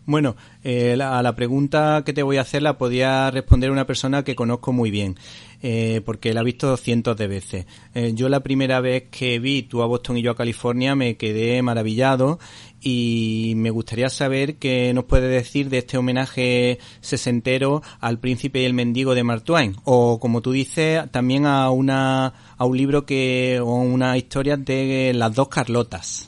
Bueno, 0.09 0.37
eh, 0.65 0.95
la- 0.97 1.19
a 1.19 1.23
la 1.23 1.37
pregunta 1.37 2.03
que 2.03 2.15
te 2.15 2.23
voy 2.23 2.39
a 2.39 2.41
hacer 2.41 2.63
la 2.63 2.79
podía 2.79 3.31
responder 3.31 3.71
una 3.71 3.87
persona 3.87 4.25
que 4.25 4.35
conozco 4.35 4.73
muy 4.73 4.91
bien, 4.91 5.17
eh, 5.61 6.01
porque 6.03 6.33
la 6.33 6.41
ha 6.41 6.45
visto 6.45 6.75
cientos 6.79 7.15
de 7.19 7.27
veces. 7.27 7.67
Eh, 7.95 8.13
yo 8.15 8.31
la 8.31 8.41
primera 8.41 8.81
vez 8.81 9.05
que 9.11 9.39
vi 9.39 9.65
tú 9.65 9.83
a 9.83 9.87
Boston 9.87 10.17
y 10.17 10.23
yo 10.23 10.31
a 10.31 10.35
California 10.35 10.95
me 10.95 11.19
quedé 11.19 11.61
maravillado 11.61 12.39
y 12.81 13.53
me 13.57 13.69
gustaría 13.69 14.09
saber 14.09 14.57
qué 14.57 14.95
nos 14.95 15.05
puede 15.05 15.29
decir 15.29 15.69
de 15.69 15.77
este 15.77 15.99
homenaje 15.99 16.79
sesentero 17.03 17.83
al 18.01 18.19
príncipe 18.19 18.63
y 18.63 18.65
el 18.65 18.73
mendigo 18.73 19.15
de 19.15 19.25
Mark 19.25 19.45
Twain, 19.45 19.77
o 19.85 20.19
como 20.19 20.41
tú 20.41 20.53
dices, 20.53 21.03
también 21.11 21.45
a 21.45 21.69
una 21.69 22.33
a 22.57 22.65
un 22.65 22.79
libro 22.79 23.05
que 23.05 23.61
o 23.63 23.75
una 23.75 24.17
historia 24.17 24.57
de 24.57 25.13
las 25.15 25.35
dos 25.35 25.49
Carlotas. 25.49 26.28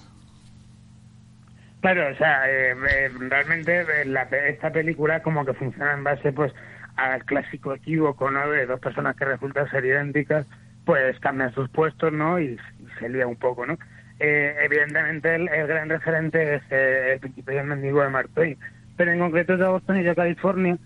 Claro, 1.80 2.08
o 2.12 2.14
sea, 2.16 2.48
eh, 2.50 2.72
eh, 2.72 3.10
realmente 3.18 3.80
eh, 3.80 4.04
la 4.04 4.22
esta 4.48 4.70
película 4.70 5.22
como 5.22 5.44
que 5.46 5.54
funciona 5.54 5.94
en 5.94 6.04
base 6.04 6.32
pues 6.32 6.52
al 6.96 7.24
clásico 7.24 7.74
equívoco, 7.74 8.30
¿no? 8.30 8.48
De 8.50 8.66
dos 8.66 8.80
personas 8.80 9.16
que 9.16 9.24
resultan 9.24 9.70
ser 9.70 9.84
idénticas, 9.86 10.46
pues 10.84 11.18
cambian 11.20 11.54
sus 11.54 11.70
puestos, 11.70 12.12
¿no? 12.12 12.38
Y, 12.38 12.58
y 12.78 12.86
se 12.98 13.08
lía 13.08 13.26
un 13.26 13.36
poco, 13.36 13.64
¿no? 13.66 13.78
Eh, 14.18 14.54
evidentemente 14.62 15.34
el, 15.34 15.48
el 15.48 15.66
gran 15.66 15.88
referente 15.88 16.56
es 16.56 16.62
eh, 16.70 17.12
el 17.14 17.20
príncipe 17.20 17.54
y 17.54 17.58
el 17.58 17.64
mendigo 17.64 18.02
de 18.02 18.10
Mark 18.10 18.28
Twain, 18.34 18.58
pero 18.98 19.12
en 19.12 19.18
concreto 19.18 19.56
de 19.56 19.66
Boston 19.66 19.96
y 19.96 20.02
de 20.02 20.14
California, 20.14 20.76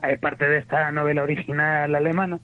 hay 0.00 0.16
parte 0.16 0.48
de 0.48 0.56
esta 0.58 0.90
novela 0.92 1.24
original 1.24 1.94
alemana 1.94 2.38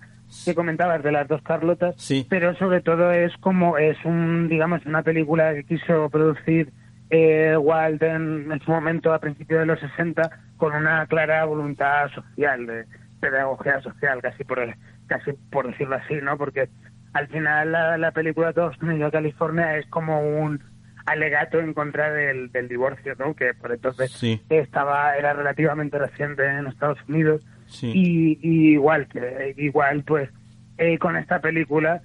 que 0.44 0.54
comentabas 0.54 1.02
de 1.02 1.12
las 1.12 1.26
dos 1.28 1.40
Carlotas, 1.42 1.94
Sí. 1.96 2.26
pero 2.28 2.54
sobre 2.56 2.82
todo 2.82 3.10
es 3.12 3.32
como 3.38 3.78
es 3.78 3.96
un 4.04 4.48
digamos 4.48 4.84
una 4.84 5.02
película 5.02 5.54
que 5.54 5.64
quiso 5.64 6.10
producir 6.10 6.68
eh, 7.10 7.56
Walt 7.56 8.02
en, 8.02 8.50
en 8.50 8.60
su 8.60 8.70
momento 8.70 9.12
a 9.12 9.18
principios 9.20 9.60
de 9.60 9.66
los 9.66 9.80
60 9.80 10.22
con 10.56 10.74
una 10.74 11.06
clara 11.06 11.44
voluntad 11.44 12.08
social 12.08 12.66
de 12.66 12.84
pedagogía 13.20 13.80
social 13.80 14.20
casi 14.22 14.44
por 14.44 14.58
el- 14.58 14.74
casi 15.06 15.32
por 15.50 15.66
decirlo 15.66 15.96
así 15.96 16.14
no 16.22 16.36
porque 16.38 16.68
al 17.12 17.28
final 17.28 17.72
la, 17.72 17.96
la 17.98 18.10
película 18.12 18.52
Todos 18.52 18.80
Unidos 18.82 19.12
California 19.12 19.76
es 19.76 19.86
como 19.86 20.20
un 20.20 20.60
alegato 21.06 21.60
en 21.60 21.74
contra 21.74 22.10
del, 22.10 22.50
del 22.50 22.66
divorcio, 22.66 23.14
¿no? 23.18 23.34
Que 23.34 23.52
por 23.52 23.70
entonces 23.72 24.10
Sí. 24.12 24.40
estaba 24.48 25.14
era 25.16 25.34
relativamente 25.34 25.98
reciente 25.98 26.44
en 26.46 26.66
Estados 26.66 26.98
Unidos 27.08 27.46
Sí. 27.66 27.92
y, 27.94 28.38
y 28.42 28.72
igual 28.72 29.06
que 29.08 29.54
igual 29.58 30.02
pues 30.04 30.30
eh, 30.78 30.98
con 30.98 31.16
esta 31.16 31.40
película 31.40 32.02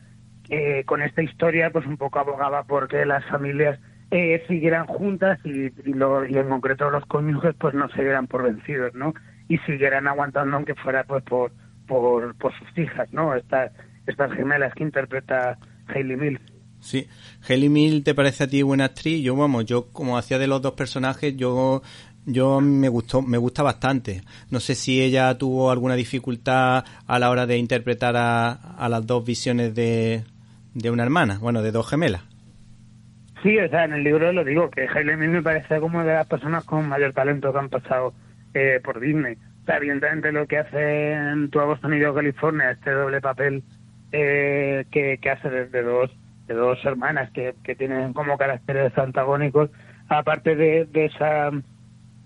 eh, 0.49 0.83
con 0.85 1.01
esta 1.01 1.21
historia 1.21 1.69
pues 1.71 1.85
un 1.85 1.97
poco 1.97 2.19
abogaba 2.19 2.63
porque 2.63 3.05
las 3.05 3.23
familias 3.25 3.79
eh, 4.11 4.43
siguieran 4.47 4.85
juntas 4.87 5.39
y, 5.43 5.65
y, 5.87 5.93
lo- 5.93 6.25
y 6.25 6.35
en 6.37 6.49
concreto 6.49 6.89
los 6.89 7.05
cónyuges 7.05 7.55
pues 7.59 7.73
no 7.75 7.87
se 7.89 8.01
dieran 8.01 8.27
por 8.27 8.43
vencidos 8.43 8.93
no 8.95 9.13
y 9.47 9.57
siguieran 9.59 10.07
aguantando 10.07 10.55
aunque 10.55 10.75
fuera 10.75 11.03
pues 11.03 11.23
por 11.23 11.51
por, 11.87 12.35
por 12.35 12.51
sus 12.57 12.77
hijas 12.77 13.11
no 13.13 13.35
estas 13.35 13.71
estas 14.07 14.31
gemelas 14.33 14.73
que 14.73 14.83
interpreta 14.83 15.57
Hayley 15.87 16.17
Mills 16.17 16.41
Sí. 16.81 17.07
Hayley 17.45 17.67
Mill, 17.67 18.05
¿te 18.05 18.15
parece 18.15 18.45
a 18.45 18.47
ti 18.47 18.61
buena 18.61 18.85
actriz? 18.85 19.21
Yo, 19.21 19.35
vamos, 19.35 19.65
yo 19.65 19.87
como 19.91 20.17
hacía 20.17 20.39
de 20.39 20.47
los 20.47 20.61
dos 20.61 20.75
personajes, 20.75 21.35
yo 21.35 21.81
yo 22.25 22.61
me 22.61 22.87
gustó 22.87 23.21
me 23.21 23.37
gusta 23.37 23.63
bastante. 23.63 24.21
No 24.49 24.61
sé 24.61 24.75
si 24.75 25.01
ella 25.01 25.37
tuvo 25.37 25.71
alguna 25.71 25.95
dificultad 25.95 26.85
a 27.05 27.19
la 27.19 27.31
hora 27.31 27.45
de 27.45 27.57
interpretar 27.57 28.15
a, 28.15 28.51
a 28.53 28.87
las 28.87 29.05
dos 29.05 29.25
visiones 29.25 29.75
de, 29.75 30.23
de 30.73 30.89
una 30.89 31.03
hermana, 31.03 31.37
bueno, 31.41 31.61
de 31.61 31.73
dos 31.73 31.85
gemelas. 31.89 32.21
Sí, 33.41 33.57
o 33.57 33.69
sea, 33.69 33.85
en 33.85 33.93
el 33.93 34.03
libro 34.03 34.33
lo 34.33 34.43
digo, 34.43 34.69
que 34.69 34.87
Hailey 34.87 35.15
Mills 35.15 35.33
me 35.33 35.41
parece 35.41 35.79
como 35.79 36.03
de 36.03 36.13
las 36.13 36.27
personas 36.27 36.65
con 36.65 36.89
mayor 36.89 37.13
talento 37.13 37.53
que 37.53 37.59
han 37.59 37.69
pasado 37.69 38.13
eh, 38.53 38.81
por 38.83 38.99
Disney. 38.99 39.37
O 39.63 39.65
sea, 39.65 39.77
evidentemente 39.77 40.31
lo 40.31 40.45
que 40.47 40.57
hace 40.57 41.13
en 41.13 41.49
Tu 41.49 41.59
Boston 41.59 41.93
y 41.93 41.99
yo 41.99 42.13
California, 42.13 42.71
este 42.71 42.91
doble 42.91 43.21
papel 43.21 43.63
eh, 44.11 44.85
que, 44.91 45.19
que 45.21 45.29
hace 45.29 45.49
de, 45.49 45.67
de 45.67 45.83
dos 45.83 46.11
de 46.47 46.55
dos 46.55 46.83
hermanas 46.83 47.29
que, 47.29 47.53
que 47.63 47.75
tienen 47.75 48.11
como 48.13 48.35
caracteres 48.35 48.97
antagónicos, 48.97 49.69
aparte 50.09 50.55
de, 50.55 50.85
de 50.85 51.05
esa 51.05 51.51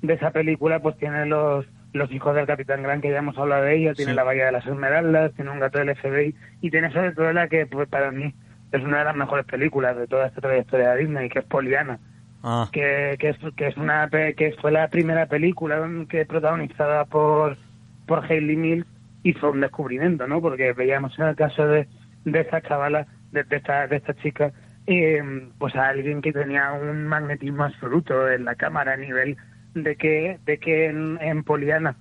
de 0.02 0.14
esa 0.14 0.32
película, 0.32 0.80
pues 0.80 0.98
tiene 0.98 1.26
los 1.26 1.66
los 1.92 2.12
hijos 2.12 2.34
del 2.34 2.48
Capitán 2.48 2.82
Gran, 2.82 3.02
que 3.02 3.12
ya 3.12 3.20
hemos 3.20 3.38
hablado 3.38 3.66
de 3.66 3.76
ella, 3.76 3.94
tiene 3.94 4.16
la 4.16 4.24
Bahía 4.24 4.48
de 4.48 4.54
las 4.54 4.66
Esmeraldas, 4.66 5.34
tiene 5.36 5.52
un 5.52 5.60
gato 5.60 5.78
del 5.78 5.96
FBI, 5.96 6.34
y 6.62 6.72
tiene 6.72 6.92
sobre 6.92 7.12
todo 7.12 7.32
la 7.34 7.48
que 7.48 7.68
pues, 7.68 7.88
para 7.88 8.12
mí 8.12 8.34
es 8.74 8.84
una 8.84 9.00
de 9.00 9.06
las 9.06 9.16
mejores 9.16 9.46
películas 9.46 9.96
de 9.98 10.08
toda 10.08 10.28
esta 10.28 10.42
trayectoria 10.42 10.92
de 10.92 11.06
Disney, 11.06 11.30
que 11.30 11.40
es 11.40 11.46
Poliana, 11.46 12.00
Ah, 12.46 12.68
que, 12.74 13.16
que, 13.20 13.30
es, 13.30 13.38
que 13.56 13.68
es 13.68 13.78
una 13.78 14.10
que 14.10 14.54
fue 14.60 14.74
la 14.74 14.90
primera 14.90 15.28
película 15.28 15.90
que 16.10 16.26
protagonizada 16.26 17.06
por 17.06 17.58
por 18.06 18.30
Hayley 18.30 18.58
Mills 18.58 18.86
y 19.24 19.32
fue 19.32 19.52
un 19.52 19.62
descubrimiento, 19.62 20.28
¿no? 20.28 20.42
Porque 20.42 20.74
veíamos 20.74 21.18
en 21.18 21.28
el 21.28 21.38
caso 21.38 21.66
de, 21.66 21.88
de 22.26 22.42
esta 22.42 22.62
chavala, 22.62 23.08
de, 23.32 23.46
de 23.46 23.56
esta 23.56 23.88
de 23.88 23.96
esta 23.96 24.14
chica, 24.16 24.52
eh, 24.88 25.24
pues 25.58 25.74
a 25.78 25.88
alguien 25.88 26.22
que 26.22 26.34
tenía 26.34 26.74
un 26.74 27.08
magnetismo 27.08 27.64
absoluto 27.64 28.30
en 28.30 28.44
la 28.44 28.56
cámara 28.56 28.96
a 28.96 28.98
nivel 28.98 29.38
de 29.74 29.96
que 29.96 30.38
de 30.46 30.58
que 30.58 30.88
en, 30.88 31.18
en 31.22 31.46
Poliana 31.46 31.96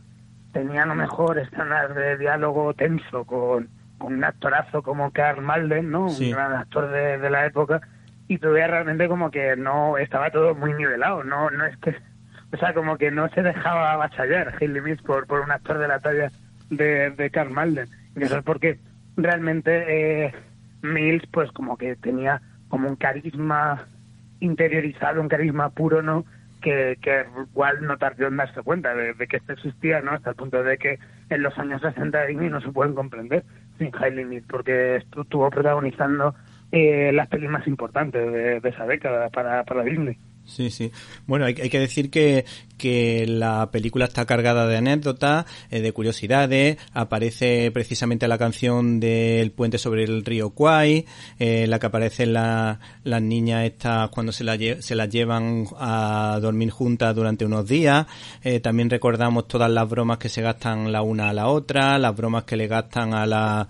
tenía 0.53 0.83
a 0.83 0.87
lo 0.87 0.97
mejor 0.97 1.39
escenas 1.39 1.95
de 1.95 2.19
diálogo 2.19 2.75
tenso 2.75 3.25
con, 3.25 3.69
con 4.03 4.15
un 4.15 4.25
actorazo 4.25 4.83
como 4.83 5.13
Karl 5.13 5.43
Malden, 5.43 5.91
¿no? 5.91 6.09
Sí. 6.09 6.27
Un 6.27 6.33
gran 6.33 6.53
actor 6.53 6.91
de, 6.91 7.19
de 7.19 7.31
la 7.31 7.47
época 7.47 7.81
y 8.29 8.37
veías 8.37 8.71
realmente 8.71 9.09
como 9.09 9.31
que 9.31 9.57
no 9.57 9.99
estaba 9.99 10.31
todo 10.31 10.55
muy 10.55 10.73
nivelado, 10.75 11.23
no 11.25 11.51
no 11.51 11.67
es 11.67 11.77
que 11.79 11.95
o 12.53 12.59
sea, 12.59 12.75
como 12.75 12.99
que 12.99 13.11
no 13.11 13.29
se 13.31 13.43
dejaba 13.43 13.93
avasallar 13.93 14.55
Hayley 14.61 14.83
Mills 14.83 15.03
por, 15.03 15.27
por 15.27 15.41
un 15.41 15.51
actor 15.51 15.79
de 15.79 15.89
la 15.89 16.01
talla 16.01 16.31
de, 16.69 17.11
de 17.11 17.31
Karl 17.31 17.51
Malden. 17.51 17.89
Y 18.15 18.25
eso 18.25 18.39
es 18.39 18.45
porque 18.45 18.79
realmente 19.17 20.27
eh, 20.27 20.35
Mills, 20.83 21.27
pues 21.33 21.51
como 21.53 21.79
que 21.79 21.97
tenía 21.97 22.43
como 22.69 22.89
un 22.89 22.97
carisma 22.97 23.87
interiorizado, 24.41 25.21
un 25.21 25.29
carisma 25.29 25.71
puro, 25.71 26.03
¿no? 26.03 26.27
Que, 26.61 26.99
que 27.01 27.25
igual 27.51 27.85
no 27.87 27.97
tardó 27.97 28.29
en 28.29 28.37
darse 28.37 28.63
cuenta 28.63 28.95
de, 28.95 29.15
de 29.15 29.27
que 29.27 29.39
esto 29.39 29.55
existía, 29.55 30.01
¿no? 30.03 30.13
Hasta 30.13 30.31
el 30.31 30.37
punto 30.37 30.63
de 30.63 30.77
que 30.77 30.99
en 31.31 31.43
los 31.43 31.59
años 31.59 31.81
60 31.81 32.27
Disney 32.27 32.51
no 32.51 32.61
se 32.61 32.71
pueden 32.71 32.95
comprender 32.95 33.45
sin 33.79 33.91
Hayley 33.99 34.25
Mills, 34.25 34.47
porque 34.49 34.97
estu- 34.99 35.23
estuvo 35.23 35.51
protagonizando 35.51 36.35
eh, 36.71 37.11
las 37.13 37.29
pelis 37.29 37.51
más 37.51 37.67
importantes 37.67 38.33
de, 38.33 38.61
de 38.61 38.69
esa 38.69 38.87
década 38.87 39.29
para, 39.31 39.65
para 39.65 39.83
Disney. 39.85 40.17
Sí, 40.45 40.71
sí. 40.71 40.91
Bueno, 41.27 41.47
hay, 41.47 41.55
hay 41.63 41.71
que 41.71 41.79
decir 41.79 42.11
que, 42.11 42.45
que 42.77 43.27
la 43.27 43.71
película 43.71 44.05
está 44.05 44.27
cargada 44.27 44.67
de 44.67 44.77
anécdotas, 44.77 45.47
eh, 45.71 45.81
de 45.81 45.93
curiosidades. 45.93 46.77
Aparece 46.93 47.71
precisamente 47.71 48.29
la 48.29 48.37
canción 48.37 49.01
del 49.01 49.53
puente 49.53 49.79
sobre 49.79 50.05
el 50.05 50.25
río 50.25 50.51
Kwai, 50.51 51.07
eh, 51.39 51.67
la 51.69 51.79
que 51.79 51.87
aparecen 51.87 52.35
la- 52.35 52.81
las 53.05 53.23
niñas 53.23 53.65
estas 53.65 54.11
cuando 54.11 54.31
se, 54.33 54.45
la 54.45 54.59
se 54.81 54.95
las 54.95 55.09
llevan 55.09 55.67
a 55.79 56.39
dormir 56.43 56.71
juntas 56.71 57.15
durante 57.15 57.47
unos 57.47 57.67
días. 57.67 58.07
Eh, 58.43 58.61
también 58.61 58.91
recordamos 58.91 59.49
todas 59.49 59.71
las 59.71 59.89
bromas 59.89 60.19
que 60.19 60.29
se 60.29 60.43
gastan 60.43 60.93
la 60.93 61.01
una 61.03 61.31
a 61.31 61.33
la 61.33 61.47
otra, 61.49 61.99
las 61.99 62.15
bromas 62.15 62.45
que 62.45 62.57
le 62.57 62.67
gastan 62.67 63.15
a 63.15 63.25
la 63.25 63.69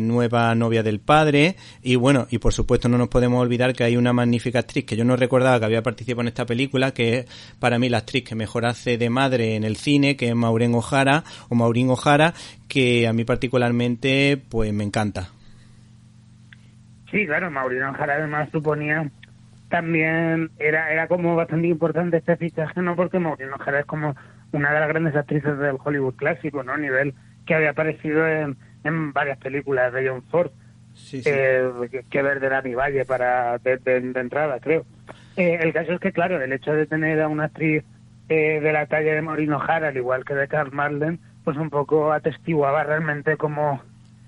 nueva 0.00 0.54
novia 0.54 0.82
del 0.82 0.98
padre. 1.00 1.56
Y 1.82 1.94
bueno, 1.96 2.26
y 2.30 2.38
por 2.38 2.52
supuesto 2.52 2.88
no 2.88 2.98
nos 2.98 3.08
podemos 3.08 3.40
olvidar 3.40 3.74
que 3.74 3.84
hay 3.84 3.96
una 3.96 4.12
magnífica 4.12 4.60
actriz 4.60 4.84
que 4.84 4.96
yo 4.96 5.04
no 5.04 5.14
recordaba 5.14 5.58
que 5.60 5.66
había 5.66 5.82
participado 5.90 6.22
en 6.22 6.28
esta 6.28 6.46
película, 6.46 6.92
que 6.92 7.18
es 7.18 7.54
para 7.58 7.78
mí 7.78 7.88
la 7.88 7.98
actriz 7.98 8.24
que 8.24 8.34
mejor 8.34 8.64
hace 8.66 8.96
de 8.98 9.10
madre 9.10 9.56
en 9.56 9.64
el 9.64 9.76
cine, 9.76 10.16
que 10.16 10.28
es 10.28 10.34
Maureen 10.34 10.74
O'Hara, 10.74 11.24
o 11.48 11.54
Maureen 11.54 11.90
O'Hara, 11.90 12.32
que 12.68 13.06
a 13.06 13.12
mí 13.12 13.24
particularmente 13.24 14.40
pues 14.48 14.72
me 14.72 14.84
encanta. 14.84 15.28
Sí, 17.10 17.26
claro, 17.26 17.50
Maureen 17.50 17.82
O'Hara 17.82 18.14
además 18.14 18.48
suponía 18.52 19.10
también 19.68 20.50
era 20.58 20.92
era 20.92 21.06
como 21.06 21.36
bastante 21.36 21.68
importante 21.68 22.16
este 22.18 22.36
fichaje, 22.36 22.80
no 22.82 22.96
porque 22.96 23.18
Maureen 23.18 23.52
O'Hara 23.52 23.80
es 23.80 23.86
como 23.86 24.16
una 24.52 24.72
de 24.72 24.80
las 24.80 24.88
grandes 24.88 25.14
actrices 25.14 25.58
del 25.58 25.76
Hollywood 25.82 26.14
clásico, 26.16 26.62
¿no? 26.64 26.72
A 26.72 26.76
nivel 26.78 27.14
que 27.46 27.54
había 27.54 27.70
aparecido 27.70 28.26
en, 28.26 28.56
en 28.84 29.12
varias 29.12 29.38
películas 29.38 29.92
de 29.92 30.08
John 30.08 30.22
Ford. 30.30 30.50
Sí, 30.94 31.22
eh, 31.24 31.70
que, 31.90 32.02
que 32.10 32.22
ver 32.22 32.40
de 32.40 32.48
Dani 32.48 32.74
Valle 32.74 33.04
para 33.04 33.58
de, 33.58 33.76
de- 33.78 34.00
de 34.00 34.20
entrada, 34.20 34.58
creo. 34.60 34.84
Eh, 35.40 35.58
el 35.62 35.72
caso 35.72 35.92
es 35.94 36.00
que, 36.00 36.12
claro, 36.12 36.38
el 36.38 36.52
hecho 36.52 36.74
de 36.74 36.84
tener 36.86 37.18
a 37.18 37.26
una 37.26 37.44
actriz 37.44 37.82
eh, 38.28 38.60
de 38.60 38.72
la 38.74 38.84
talla 38.84 39.14
de 39.14 39.22
Maureen 39.22 39.54
O'Hara, 39.54 39.88
al 39.88 39.96
igual 39.96 40.22
que 40.22 40.34
de 40.34 40.46
Carl 40.48 40.70
Marlen, 40.70 41.18
pues 41.44 41.56
un 41.56 41.70
poco 41.70 42.12
atestiguaba 42.12 42.84
realmente 42.84 43.38
como, 43.38 43.80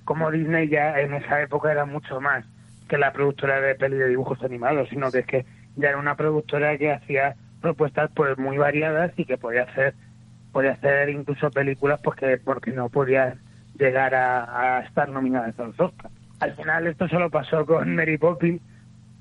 como 0.07 0.31
Disney 0.31 0.69
ya 0.69 0.99
en 0.99 1.13
esa 1.13 1.43
época 1.43 1.71
era 1.71 1.85
mucho 1.85 2.19
más 2.23 2.47
que 2.89 2.97
la 2.97 3.13
productora 3.13 3.61
de 3.61 3.75
peli 3.75 3.99
de 3.99 4.09
dibujos 4.09 4.43
animados, 4.43 4.89
sino 4.89 5.11
que 5.11 5.19
es 5.19 5.27
que 5.27 5.45
ya 5.77 5.91
era 5.91 5.99
una 5.99 6.15
productora 6.15 6.79
que 6.79 6.93
hacía 6.93 7.35
propuestas 7.61 8.11
pues 8.15 8.39
muy 8.39 8.57
variadas 8.57 9.13
y 9.19 9.27
que 9.27 9.37
podía 9.37 9.65
hacer 9.65 9.93
podía 10.51 10.73
hacer 10.73 11.11
incluso 11.11 11.51
películas 11.51 12.01
pues 12.03 12.17
que 12.17 12.39
porque 12.39 12.71
no 12.71 12.89
podía 12.89 13.37
llegar 13.79 14.15
a, 14.15 14.79
a 14.79 14.81
estar 14.81 15.11
nominadas 15.11 15.61
a 15.61 15.65
los 15.65 15.79
Oscars. 15.79 16.15
Al 16.41 16.57
final 16.57 16.87
esto 16.87 17.07
solo 17.09 17.29
pasó 17.29 17.67
con 17.67 17.95
Mary 17.95 18.17
Poppins, 18.17 18.63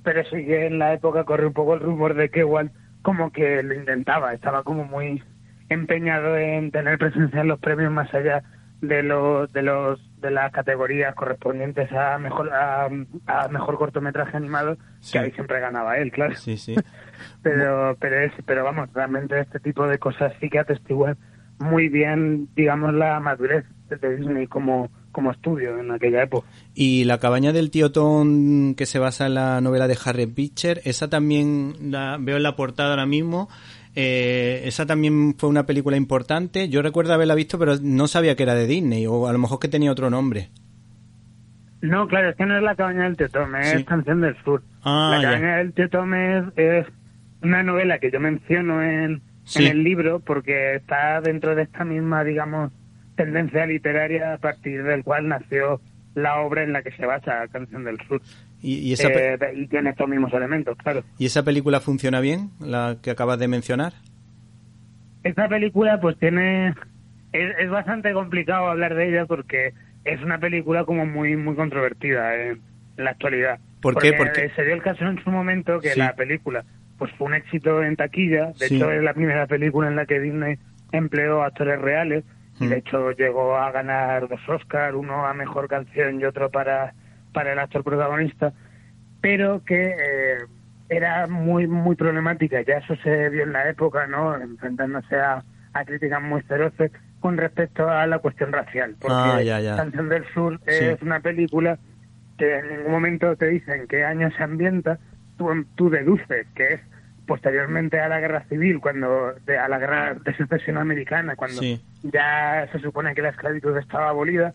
pero 0.04 0.24
sí 0.26 0.46
que 0.46 0.68
en 0.68 0.80
la 0.80 0.94
época 0.94 1.24
corre 1.24 1.48
un 1.48 1.54
poco 1.54 1.74
el 1.76 1.80
rumor 1.82 2.14
de 2.16 2.30
que 2.30 2.40
igual 2.40 2.72
como 3.02 3.32
que 3.32 3.64
lo 3.64 3.74
intentaba, 3.74 4.34
estaba 4.34 4.64
como 4.64 4.84
muy 4.86 5.24
empeñado 5.70 6.38
en 6.38 6.72
tener 6.72 6.98
presencia 6.98 7.42
en 7.42 7.48
los 7.48 7.60
premios 7.60 7.92
más 7.92 8.14
allá 8.14 8.44
de 8.82 9.04
los 9.04 9.52
de 9.54 9.62
los 9.62 10.00
de 10.22 10.32
las 10.32 10.52
categorías 10.52 11.14
correspondientes 11.16 11.92
a 11.94 12.18
mejor 12.18 12.52
a, 12.52 12.90
a 13.28 13.48
mejor 13.50 13.78
cortometraje 13.78 14.36
animado 14.38 14.76
Sí. 15.00 15.14
que 15.14 15.20
ahí 15.26 15.32
siempre 15.32 15.60
ganaba 15.60 15.98
él 15.98 16.12
claro 16.12 16.36
Sí, 16.36 16.58
sí. 16.58 16.76
pero 17.44 17.96
pero 18.00 18.20
es 18.22 18.34
pero 18.46 18.64
vamos 18.64 18.90
realmente 18.94 19.40
este 19.40 19.60
tipo 19.60 19.88
de 19.88 20.00
cosas 20.00 20.34
sí 20.42 20.50
que 20.50 20.60
atestiguan 20.60 21.16
muy 21.60 21.90
bien 21.90 22.48
digamos 22.56 22.94
la 22.94 23.20
madurez 23.20 23.66
de 23.90 24.16
Disney 24.16 24.48
como 24.48 24.90
como 25.12 25.32
estudio 25.32 25.78
en 25.80 25.92
aquella 25.92 26.24
época 26.24 26.48
Y 26.74 27.04
la 27.06 27.20
cabaña 27.20 27.52
del 27.54 27.70
tío 27.72 27.92
Tom, 27.92 28.76
que 28.76 28.86
se 28.86 29.00
basa 29.00 29.26
en 29.28 29.34
la 29.36 29.62
novela 29.62 29.88
de 29.88 29.98
Harry 30.06 30.26
Beecher, 30.26 30.82
esa 30.86 31.10
también 31.10 31.74
la 31.92 32.18
veo 32.20 32.38
en 32.38 32.44
la 32.44 32.56
portada 32.56 32.92
ahora 32.92 33.06
mismo. 33.06 33.50
Eh, 33.96 34.62
esa 34.66 34.86
también 34.86 35.36
fue 35.38 35.50
una 35.50 35.66
película 35.66 35.98
importante. 35.98 36.70
Yo 36.70 36.82
recuerdo 36.82 37.14
haberla 37.14 37.36
visto, 37.36 37.60
pero 37.60 37.76
no 37.82 38.08
sabía 38.08 38.36
que 38.36 38.44
era 38.44 38.56
de 38.56 38.66
Disney, 38.68 39.06
o 39.06 39.28
a 39.28 39.34
lo 39.34 39.38
mejor 39.40 39.60
que 39.60 39.68
tenía 39.68 39.92
otro 39.92 40.10
nombre. 40.10 40.50
No, 41.82 42.08
claro, 42.08 42.30
es 42.30 42.36
que 42.36 42.46
no 42.46 42.56
es 42.58 42.64
la 42.64 42.76
cabaña 42.76 43.04
del 43.04 43.18
tío 43.18 43.28
Tom, 43.30 43.56
es 43.56 43.70
Sí. 43.72 43.84
Canción 43.84 44.22
del 44.22 44.36
Sur. 44.44 44.62
Ah, 44.84 45.10
la 45.16 45.22
ya. 45.22 45.30
cabaña 45.32 45.58
del 45.58 45.74
tío 45.74 45.90
Tom 45.90 46.14
es, 46.14 46.44
es 46.56 46.86
una 47.42 47.64
novela 47.64 47.98
que 48.00 48.12
yo 48.12 48.20
menciono 48.20 48.84
en, 48.84 49.22
Sí. 49.44 49.66
en 49.66 49.72
el 49.72 49.84
libro 49.84 50.20
porque 50.20 50.76
está 50.76 51.20
dentro 51.22 51.56
de 51.56 51.64
esta 51.64 51.84
misma, 51.84 52.24
digamos, 52.24 52.72
tendencia 53.16 53.66
literaria 53.66 54.34
a 54.34 54.38
partir 54.38 54.84
del 54.84 55.04
cual 55.04 55.28
nació 55.28 55.82
la 56.16 56.40
obra 56.42 56.64
en 56.64 56.74
la 56.74 56.82
que 56.82 56.92
se 56.92 57.06
basa 57.06 57.48
Canción 57.52 57.84
del 57.84 57.98
Sur. 58.08 58.22
Y, 58.62 58.76
y 58.80 58.94
esa, 58.94 59.08
pe- 59.10 59.34
Eh, 59.34 59.54
y 59.56 59.68
tiene 59.68 59.90
estos 59.92 60.08
mismos 60.10 60.32
elementos, 60.34 60.78
claro. 60.78 61.04
¿Y 61.18 61.26
esa 61.26 61.44
película 61.44 61.80
funciona 61.80 62.20
bien, 62.20 62.50
la 62.60 62.98
que 63.02 63.12
acabas 63.12 63.40
de 63.40 63.48
mencionar? 63.48 63.94
Esta 65.24 65.48
película 65.48 66.00
pues 66.02 66.18
tiene... 66.18 66.74
Es, 67.32 67.56
es 67.60 67.70
bastante 67.70 68.12
complicado 68.14 68.68
hablar 68.68 68.96
de 68.96 69.10
ella 69.10 69.26
porque 69.26 69.74
es 70.04 70.22
una 70.22 70.40
película 70.40 70.84
como 70.84 71.06
muy 71.06 71.38
muy 71.38 71.56
controvertida 71.56 72.36
en, 72.36 72.60
en 72.98 73.04
la 73.06 73.12
actualidad. 73.12 73.60
¿Por 73.82 73.98
qué? 74.00 74.14
Porque 74.14 74.50
se 74.56 74.66
dio 74.66 74.74
el 74.74 74.82
caso 74.82 75.06
en 75.06 75.24
su 75.24 75.32
momento 75.32 75.80
que 75.80 75.96
la 75.96 76.14
película 76.16 76.64
pues 76.98 77.12
fue 77.14 77.28
un 77.28 77.34
éxito 77.36 77.82
en 77.84 77.96
taquilla. 77.96 78.52
De 78.60 78.66
hecho, 78.68 78.92
es 78.92 79.02
la 79.02 79.14
primera 79.14 79.48
película 79.48 79.88
en 79.88 79.96
la 79.96 80.06
que 80.06 80.20
Disney 80.20 80.58
empleó 80.92 81.42
actores 81.44 81.80
reales. 81.80 82.24
De 82.60 82.68
mm. 82.68 82.74
hecho, 82.74 83.12
llegó 83.12 83.58
a 83.58 83.72
ganar 83.72 84.28
dos 84.28 84.42
Oscars, 84.48 84.96
uno 84.96 85.26
a 85.26 85.34
mejor 85.34 85.68
canción 85.68 86.20
y 86.20 86.26
otro 86.26 86.50
para, 86.50 86.94
para 87.34 87.54
el 87.54 87.60
actor 87.60 87.84
protagonista. 87.84 88.54
Pero 89.22 89.64
que 89.64 89.90
eh, 89.90 90.38
era 90.90 91.28
muy 91.28 91.68
muy 91.68 91.96
problemática. 91.96 92.62
Ya 92.62 92.78
eso 92.78 92.96
se 93.04 93.30
vio 93.30 93.44
en 93.44 93.54
la 93.54 93.70
época, 93.70 94.08
¿no? 94.08 94.36
Enfrentándose 94.36 95.16
a, 95.16 95.44
a 95.74 95.86
críticas 95.86 96.22
muy 96.22 96.42
feroces 96.42 96.92
con 97.22 97.38
respecto 97.38 97.90
a 97.90 98.06
la 98.08 98.20
cuestión 98.20 98.52
racial. 98.52 98.96
Porque 99.00 99.52
ah, 99.52 99.76
Canción 99.78 100.10
del 100.10 100.26
Sur 100.34 100.60
es 100.66 101.02
una 101.02 101.20
película 101.20 101.78
que 102.38 102.58
en 102.58 102.70
ningún 102.70 102.92
momento 102.92 103.36
te 103.36 103.48
dicen 103.48 103.88
qué 103.88 104.04
año 104.04 104.30
se 104.32 104.44
ambienta, 104.44 105.00
tú, 105.38 105.48
tú 105.76 105.90
deduces 105.90 106.48
que 106.56 106.74
es 106.74 106.82
posteriormente 107.32 107.98
a 107.98 108.10
la 108.10 108.20
guerra 108.20 108.44
civil, 108.50 108.82
cuando 108.82 109.34
de, 109.46 109.58
a 109.58 109.70
la 109.70 109.80
guerra 109.80 110.16
de 110.16 110.36
secesión 110.36 110.78
americana, 110.78 111.38
cuando 111.38 111.62
ya 112.04 112.68
se 112.74 112.80
supone 112.80 113.16
que 113.16 113.22
la 113.22 113.30
esclavitud 113.30 113.78
estaba 113.78 114.10
abolida, 114.10 114.54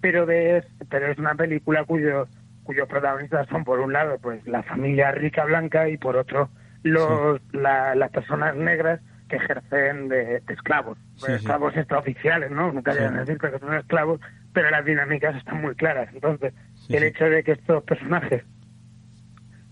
pero 0.00 0.24
de, 0.24 0.64
pero 0.88 1.08
es 1.08 1.18
una 1.18 1.34
película 1.34 1.84
cuyo 1.84 2.26
cuyos 2.62 2.88
protagonistas 2.88 3.46
son 3.48 3.62
por 3.62 3.78
un 3.80 3.92
lado 3.92 4.16
pues 4.22 4.46
la 4.46 4.62
familia 4.62 5.12
rica 5.12 5.44
blanca 5.44 5.90
y 5.90 5.98
por 5.98 6.16
otro 6.16 6.48
los 6.82 7.42
las 7.52 8.10
personas 8.10 8.56
negras 8.56 9.02
que 9.28 9.36
ejercen 9.36 10.08
de, 10.08 10.42
esclavos, 10.48 10.96
pues, 11.20 11.32
esclavos 11.32 11.76
extraoficiales, 11.76 12.50
¿no? 12.50 12.72
Nunca 12.72 12.94
llegan 12.94 13.16
a 13.16 13.20
decir 13.20 13.36
que 13.36 13.58
son 13.58 13.74
esclavos, 13.74 14.18
pero 14.54 14.70
las 14.70 14.86
dinámicas 14.86 15.36
están 15.36 15.60
muy 15.60 15.74
claras. 15.74 16.08
Entonces, 16.14 16.54
el 16.88 17.02
hecho 17.02 17.26
de 17.26 17.44
que 17.44 17.52
estos 17.52 17.84
personajes 17.84 18.44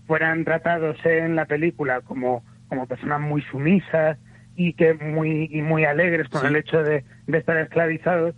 fueran 0.07 0.43
tratados 0.43 0.97
en 1.05 1.35
la 1.35 1.45
película 1.45 2.01
como, 2.01 2.43
como 2.67 2.87
personas 2.87 3.21
muy 3.21 3.41
sumisas 3.43 4.17
y 4.55 4.73
que 4.73 4.93
muy 4.93 5.49
y 5.51 5.61
muy 5.61 5.85
alegres 5.85 6.29
con 6.29 6.45
el 6.45 6.55
hecho 6.55 6.83
de, 6.83 7.03
estar 7.27 7.57
esclavizados, 7.57 8.35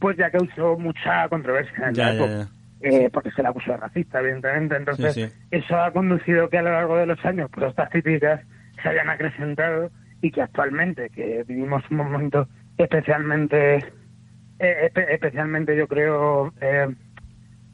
pues 0.00 0.16
ya 0.16 0.30
causó 0.30 0.78
mucha 0.78 1.28
controversia 1.28 1.88
en 1.88 1.96
la 1.96 2.14
época. 2.14 2.48
Eh, 2.80 3.10
porque 3.12 3.32
se 3.32 3.42
le 3.42 3.48
acusó 3.48 3.72
de 3.72 3.78
racista, 3.78 4.20
evidentemente. 4.20 4.76
Entonces, 4.76 5.36
eso 5.50 5.76
ha 5.76 5.92
conducido 5.92 6.48
que 6.48 6.58
a 6.58 6.62
lo 6.62 6.70
largo 6.70 6.96
de 6.96 7.06
los 7.06 7.22
años, 7.24 7.50
pues 7.52 7.66
estas 7.66 7.90
críticas 7.90 8.40
se 8.80 8.88
hayan 8.88 9.10
acrecentado 9.10 9.90
y 10.22 10.30
que 10.30 10.42
actualmente, 10.42 11.10
que 11.10 11.44
vivimos 11.46 11.82
un 11.90 11.96
momento 11.96 12.48
especialmente, 12.76 13.78
eh, 14.58 14.92
especialmente 15.10 15.76
yo 15.76 15.88
creo, 15.88 16.52
eh, 16.60 16.88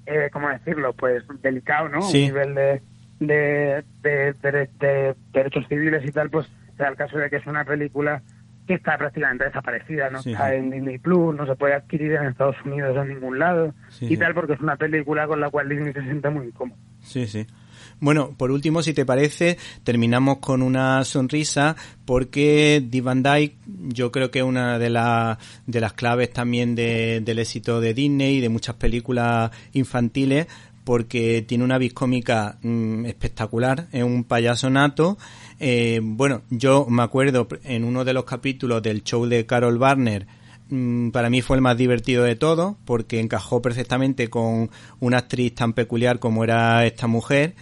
eh, 0.06 0.30
¿cómo 0.32 0.48
decirlo? 0.48 0.94
Pues 0.94 1.22
delicado, 1.42 1.88
¿no? 1.88 2.06
A 2.06 2.12
nivel 2.12 2.54
de, 2.54 2.82
de, 3.20 3.84
de, 4.02 5.14
derechos 5.32 5.66
civiles 5.68 6.04
y 6.06 6.12
tal, 6.12 6.30
pues 6.30 6.46
sea 6.76 6.88
el 6.88 6.96
caso 6.96 7.18
de 7.18 7.30
que 7.30 7.36
es 7.36 7.46
una 7.46 7.64
película 7.64 8.22
que 8.66 8.74
está 8.74 8.96
prácticamente 8.96 9.44
desaparecida, 9.44 10.08
no 10.10 10.20
está 10.20 10.54
en 10.54 10.70
Disney 10.70 10.98
Plus, 10.98 11.34
no 11.34 11.46
se 11.46 11.54
puede 11.54 11.74
adquirir 11.74 12.12
en 12.12 12.26
Estados 12.26 12.56
Unidos 12.64 12.96
en 12.96 13.08
ningún 13.14 13.38
lado 13.38 13.74
y 14.00 14.16
tal, 14.16 14.34
porque 14.34 14.54
es 14.54 14.60
una 14.60 14.76
película 14.76 15.26
con 15.26 15.40
la 15.40 15.50
cual 15.50 15.68
Disney 15.68 15.92
se 15.92 16.02
siente 16.02 16.30
muy 16.30 16.46
incómodo. 16.46 16.78
Sí, 17.00 17.26
sí. 17.26 17.46
Bueno, 18.00 18.34
por 18.36 18.50
último, 18.50 18.82
si 18.82 18.92
te 18.92 19.04
parece, 19.06 19.58
terminamos 19.82 20.38
con 20.38 20.62
una 20.62 21.04
sonrisa 21.04 21.76
porque 22.04 22.82
Dick 22.84 23.04
Van 23.04 23.22
Dyke 23.22 23.56
yo 23.66 24.10
creo 24.10 24.30
que 24.30 24.40
es 24.40 24.44
una 24.44 24.78
de, 24.78 24.90
de 25.66 25.80
las 25.80 25.92
claves 25.92 26.32
también 26.32 26.74
del 26.74 27.38
éxito 27.38 27.80
de 27.80 27.94
Disney 27.94 28.36
y 28.36 28.40
de 28.40 28.48
muchas 28.48 28.76
películas 28.76 29.50
infantiles 29.72 30.48
porque 30.84 31.42
tiene 31.42 31.64
una 31.64 31.78
vis 31.78 31.94
cómica 31.94 32.58
mm, 32.62 33.06
espectacular, 33.06 33.88
es 33.92 34.04
un 34.04 34.24
payaso 34.24 34.70
nato. 34.70 35.18
Eh, 35.58 36.00
bueno, 36.02 36.42
yo 36.50 36.86
me 36.88 37.02
acuerdo 37.02 37.48
en 37.64 37.84
uno 37.84 38.04
de 38.04 38.12
los 38.12 38.24
capítulos 38.24 38.82
del 38.82 39.02
show 39.02 39.26
de 39.26 39.46
Carol 39.46 39.78
Barner, 39.78 40.26
mm, 40.68 41.10
para 41.10 41.30
mí 41.30 41.42
fue 41.42 41.56
el 41.56 41.62
más 41.62 41.76
divertido 41.76 42.24
de 42.24 42.36
todo, 42.36 42.76
porque 42.84 43.20
encajó 43.20 43.62
perfectamente 43.62 44.28
con 44.28 44.70
una 45.00 45.18
actriz 45.18 45.54
tan 45.54 45.72
peculiar 45.72 46.18
como 46.18 46.44
era 46.44 46.86
esta 46.86 47.06
mujer 47.06 47.54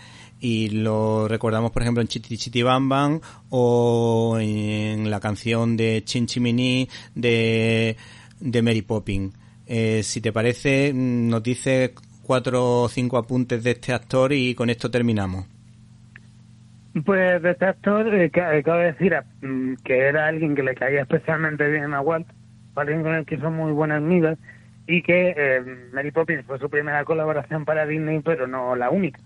y 0.42 0.70
lo 0.70 1.28
recordamos 1.28 1.70
por 1.70 1.82
ejemplo 1.82 2.02
en 2.02 2.08
Chiti 2.08 2.36
Chiti 2.36 2.62
Bam 2.62 2.88
Bam 2.88 3.20
o 3.50 4.38
en 4.40 5.08
la 5.08 5.20
canción 5.20 5.76
de 5.76 6.02
Chin 6.04 6.26
Chimini 6.26 6.88
de, 7.14 7.96
de 8.40 8.62
Mary 8.62 8.82
Poppins. 8.82 9.32
Eh, 9.66 10.02
si 10.02 10.20
te 10.20 10.32
parece, 10.32 10.92
mm, 10.92 11.28
nos 11.28 11.42
dice 11.44 11.94
cuatro 12.22 12.82
o 12.82 12.88
cinco 12.88 13.18
apuntes 13.18 13.62
de 13.64 13.72
este 13.72 13.92
actor 13.92 14.32
y 14.32 14.54
con 14.54 14.70
esto 14.70 14.90
terminamos. 14.90 15.46
Pues 17.04 17.42
de 17.42 17.50
este 17.50 17.64
actor, 17.64 18.14
eh, 18.14 18.30
eh 18.34 18.62
cabe 18.64 18.92
decir 18.92 19.14
mm, 19.40 19.74
que 19.84 19.98
era 19.98 20.26
alguien 20.26 20.54
que 20.54 20.62
le 20.62 20.74
caía 20.74 21.02
especialmente 21.02 21.68
bien 21.70 21.94
a 21.94 22.00
Walt, 22.00 22.26
alguien 22.74 23.02
con 23.02 23.14
el 23.14 23.24
que 23.24 23.38
son 23.38 23.56
muy 23.56 23.72
buenas 23.72 23.98
amigas, 23.98 24.38
y 24.86 25.02
que 25.02 25.34
eh, 25.36 25.62
Mary 25.92 26.10
Poppins 26.10 26.44
fue 26.44 26.58
su 26.58 26.68
primera 26.68 27.04
colaboración 27.04 27.64
para 27.64 27.86
Disney, 27.86 28.20
pero 28.20 28.46
no 28.46 28.76
la 28.76 28.90
única 28.90 29.20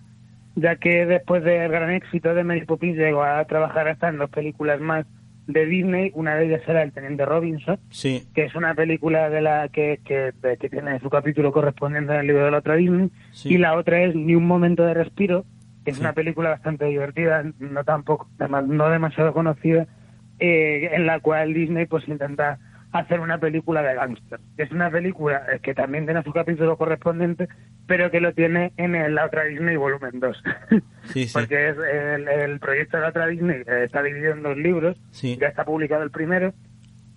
ya 0.56 0.76
que 0.76 1.04
después 1.06 1.44
del 1.44 1.70
gran 1.70 1.90
éxito 1.90 2.34
de 2.34 2.42
Mary 2.42 2.64
Poppins 2.64 2.96
llegó 2.96 3.22
a 3.22 3.44
trabajar 3.44 3.88
hasta 3.88 4.08
en 4.08 4.18
dos 4.18 4.30
películas 4.30 4.80
más 4.80 5.06
de 5.46 5.66
Disney, 5.66 6.10
una 6.14 6.34
de 6.34 6.46
ellas 6.46 6.62
era 6.66 6.82
El 6.82 6.92
Teniente 6.92 7.24
Robinson, 7.24 7.78
que 8.00 8.44
es 8.44 8.54
una 8.54 8.74
película 8.74 9.30
de 9.30 9.40
la 9.40 9.68
que, 9.68 10.00
que, 10.04 10.32
tiene 10.68 10.98
su 11.00 11.08
capítulo 11.08 11.52
correspondiente 11.52 12.12
al 12.12 12.26
libro 12.26 12.44
de 12.44 12.50
la 12.50 12.58
otra 12.58 12.76
Disney, 12.76 13.10
y 13.44 13.58
la 13.58 13.76
otra 13.76 14.02
es 14.02 14.14
Ni 14.14 14.34
un 14.34 14.46
momento 14.46 14.84
de 14.84 14.94
respiro, 14.94 15.44
que 15.84 15.92
es 15.92 16.00
una 16.00 16.12
película 16.12 16.50
bastante 16.50 16.86
divertida, 16.86 17.44
no 17.60 17.84
tampoco, 17.84 18.28
no 18.38 18.90
demasiado 18.90 19.32
conocida, 19.32 19.86
eh, 20.38 20.90
en 20.92 21.06
la 21.06 21.20
cual 21.20 21.54
Disney 21.54 21.86
pues 21.86 22.06
intenta 22.08 22.58
hacer 23.00 23.20
una 23.20 23.38
película 23.38 23.82
de 23.82 23.94
gángster. 23.94 24.40
Es 24.56 24.70
una 24.70 24.90
película 24.90 25.42
eh, 25.52 25.60
que 25.60 25.74
también 25.74 26.04
tiene 26.04 26.22
su 26.22 26.32
capítulo 26.32 26.76
correspondiente, 26.76 27.48
pero 27.86 28.10
que 28.10 28.20
lo 28.20 28.32
tiene 28.32 28.72
en 28.76 29.14
la 29.14 29.26
otra 29.26 29.44
Disney 29.44 29.76
volumen 29.76 30.20
2. 30.20 30.42
Porque 31.32 31.68
es 31.68 31.76
el, 31.78 32.58
proyecto 32.60 32.96
de 32.96 33.02
la 33.02 33.08
otra 33.10 33.26
Disney 33.26 33.62
eh, 33.66 33.84
está 33.84 34.02
dividido 34.02 34.32
en 34.32 34.42
dos 34.42 34.56
libros, 34.56 34.96
ya 35.12 35.48
está 35.48 35.64
publicado 35.64 36.02
el 36.02 36.10
primero, 36.10 36.52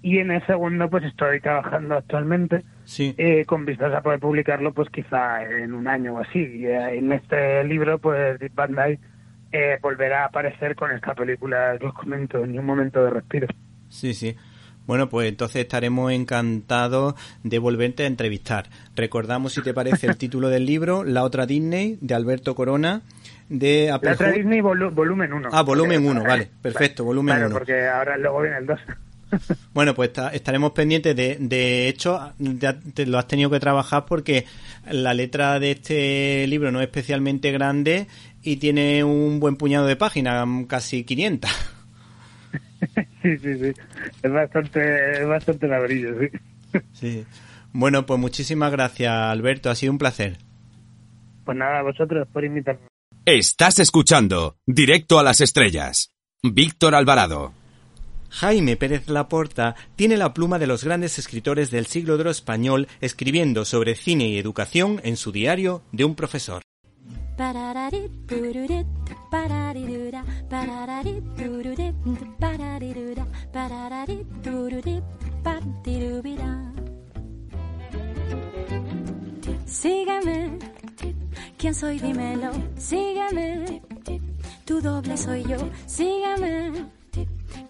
y 0.01 0.19
en 0.19 0.31
el 0.31 0.45
segundo 0.45 0.89
pues 0.89 1.03
estoy 1.03 1.41
trabajando 1.41 1.95
actualmente 1.95 2.63
eh, 2.97 3.43
con 3.45 3.65
vistas 3.65 3.93
a 3.93 4.01
poder 4.01 4.19
publicarlo 4.19 4.73
pues 4.73 4.89
quizá 4.89 5.43
en 5.43 5.73
un 5.73 5.87
año 5.87 6.15
o 6.15 6.19
así. 6.19 6.39
Y 6.39 6.67
en 6.67 7.11
este 7.11 7.63
libro 7.63 7.99
pues 7.99 8.39
Dick 8.39 8.53
Van 8.55 8.75
Dyke 8.75 9.79
volverá 9.81 10.23
a 10.23 10.25
aparecer 10.27 10.75
con 10.75 10.91
esta 10.91 11.15
película 11.15 11.75
que 11.79 11.87
os 11.87 11.93
comento, 11.93 12.43
en 12.43 12.57
un 12.57 12.65
momento 12.65 13.03
de 13.03 13.09
respiro. 13.09 13.47
Sí, 13.89 14.13
sí. 14.13 14.35
Bueno, 14.89 15.07
pues 15.07 15.29
entonces 15.29 15.61
estaremos 15.61 16.11
encantados 16.11 17.13
de 17.43 17.59
volverte 17.59 18.05
a 18.05 18.07
entrevistar. 18.07 18.71
Recordamos, 18.95 19.53
si 19.53 19.61
te 19.61 19.71
parece, 19.71 20.07
el 20.07 20.17
título 20.17 20.49
del 20.49 20.65
libro, 20.65 21.03
La 21.03 21.23
otra 21.23 21.45
Disney, 21.45 21.99
de 22.01 22.15
Alberto 22.15 22.55
Corona, 22.55 23.03
de 23.49 23.91
Apple 23.91 24.09
La 24.09 24.15
otra 24.15 24.31
Disney 24.31 24.61
volumen 24.61 25.31
1. 25.31 25.49
Ah, 25.51 25.61
volumen 25.61 26.03
1, 26.07 26.23
vale, 26.23 26.49
perfecto, 26.63 27.03
volumen 27.05 27.37
1. 27.37 27.49
porque 27.51 27.87
ahora 27.87 28.17
luego 28.17 28.41
viene 28.41 28.57
el 28.57 28.65
2. 28.65 28.79
Bueno, 29.75 29.93
pues 29.93 30.09
estaremos 30.33 30.71
pendientes 30.71 31.15
de, 31.15 31.37
de 31.39 31.87
hecho, 31.87 32.33
te 32.95 33.05
lo 33.05 33.19
has 33.19 33.27
tenido 33.27 33.51
que 33.51 33.59
trabajar 33.59 34.07
porque 34.07 34.45
la 34.89 35.13
letra 35.13 35.59
de 35.59 35.69
este 35.69 36.47
libro 36.47 36.71
no 36.71 36.79
es 36.79 36.87
especialmente 36.87 37.51
grande 37.51 38.07
y 38.41 38.57
tiene 38.57 39.03
un 39.03 39.39
buen 39.39 39.55
puñado 39.55 39.85
de 39.85 39.95
páginas, 39.95 40.47
casi 40.67 41.03
500. 41.03 41.78
sí, 43.21 43.37
sí, 43.37 43.59
sí. 43.59 43.73
Es 44.23 44.31
bastante, 44.31 45.21
es 45.21 45.27
bastante 45.27 45.67
labrillo, 45.67 46.15
sí. 46.19 46.79
Sí. 46.93 47.25
Bueno, 47.71 48.05
pues 48.05 48.19
muchísimas 48.19 48.71
gracias, 48.71 49.11
Alberto. 49.11 49.69
Ha 49.69 49.75
sido 49.75 49.91
un 49.91 49.97
placer. 49.97 50.37
Pues 51.45 51.57
nada, 51.57 51.81
vosotros 51.81 52.27
por 52.31 52.43
invitarme. 52.43 52.81
Estás 53.25 53.79
escuchando 53.79 54.57
Directo 54.65 55.19
a 55.19 55.23
las 55.23 55.41
Estrellas. 55.41 56.11
Víctor 56.41 56.95
Alvarado. 56.95 57.53
Jaime 58.29 58.77
Pérez 58.77 59.09
Laporta 59.09 59.75
tiene 59.95 60.15
la 60.17 60.33
pluma 60.33 60.59
de 60.59 60.67
los 60.67 60.83
grandes 60.83 61.17
escritores 61.19 61.71
del 61.71 61.87
siglo 61.87 62.15
de 62.15 62.21
oro 62.21 62.31
español 62.31 62.87
escribiendo 63.01 63.65
sobre 63.65 63.95
cine 63.95 64.27
y 64.27 64.37
educación 64.37 65.01
en 65.03 65.17
su 65.17 65.31
diario 65.31 65.81
de 65.91 66.05
un 66.05 66.15
profesor. 66.15 66.61
Sígueme, 79.65 80.59
¿quién 81.57 81.73
soy? 81.73 81.99
Dímelo, 81.99 82.51
sígueme, 82.75 83.83
tu 84.65 84.81
doble 84.81 85.15
soy 85.15 85.43
yo, 85.43 85.69
sígueme, 85.85 86.87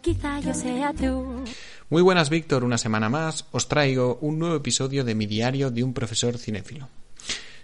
quizá 0.02 0.40
yo 0.40 0.54
sea 0.56 0.94
tú. 0.96 1.44
Muy 1.92 2.02
buenas, 2.02 2.32
Víctor, 2.32 2.64
una 2.64 2.80
semana 2.80 3.08
más 3.10 3.46
os 3.52 3.68
traigo 3.68 4.18
un 4.22 4.40
nuevo 4.40 4.56
episodio 4.56 5.04
de 5.04 5.14
mi 5.14 5.28
diario 5.28 5.70
de 5.70 5.84
un 5.84 5.94
profesor 5.94 6.40
cinéfilo. 6.40 6.90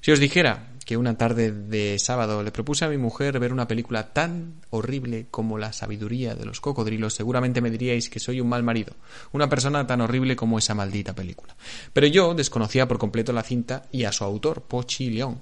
Si 0.02 0.12
os 0.12 0.20
dijera 0.20 0.75
que 0.86 0.98
una 0.98 1.18
tarde 1.18 1.52
de 1.52 1.98
sábado 2.00 2.44
le 2.44 2.52
propuse 2.52 2.86
a 2.86 2.90
mi 2.90 2.98
mujer 2.98 3.40
ver 3.40 3.52
una 3.52 3.68
película 3.68 4.14
tan 4.14 4.62
horrible 4.70 5.26
como 5.32 5.58
La 5.58 5.74
sabiduría 5.74 6.36
de 6.36 6.46
los 6.46 6.62
cocodrilos, 6.62 7.16
seguramente 7.16 7.60
me 7.60 7.72
diríais 7.72 8.10
que 8.10 8.20
soy 8.20 8.40
un 8.40 8.50
mal 8.50 8.62
marido, 8.62 8.94
una 9.32 9.50
persona 9.50 9.88
tan 9.88 10.02
horrible 10.02 10.36
como 10.36 10.60
esa 10.60 10.76
maldita 10.76 11.14
película. 11.14 11.56
Pero 11.92 12.08
yo 12.08 12.36
desconocía 12.36 12.88
por 12.88 13.00
completo 13.00 13.34
la 13.34 13.44
cinta 13.44 13.88
y 13.92 14.04
a 14.04 14.12
su 14.12 14.24
autor, 14.24 14.62
Pochi 14.62 15.10
León. 15.10 15.40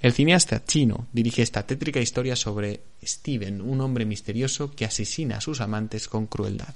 El 0.00 0.12
cineasta 0.12 0.64
chino 0.64 1.08
dirige 1.12 1.42
esta 1.42 1.66
tétrica 1.66 2.00
historia 2.00 2.36
sobre 2.36 2.82
Steven, 3.02 3.60
un 3.60 3.80
hombre 3.80 4.04
misterioso 4.04 4.70
que 4.76 4.84
asesina 4.84 5.38
a 5.38 5.40
sus 5.40 5.60
amantes 5.60 6.06
con 6.06 6.26
crueldad. 6.26 6.74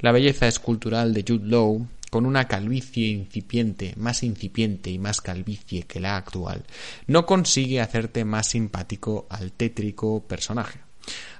La 0.00 0.12
belleza 0.12 0.48
escultural 0.48 1.14
de 1.14 1.24
Jude 1.26 1.46
Law 1.46 1.86
con 2.10 2.26
una 2.26 2.48
calvicie 2.48 3.08
incipiente, 3.08 3.94
más 3.96 4.22
incipiente 4.22 4.90
y 4.90 4.98
más 4.98 5.20
calvicie 5.20 5.82
que 5.82 6.00
la 6.00 6.16
actual, 6.16 6.64
no 7.06 7.26
consigue 7.26 7.80
hacerte 7.80 8.24
más 8.24 8.48
simpático 8.48 9.26
al 9.30 9.52
tétrico 9.52 10.22
personaje. 10.26 10.80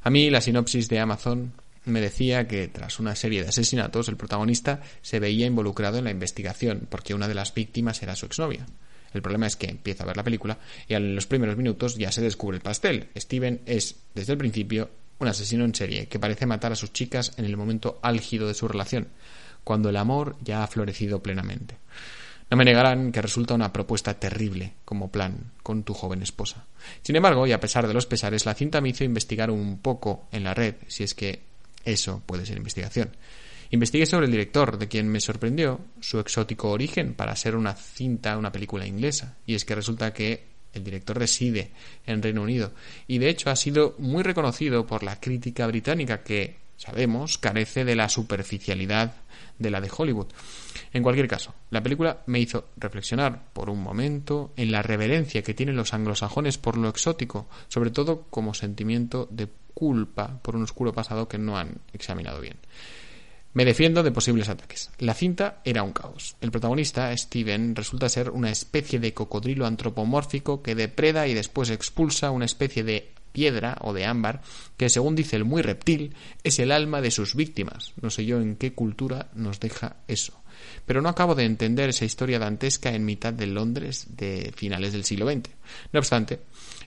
A 0.02 0.10
mí 0.10 0.30
la 0.30 0.40
sinopsis 0.40 0.88
de 0.88 1.00
Amazon 1.00 1.52
me 1.84 2.00
decía 2.00 2.46
que 2.46 2.68
tras 2.68 3.00
una 3.00 3.14
serie 3.16 3.42
de 3.42 3.48
asesinatos 3.48 4.08
el 4.08 4.16
protagonista 4.16 4.82
se 5.02 5.20
veía 5.20 5.46
involucrado 5.46 5.98
en 5.98 6.04
la 6.04 6.10
investigación 6.10 6.86
porque 6.88 7.14
una 7.14 7.28
de 7.28 7.34
las 7.34 7.54
víctimas 7.54 8.02
era 8.02 8.16
su 8.16 8.26
exnovia. 8.26 8.66
El 9.14 9.22
problema 9.22 9.46
es 9.46 9.56
que 9.56 9.70
empieza 9.70 10.04
a 10.04 10.06
ver 10.06 10.16
la 10.16 10.24
película 10.24 10.58
y 10.86 10.94
en 10.94 11.14
los 11.14 11.26
primeros 11.26 11.56
minutos 11.56 11.96
ya 11.96 12.12
se 12.12 12.20
descubre 12.20 12.56
el 12.56 12.62
pastel. 12.62 13.08
Steven 13.16 13.62
es, 13.64 13.96
desde 14.14 14.32
el 14.32 14.38
principio, 14.38 14.90
un 15.18 15.28
asesino 15.28 15.64
en 15.64 15.74
serie 15.74 16.06
que 16.06 16.18
parece 16.18 16.46
matar 16.46 16.72
a 16.72 16.76
sus 16.76 16.92
chicas 16.92 17.32
en 17.38 17.46
el 17.46 17.56
momento 17.56 17.98
álgido 18.02 18.46
de 18.46 18.54
su 18.54 18.68
relación 18.68 19.08
cuando 19.68 19.90
el 19.90 19.98
amor 19.98 20.34
ya 20.40 20.62
ha 20.64 20.66
florecido 20.66 21.22
plenamente. 21.22 21.76
No 22.50 22.56
me 22.56 22.64
negarán 22.64 23.12
que 23.12 23.20
resulta 23.20 23.52
una 23.52 23.70
propuesta 23.70 24.18
terrible 24.18 24.76
como 24.82 25.12
plan 25.12 25.52
con 25.62 25.82
tu 25.82 25.92
joven 25.92 26.22
esposa. 26.22 26.64
Sin 27.02 27.16
embargo, 27.16 27.46
y 27.46 27.52
a 27.52 27.60
pesar 27.60 27.86
de 27.86 27.92
los 27.92 28.06
pesares, 28.06 28.46
la 28.46 28.54
cinta 28.54 28.80
me 28.80 28.88
hizo 28.88 29.04
investigar 29.04 29.50
un 29.50 29.80
poco 29.80 30.26
en 30.32 30.44
la 30.44 30.54
red, 30.54 30.76
si 30.86 31.04
es 31.04 31.12
que 31.12 31.42
eso 31.84 32.22
puede 32.24 32.46
ser 32.46 32.56
investigación. 32.56 33.10
Investigué 33.68 34.06
sobre 34.06 34.24
el 34.24 34.32
director, 34.32 34.78
de 34.78 34.88
quien 34.88 35.06
me 35.06 35.20
sorprendió 35.20 35.82
su 36.00 36.18
exótico 36.18 36.70
origen 36.70 37.12
para 37.12 37.36
ser 37.36 37.54
una 37.54 37.74
cinta, 37.74 38.38
una 38.38 38.50
película 38.50 38.86
inglesa, 38.86 39.36
y 39.44 39.54
es 39.54 39.66
que 39.66 39.74
resulta 39.74 40.14
que 40.14 40.46
el 40.72 40.82
director 40.82 41.18
reside 41.18 41.72
en 42.06 42.22
Reino 42.22 42.40
Unido 42.40 42.72
y 43.06 43.18
de 43.18 43.28
hecho 43.28 43.50
ha 43.50 43.56
sido 43.56 43.96
muy 43.98 44.22
reconocido 44.22 44.86
por 44.86 45.02
la 45.02 45.20
crítica 45.20 45.66
británica 45.66 46.22
que, 46.22 46.56
sabemos, 46.78 47.36
carece 47.36 47.84
de 47.84 47.96
la 47.96 48.08
superficialidad 48.08 49.12
de 49.58 49.70
la 49.70 49.80
de 49.80 49.90
Hollywood. 49.94 50.28
En 50.92 51.02
cualquier 51.02 51.28
caso, 51.28 51.54
la 51.70 51.82
película 51.82 52.22
me 52.26 52.40
hizo 52.40 52.68
reflexionar 52.76 53.52
por 53.52 53.70
un 53.70 53.82
momento 53.82 54.52
en 54.56 54.72
la 54.72 54.82
reverencia 54.82 55.42
que 55.42 55.54
tienen 55.54 55.76
los 55.76 55.94
anglosajones 55.94 56.58
por 56.58 56.76
lo 56.76 56.88
exótico, 56.88 57.48
sobre 57.68 57.90
todo 57.90 58.22
como 58.30 58.54
sentimiento 58.54 59.28
de 59.30 59.48
culpa 59.74 60.40
por 60.42 60.56
un 60.56 60.62
oscuro 60.62 60.92
pasado 60.92 61.28
que 61.28 61.38
no 61.38 61.56
han 61.56 61.78
examinado 61.92 62.40
bien. 62.40 62.56
Me 63.54 63.64
defiendo 63.64 64.02
de 64.02 64.12
posibles 64.12 64.48
ataques. 64.48 64.90
La 64.98 65.14
cinta 65.14 65.60
era 65.64 65.82
un 65.82 65.92
caos. 65.92 66.36
El 66.40 66.50
protagonista, 66.50 67.16
Steven, 67.16 67.74
resulta 67.74 68.08
ser 68.08 68.30
una 68.30 68.50
especie 68.50 69.00
de 69.00 69.14
cocodrilo 69.14 69.66
antropomórfico 69.66 70.62
que 70.62 70.74
depreda 70.74 71.26
y 71.26 71.34
después 71.34 71.70
expulsa 71.70 72.30
una 72.30 72.44
especie 72.44 72.84
de 72.84 73.12
piedra 73.32 73.78
o 73.80 73.92
de 73.92 74.04
ámbar, 74.04 74.42
que 74.76 74.88
según 74.88 75.14
dice 75.14 75.36
el 75.36 75.44
muy 75.44 75.62
reptil, 75.62 76.14
es 76.44 76.58
el 76.58 76.72
alma 76.72 77.00
de 77.00 77.10
sus 77.10 77.34
víctimas. 77.34 77.92
No 78.00 78.10
sé 78.10 78.24
yo 78.24 78.40
en 78.40 78.56
qué 78.56 78.72
cultura 78.72 79.28
nos 79.34 79.60
deja 79.60 79.96
eso. 80.08 80.40
Pero 80.86 81.02
no 81.02 81.08
acabo 81.08 81.34
de 81.34 81.44
entender 81.44 81.88
esa 81.88 82.04
historia 82.04 82.38
dantesca 82.38 82.94
en 82.94 83.04
mitad 83.04 83.32
de 83.32 83.46
Londres 83.46 84.06
de 84.10 84.52
finales 84.56 84.92
del 84.92 85.04
siglo 85.04 85.30
XX. 85.30 85.50
No 85.92 86.00
obstante, 86.00 86.40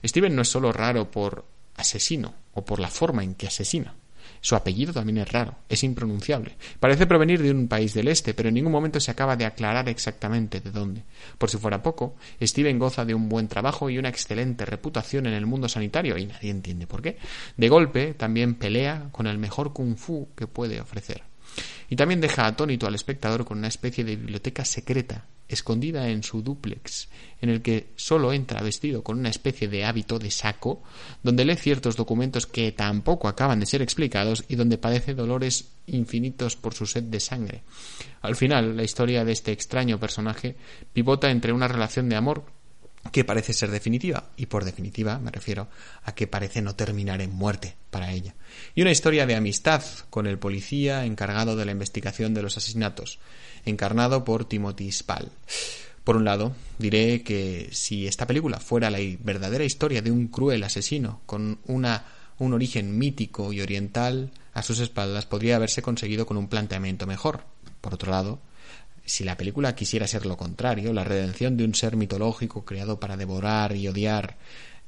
Steven 0.04 0.34
no 0.34 0.42
es 0.42 0.48
solo 0.48 0.72
raro 0.72 1.10
por 1.10 1.46
asesino 1.76 2.34
o 2.54 2.64
por 2.64 2.80
la 2.80 2.88
forma 2.88 3.24
en 3.24 3.34
que 3.34 3.46
asesina. 3.46 3.94
Su 4.42 4.56
apellido 4.56 4.92
también 4.92 5.18
es 5.18 5.30
raro, 5.30 5.54
es 5.68 5.84
impronunciable. 5.84 6.56
Parece 6.80 7.06
provenir 7.06 7.40
de 7.40 7.52
un 7.52 7.68
país 7.68 7.94
del 7.94 8.08
este, 8.08 8.34
pero 8.34 8.48
en 8.48 8.56
ningún 8.56 8.72
momento 8.72 8.98
se 8.98 9.12
acaba 9.12 9.36
de 9.36 9.46
aclarar 9.46 9.88
exactamente 9.88 10.58
de 10.58 10.72
dónde. 10.72 11.04
Por 11.38 11.48
si 11.48 11.58
fuera 11.58 11.80
poco, 11.80 12.16
Steven 12.42 12.76
goza 12.76 13.04
de 13.04 13.14
un 13.14 13.28
buen 13.28 13.46
trabajo 13.46 13.88
y 13.88 13.98
una 13.98 14.08
excelente 14.08 14.66
reputación 14.66 15.26
en 15.26 15.34
el 15.34 15.46
mundo 15.46 15.68
sanitario, 15.68 16.18
y 16.18 16.26
nadie 16.26 16.50
entiende 16.50 16.88
por 16.88 17.02
qué. 17.02 17.18
De 17.56 17.68
golpe, 17.68 18.14
también 18.14 18.56
pelea 18.56 19.10
con 19.12 19.28
el 19.28 19.38
mejor 19.38 19.72
kung 19.72 19.96
fu 19.96 20.28
que 20.34 20.48
puede 20.48 20.80
ofrecer. 20.80 21.22
Y 21.88 21.94
también 21.94 22.20
deja 22.20 22.44
atónito 22.44 22.88
al 22.88 22.96
espectador 22.96 23.44
con 23.44 23.58
una 23.58 23.68
especie 23.68 24.02
de 24.02 24.16
biblioteca 24.16 24.64
secreta 24.64 25.24
escondida 25.48 26.08
en 26.08 26.22
su 26.22 26.42
dúplex, 26.42 27.08
en 27.40 27.50
el 27.50 27.62
que 27.62 27.88
solo 27.96 28.32
entra 28.32 28.62
vestido 28.62 29.02
con 29.02 29.18
una 29.18 29.28
especie 29.28 29.68
de 29.68 29.84
hábito 29.84 30.18
de 30.18 30.30
saco, 30.30 30.82
donde 31.22 31.44
lee 31.44 31.56
ciertos 31.56 31.96
documentos 31.96 32.46
que 32.46 32.72
tampoco 32.72 33.28
acaban 33.28 33.60
de 33.60 33.66
ser 33.66 33.82
explicados 33.82 34.44
y 34.48 34.56
donde 34.56 34.78
padece 34.78 35.14
dolores 35.14 35.72
infinitos 35.86 36.56
por 36.56 36.74
su 36.74 36.86
sed 36.86 37.04
de 37.04 37.20
sangre. 37.20 37.62
Al 38.20 38.36
final, 38.36 38.76
la 38.76 38.84
historia 38.84 39.24
de 39.24 39.32
este 39.32 39.52
extraño 39.52 39.98
personaje 39.98 40.56
pivota 40.92 41.30
entre 41.30 41.52
una 41.52 41.68
relación 41.68 42.08
de 42.08 42.16
amor 42.16 42.44
que 43.10 43.24
parece 43.24 43.52
ser 43.52 43.70
definitiva, 43.70 44.30
y 44.36 44.46
por 44.46 44.64
definitiva 44.64 45.18
me 45.18 45.30
refiero 45.30 45.68
a 46.04 46.14
que 46.14 46.26
parece 46.26 46.62
no 46.62 46.76
terminar 46.76 47.20
en 47.20 47.32
muerte 47.32 47.74
para 47.90 48.12
ella, 48.12 48.34
y 48.74 48.82
una 48.82 48.92
historia 48.92 49.26
de 49.26 49.34
amistad 49.34 49.82
con 50.10 50.26
el 50.26 50.38
policía 50.38 51.04
encargado 51.04 51.56
de 51.56 51.64
la 51.64 51.72
investigación 51.72 52.32
de 52.34 52.42
los 52.42 52.56
asesinatos, 52.56 53.18
encarnado 53.64 54.24
por 54.24 54.44
Timothy 54.44 54.92
Spall. 54.92 55.30
Por 56.04 56.16
un 56.16 56.24
lado, 56.24 56.54
diré 56.78 57.22
que 57.22 57.68
si 57.72 58.08
esta 58.08 58.26
película 58.26 58.58
fuera 58.58 58.90
la 58.90 58.98
verdadera 59.20 59.64
historia 59.64 60.02
de 60.02 60.10
un 60.10 60.26
cruel 60.28 60.64
asesino 60.64 61.20
con 61.26 61.60
una, 61.66 62.06
un 62.38 62.54
origen 62.54 62.98
mítico 62.98 63.52
y 63.52 63.60
oriental 63.60 64.32
a 64.52 64.62
sus 64.62 64.80
espaldas, 64.80 65.26
podría 65.26 65.56
haberse 65.56 65.80
conseguido 65.80 66.26
con 66.26 66.36
un 66.36 66.48
planteamiento 66.48 67.06
mejor. 67.06 67.44
Por 67.80 67.94
otro 67.94 68.10
lado, 68.10 68.40
si 69.04 69.24
la 69.24 69.36
película 69.36 69.74
quisiera 69.74 70.06
ser 70.06 70.26
lo 70.26 70.36
contrario, 70.36 70.92
la 70.92 71.04
redención 71.04 71.56
de 71.56 71.64
un 71.64 71.74
ser 71.74 71.96
mitológico 71.96 72.64
creado 72.64 73.00
para 73.00 73.16
devorar 73.16 73.76
y 73.76 73.88
odiar 73.88 74.36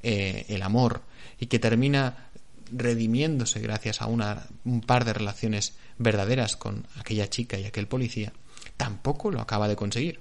eh, 0.03 0.45
el 0.49 0.61
amor 0.61 1.01
y 1.39 1.47
que 1.47 1.59
termina 1.59 2.29
redimiéndose 2.71 3.59
gracias 3.59 4.01
a 4.01 4.07
una, 4.07 4.47
un 4.63 4.81
par 4.81 5.05
de 5.05 5.13
relaciones 5.13 5.75
verdaderas 5.97 6.55
con 6.55 6.87
aquella 6.97 7.29
chica 7.29 7.59
y 7.59 7.65
aquel 7.65 7.87
policía, 7.87 8.33
tampoco 8.77 9.31
lo 9.31 9.41
acaba 9.41 9.67
de 9.67 9.75
conseguir. 9.75 10.19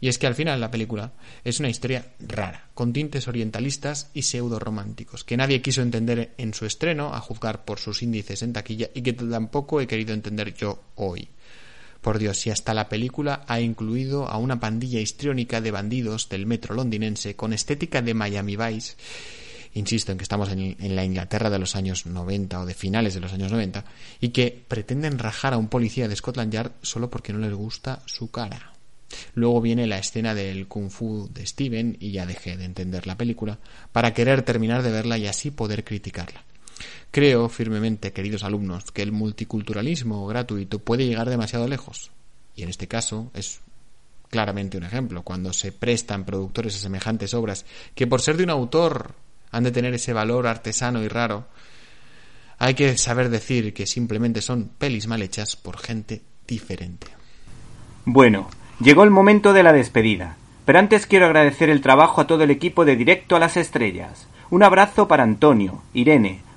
Y 0.00 0.08
es 0.08 0.18
que 0.18 0.26
al 0.26 0.34
final 0.34 0.60
la 0.60 0.70
película 0.70 1.12
es 1.44 1.60
una 1.60 1.68
historia 1.68 2.12
rara, 2.20 2.68
con 2.74 2.92
tintes 2.92 3.26
orientalistas 3.28 4.10
y 4.14 4.22
pseudo 4.22 4.58
románticos, 4.58 5.24
que 5.24 5.36
nadie 5.36 5.60
quiso 5.60 5.82
entender 5.82 6.34
en 6.38 6.54
su 6.54 6.66
estreno, 6.66 7.14
a 7.14 7.20
juzgar 7.20 7.64
por 7.64 7.78
sus 7.78 8.02
índices 8.02 8.42
en 8.42 8.52
taquilla, 8.52 8.90
y 8.94 9.02
que 9.02 9.12
tampoco 9.12 9.80
he 9.80 9.86
querido 9.86 10.14
entender 10.14 10.54
yo 10.54 10.82
hoy. 10.94 11.28
Por 12.00 12.18
Dios, 12.18 12.38
si 12.38 12.50
hasta 12.50 12.74
la 12.74 12.88
película 12.88 13.44
ha 13.48 13.60
incluido 13.60 14.28
a 14.28 14.38
una 14.38 14.60
pandilla 14.60 15.00
histriónica 15.00 15.60
de 15.60 15.70
bandidos 15.70 16.28
del 16.28 16.46
metro 16.46 16.74
londinense 16.74 17.34
con 17.34 17.52
estética 17.52 18.02
de 18.02 18.14
Miami 18.14 18.56
Vice, 18.56 18.94
insisto 19.74 20.12
en 20.12 20.18
que 20.18 20.22
estamos 20.24 20.50
en, 20.50 20.76
en, 20.78 20.96
la 20.96 21.04
Inglaterra 21.04 21.50
de 21.50 21.58
los 21.58 21.76
años 21.76 22.06
90 22.06 22.60
o 22.60 22.66
de 22.66 22.74
finales 22.74 23.14
de 23.14 23.20
los 23.20 23.32
años 23.32 23.50
90, 23.50 23.84
y 24.20 24.28
que 24.28 24.64
pretenden 24.68 25.18
rajar 25.18 25.54
a 25.54 25.58
un 25.58 25.68
policía 25.68 26.08
de 26.08 26.16
Scotland 26.16 26.52
Yard 26.52 26.72
solo 26.82 27.10
porque 27.10 27.32
no 27.32 27.40
les 27.40 27.52
gusta 27.52 28.02
su 28.06 28.30
cara. 28.30 28.72
Luego 29.34 29.60
viene 29.60 29.86
la 29.86 29.98
escena 29.98 30.34
del 30.34 30.68
kung 30.68 30.90
fu 30.90 31.28
de 31.32 31.46
Steven 31.46 31.96
y 31.98 32.12
ya 32.12 32.26
dejé 32.26 32.56
de 32.56 32.64
entender 32.64 33.06
la 33.06 33.16
película 33.16 33.58
para 33.92 34.12
querer 34.12 34.42
terminar 34.42 34.82
de 34.82 34.90
verla 34.90 35.18
y 35.18 35.26
así 35.26 35.50
poder 35.50 35.84
criticarla. 35.84 36.44
Creo 37.10 37.48
firmemente, 37.48 38.12
queridos 38.12 38.44
alumnos, 38.44 38.90
que 38.92 39.02
el 39.02 39.12
multiculturalismo 39.12 40.26
gratuito 40.26 40.78
puede 40.78 41.06
llegar 41.06 41.28
demasiado 41.28 41.66
lejos. 41.68 42.10
Y 42.54 42.62
en 42.62 42.68
este 42.68 42.88
caso 42.88 43.30
es 43.34 43.60
claramente 44.30 44.76
un 44.76 44.84
ejemplo, 44.84 45.22
cuando 45.22 45.52
se 45.52 45.72
prestan 45.72 46.24
productores 46.24 46.76
a 46.76 46.78
semejantes 46.78 47.34
obras 47.34 47.64
que 47.94 48.06
por 48.06 48.20
ser 48.20 48.36
de 48.36 48.44
un 48.44 48.50
autor 48.50 49.14
han 49.50 49.64
de 49.64 49.70
tener 49.70 49.94
ese 49.94 50.12
valor 50.12 50.46
artesano 50.46 51.02
y 51.02 51.08
raro, 51.08 51.46
hay 52.58 52.74
que 52.74 52.98
saber 52.98 53.30
decir 53.30 53.72
que 53.72 53.86
simplemente 53.86 54.42
son 54.42 54.68
pelis 54.78 55.06
mal 55.06 55.22
hechas 55.22 55.56
por 55.56 55.78
gente 55.78 56.22
diferente. 56.46 57.06
Bueno, 58.04 58.48
llegó 58.80 59.04
el 59.04 59.10
momento 59.10 59.52
de 59.52 59.62
la 59.62 59.72
despedida, 59.72 60.36
pero 60.64 60.78
antes 60.78 61.06
quiero 61.06 61.26
agradecer 61.26 61.70
el 61.70 61.80
trabajo 61.80 62.20
a 62.20 62.26
todo 62.26 62.42
el 62.42 62.50
equipo 62.50 62.84
de 62.84 62.96
Directo 62.96 63.36
a 63.36 63.38
las 63.38 63.56
Estrellas. 63.56 64.26
Un 64.50 64.62
abrazo 64.62 65.08
para 65.08 65.22
Antonio, 65.22 65.82
Irene, 65.94 66.42